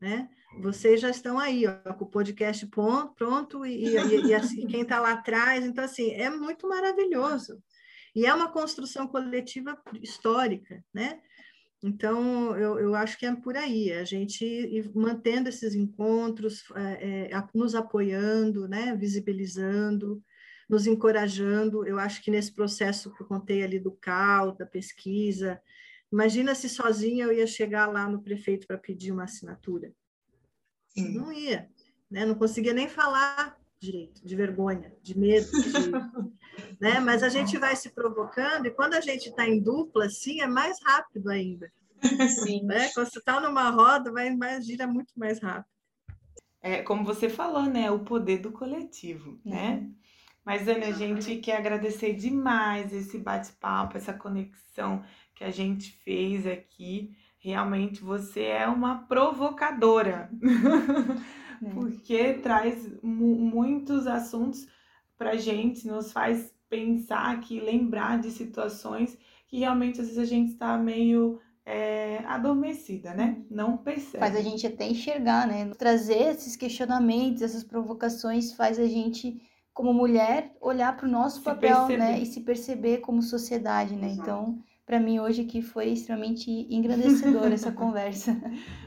Né? 0.00 0.28
Vocês 0.60 1.00
já 1.00 1.10
estão 1.10 1.38
aí, 1.38 1.64
ó, 1.64 1.94
com 1.94 2.06
o 2.06 2.10
podcast 2.10 2.66
pronto, 2.66 3.64
e, 3.64 3.84
e, 3.84 4.26
e 4.26 4.34
assim, 4.34 4.66
quem 4.66 4.82
está 4.82 4.98
lá 4.98 5.12
atrás. 5.12 5.64
Então, 5.64 5.84
assim, 5.84 6.10
é 6.10 6.28
muito 6.28 6.68
maravilhoso. 6.68 7.62
E 8.16 8.26
é 8.26 8.34
uma 8.34 8.50
construção 8.50 9.06
coletiva 9.06 9.80
histórica, 10.02 10.84
né? 10.92 11.22
Então, 11.84 12.56
eu, 12.56 12.80
eu 12.80 12.94
acho 12.96 13.16
que 13.16 13.26
é 13.26 13.32
por 13.36 13.56
aí, 13.56 13.92
a 13.92 14.04
gente 14.04 14.90
mantendo 14.92 15.48
esses 15.48 15.76
encontros, 15.76 16.64
é, 16.74 17.30
é, 17.30 17.48
nos 17.54 17.76
apoiando, 17.76 18.66
né? 18.66 18.96
visibilizando, 18.96 20.20
nos 20.72 20.86
encorajando. 20.86 21.86
Eu 21.86 21.98
acho 21.98 22.22
que 22.22 22.30
nesse 22.30 22.50
processo 22.50 23.14
que 23.14 23.22
eu 23.22 23.26
contei 23.26 23.62
ali 23.62 23.78
do 23.78 23.92
CAL, 23.92 24.52
da 24.52 24.64
pesquisa, 24.64 25.60
imagina 26.10 26.54
se 26.54 26.66
sozinha 26.66 27.26
eu 27.26 27.32
ia 27.32 27.46
chegar 27.46 27.86
lá 27.92 28.08
no 28.08 28.22
prefeito 28.22 28.66
para 28.66 28.78
pedir 28.78 29.12
uma 29.12 29.24
assinatura. 29.24 29.92
Sim. 30.88 31.14
Não 31.14 31.30
ia, 31.30 31.68
né? 32.10 32.24
não 32.24 32.34
conseguia 32.34 32.72
nem 32.72 32.88
falar 32.88 33.58
direito, 33.78 34.24
de 34.24 34.34
vergonha, 34.34 34.94
de 35.02 35.18
medo, 35.18 35.50
de, 35.50 35.72
né? 36.80 37.00
Mas 37.00 37.22
a 37.22 37.28
gente 37.28 37.58
vai 37.58 37.76
se 37.76 37.90
provocando 37.90 38.66
e 38.66 38.70
quando 38.70 38.94
a 38.94 39.00
gente 39.00 39.28
está 39.28 39.46
em 39.46 39.60
dupla, 39.60 40.06
assim, 40.06 40.40
é 40.40 40.46
mais 40.46 40.78
rápido 40.82 41.28
ainda. 41.28 41.70
Sim. 42.28 42.62
Né? 42.64 42.90
Quando 42.94 43.10
você 43.10 43.18
está 43.18 43.40
numa 43.40 43.70
roda, 43.70 44.10
vai 44.10 44.34
mais, 44.34 44.64
gira 44.66 44.86
muito 44.86 45.12
mais 45.16 45.38
rápido. 45.40 45.70
É, 46.62 46.80
como 46.82 47.04
você 47.04 47.28
falou, 47.28 47.64
né? 47.64 47.90
O 47.90 48.00
poder 48.00 48.38
do 48.38 48.52
coletivo, 48.52 49.40
né? 49.44 49.80
Uhum. 49.80 50.01
Mas, 50.44 50.66
Ana, 50.66 50.86
a 50.86 50.92
gente 50.92 51.36
quer 51.36 51.56
agradecer 51.56 52.14
demais 52.14 52.92
esse 52.92 53.18
bate-papo, 53.18 53.96
essa 53.96 54.12
conexão 54.12 55.02
que 55.34 55.44
a 55.44 55.50
gente 55.50 55.92
fez 56.04 56.46
aqui. 56.46 57.16
Realmente 57.38 58.02
você 58.02 58.42
é 58.42 58.66
uma 58.66 59.02
provocadora, 59.06 60.30
é. 61.62 61.70
porque 61.70 62.34
traz 62.34 62.92
muitos 63.02 64.06
assuntos 64.06 64.66
para 65.16 65.36
gente, 65.36 65.86
nos 65.86 66.12
faz 66.12 66.52
pensar 66.68 67.30
aqui, 67.32 67.60
lembrar 67.60 68.18
de 68.20 68.30
situações 68.30 69.18
que 69.46 69.58
realmente 69.58 70.00
às 70.00 70.06
vezes 70.06 70.18
a 70.18 70.24
gente 70.24 70.52
está 70.52 70.78
meio 70.78 71.40
é, 71.64 72.18
adormecida, 72.26 73.12
né? 73.14 73.42
Não 73.50 73.76
percebe. 73.76 74.18
Faz 74.18 74.34
a 74.34 74.40
gente 74.40 74.66
até 74.66 74.88
enxergar, 74.88 75.46
né? 75.46 75.70
Trazer 75.74 76.30
esses 76.30 76.56
questionamentos, 76.56 77.42
essas 77.42 77.62
provocações, 77.62 78.52
faz 78.54 78.78
a 78.78 78.86
gente 78.86 79.40
como 79.72 79.92
mulher, 79.92 80.54
olhar 80.60 80.96
para 80.96 81.06
o 81.06 81.10
nosso 81.10 81.38
se 81.38 81.44
papel, 81.44 81.86
perceber. 81.86 81.98
né? 81.98 82.20
E 82.20 82.26
se 82.26 82.40
perceber 82.40 82.98
como 82.98 83.22
sociedade, 83.22 83.96
né? 83.96 84.08
Exato. 84.08 84.20
Então, 84.22 84.64
para 84.84 85.00
mim 85.00 85.18
hoje 85.18 85.42
aqui 85.42 85.62
foi 85.62 85.88
extremamente 85.88 86.50
engrandecedora 86.50 87.54
essa 87.54 87.72
conversa. 87.72 88.38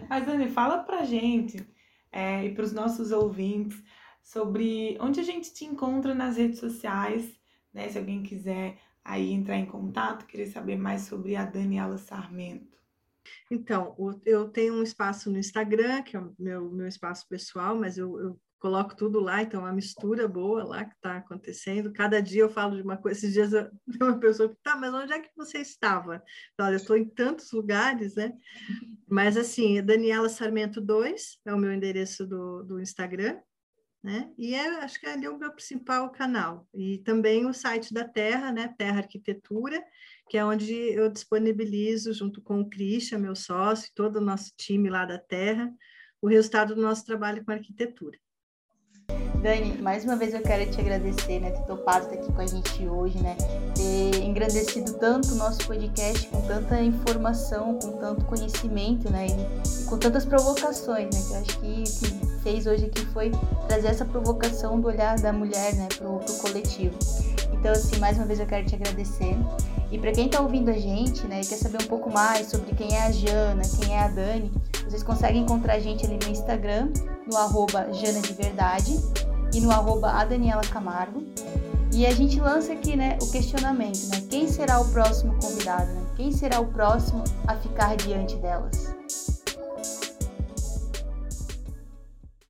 Mas, 0.10 0.28
Anne, 0.28 0.48
fala 0.50 0.84
pra 0.84 1.04
gente 1.04 1.66
é, 2.12 2.46
e 2.46 2.54
para 2.54 2.64
os 2.64 2.72
nossos 2.72 3.12
ouvintes 3.12 3.82
sobre 4.24 4.98
onde 5.00 5.20
a 5.20 5.24
gente 5.24 5.54
te 5.54 5.66
encontra 5.66 6.14
nas 6.14 6.38
redes 6.38 6.60
sociais, 6.60 7.40
né? 7.74 7.90
Se 7.90 7.98
alguém 7.98 8.22
quiser 8.24 8.78
aí 9.04 9.32
entrar 9.32 9.58
em 9.58 9.66
contato, 9.66 10.26
querer 10.26 10.48
saber 10.48 10.78
mais 10.78 11.02
sobre 11.04 11.36
a 11.36 11.46
Daniela 11.46 11.98
Sarmento. 11.98 12.76
Então, 13.50 13.96
eu 14.26 14.50
tenho 14.50 14.76
um 14.76 14.84
espaço 14.84 15.32
no 15.32 15.38
Instagram, 15.38 16.04
que 16.04 16.16
é 16.16 16.20
o 16.20 16.34
meu, 16.38 16.72
meu 16.72 16.88
espaço 16.88 17.28
pessoal, 17.28 17.76
mas 17.76 17.98
eu, 17.98 18.20
eu 18.20 18.40
coloco 18.60 18.96
tudo 18.96 19.20
lá, 19.20 19.42
então 19.42 19.62
é 19.62 19.64
uma 19.64 19.74
mistura 19.74 20.28
boa 20.28 20.64
lá 20.64 20.86
que 20.86 20.96
está 20.96 21.18
acontecendo. 21.18 21.94
Cada 21.94 22.22
dia 22.22 22.42
eu 22.42 22.50
falo 22.50 22.76
de 22.76 22.82
uma 22.82 22.98
coisa. 22.98 23.20
Esses 23.20 23.34
dias 23.34 23.54
eu, 23.54 23.70
uma 24.02 24.20
pessoa 24.20 24.50
que 24.50 24.56
tá, 24.64 24.76
mas 24.76 24.94
onde 24.94 25.14
é 25.14 25.20
que 25.20 25.30
você 25.36 25.60
estava? 25.60 26.24
Olha, 26.60 26.74
eu 26.74 26.78
estou 26.78 26.98
em 26.98 27.06
tantos 27.06 27.52
lugares, 27.52 28.16
né? 28.16 28.34
Mas 29.08 29.38
assim, 29.38 29.82
Daniela 29.84 30.30
Sarmento 30.30 30.82
2 30.82 31.40
é 31.46 31.54
o 31.54 31.58
meu 31.58 31.72
endereço 31.72 32.26
do, 32.26 32.64
do 32.64 32.82
Instagram, 32.82 33.40
né? 34.04 34.32
E 34.38 34.54
é, 34.54 34.68
acho 34.84 35.00
que 35.00 35.06
é 35.06 35.14
ali 35.14 35.28
o 35.28 35.38
meu 35.38 35.52
principal 35.52 36.12
canal. 36.12 36.68
E 36.74 37.00
também 37.00 37.46
o 37.46 37.54
site 37.54 37.94
da 37.94 38.08
Terra, 38.08 38.52
né? 38.52 38.74
Terra 38.78 39.00
Arquitetura, 39.00 39.84
que 40.30 40.38
é 40.38 40.46
onde 40.46 40.74
eu 40.74 41.10
disponibilizo, 41.10 42.14
junto 42.14 42.42
com 42.42 42.62
o 42.62 42.70
Christian, 42.70 43.20
meu 43.20 43.36
sócio, 43.36 43.92
todo 43.96 44.18
o 44.18 44.22
nosso 44.22 44.52
time 44.58 44.90
lá 44.90 45.06
da 45.06 45.20
Terra, 45.20 45.72
o 46.22 46.28
resultado 46.28 46.74
do 46.74 46.82
nosso 46.82 47.06
trabalho 47.06 47.44
com 47.44 47.52
arquitetura. 47.52 48.18
Dani, 49.46 49.80
mais 49.80 50.04
uma 50.04 50.16
vez 50.16 50.34
eu 50.34 50.42
quero 50.42 50.66
te 50.72 50.82
agradecer, 50.82 51.40
né, 51.40 51.52
ter 51.52 51.62
topado 51.68 52.06
estar 52.06 52.16
aqui 52.16 52.34
com 52.34 52.42
a 52.42 52.48
gente 52.48 52.88
hoje, 52.88 53.20
né, 53.20 53.38
ter 53.76 54.24
engrandecido 54.24 54.94
tanto 54.94 55.34
o 55.34 55.36
nosso 55.36 55.68
podcast 55.68 56.26
com 56.30 56.42
tanta 56.42 56.82
informação, 56.82 57.78
com 57.78 57.92
tanto 57.92 58.26
conhecimento, 58.26 59.08
né, 59.12 59.28
e, 59.28 59.86
com 59.86 60.00
tantas 60.00 60.26
provocações, 60.26 61.14
né, 61.14 61.22
que 61.28 61.32
eu 61.32 61.38
acho 61.38 61.60
que 61.60 61.84
que 61.84 62.42
fez 62.42 62.66
hoje 62.66 62.86
aqui 62.86 63.06
foi 63.14 63.32
trazer 63.68 63.90
essa 63.90 64.04
provocação 64.04 64.82
do 64.82 64.88
olhar 64.88 65.20
da 65.20 65.32
mulher, 65.32 65.76
né, 65.76 65.90
pro, 65.96 66.18
pro 66.18 66.34
coletivo. 66.38 66.98
Então, 67.54 67.72
assim, 67.72 68.00
mais 68.00 68.18
uma 68.18 68.26
vez 68.26 68.40
eu 68.40 68.48
quero 68.48 68.66
te 68.66 68.74
agradecer. 68.74 69.38
E 69.92 70.00
para 70.00 70.12
quem 70.12 70.26
está 70.26 70.42
ouvindo 70.42 70.72
a 70.72 70.78
gente, 70.78 71.28
né, 71.28 71.42
e 71.42 71.46
quer 71.46 71.58
saber 71.58 71.84
um 71.84 71.88
pouco 71.88 72.12
mais 72.12 72.48
sobre 72.48 72.74
quem 72.74 72.96
é 72.96 73.04
a 73.04 73.12
Jana, 73.12 73.62
quem 73.80 73.94
é 73.94 74.00
a 74.00 74.08
Dani, 74.08 74.52
vocês 74.84 75.04
conseguem 75.04 75.44
encontrar 75.44 75.74
a 75.76 75.80
gente 75.80 76.04
ali 76.04 76.18
no 76.18 76.32
Instagram, 76.32 76.90
no 77.30 77.38
arroba 77.38 77.94
Jana 77.94 78.22
de 78.22 78.34
Verdade 78.34 79.00
e 79.56 79.62
no 79.62 79.72
arroba 79.72 80.12
a 80.12 80.26
Daniela 80.26 80.62
Camargo. 80.64 81.24
E 81.94 82.06
a 82.06 82.12
gente 82.12 82.38
lança 82.42 82.74
aqui 82.74 82.98
né, 82.98 83.18
o 83.22 83.32
questionamento, 83.32 84.08
né? 84.10 84.22
Quem 84.30 84.50
será 84.50 84.82
o 84.82 84.92
próximo 84.92 85.34
convidado? 85.42 85.90
Né? 85.94 86.06
Quem 86.18 86.32
será 86.32 86.60
o 86.60 86.66
próximo 86.66 87.24
a 87.48 87.56
ficar 87.56 87.96
diante 87.96 88.36
delas? 88.36 88.94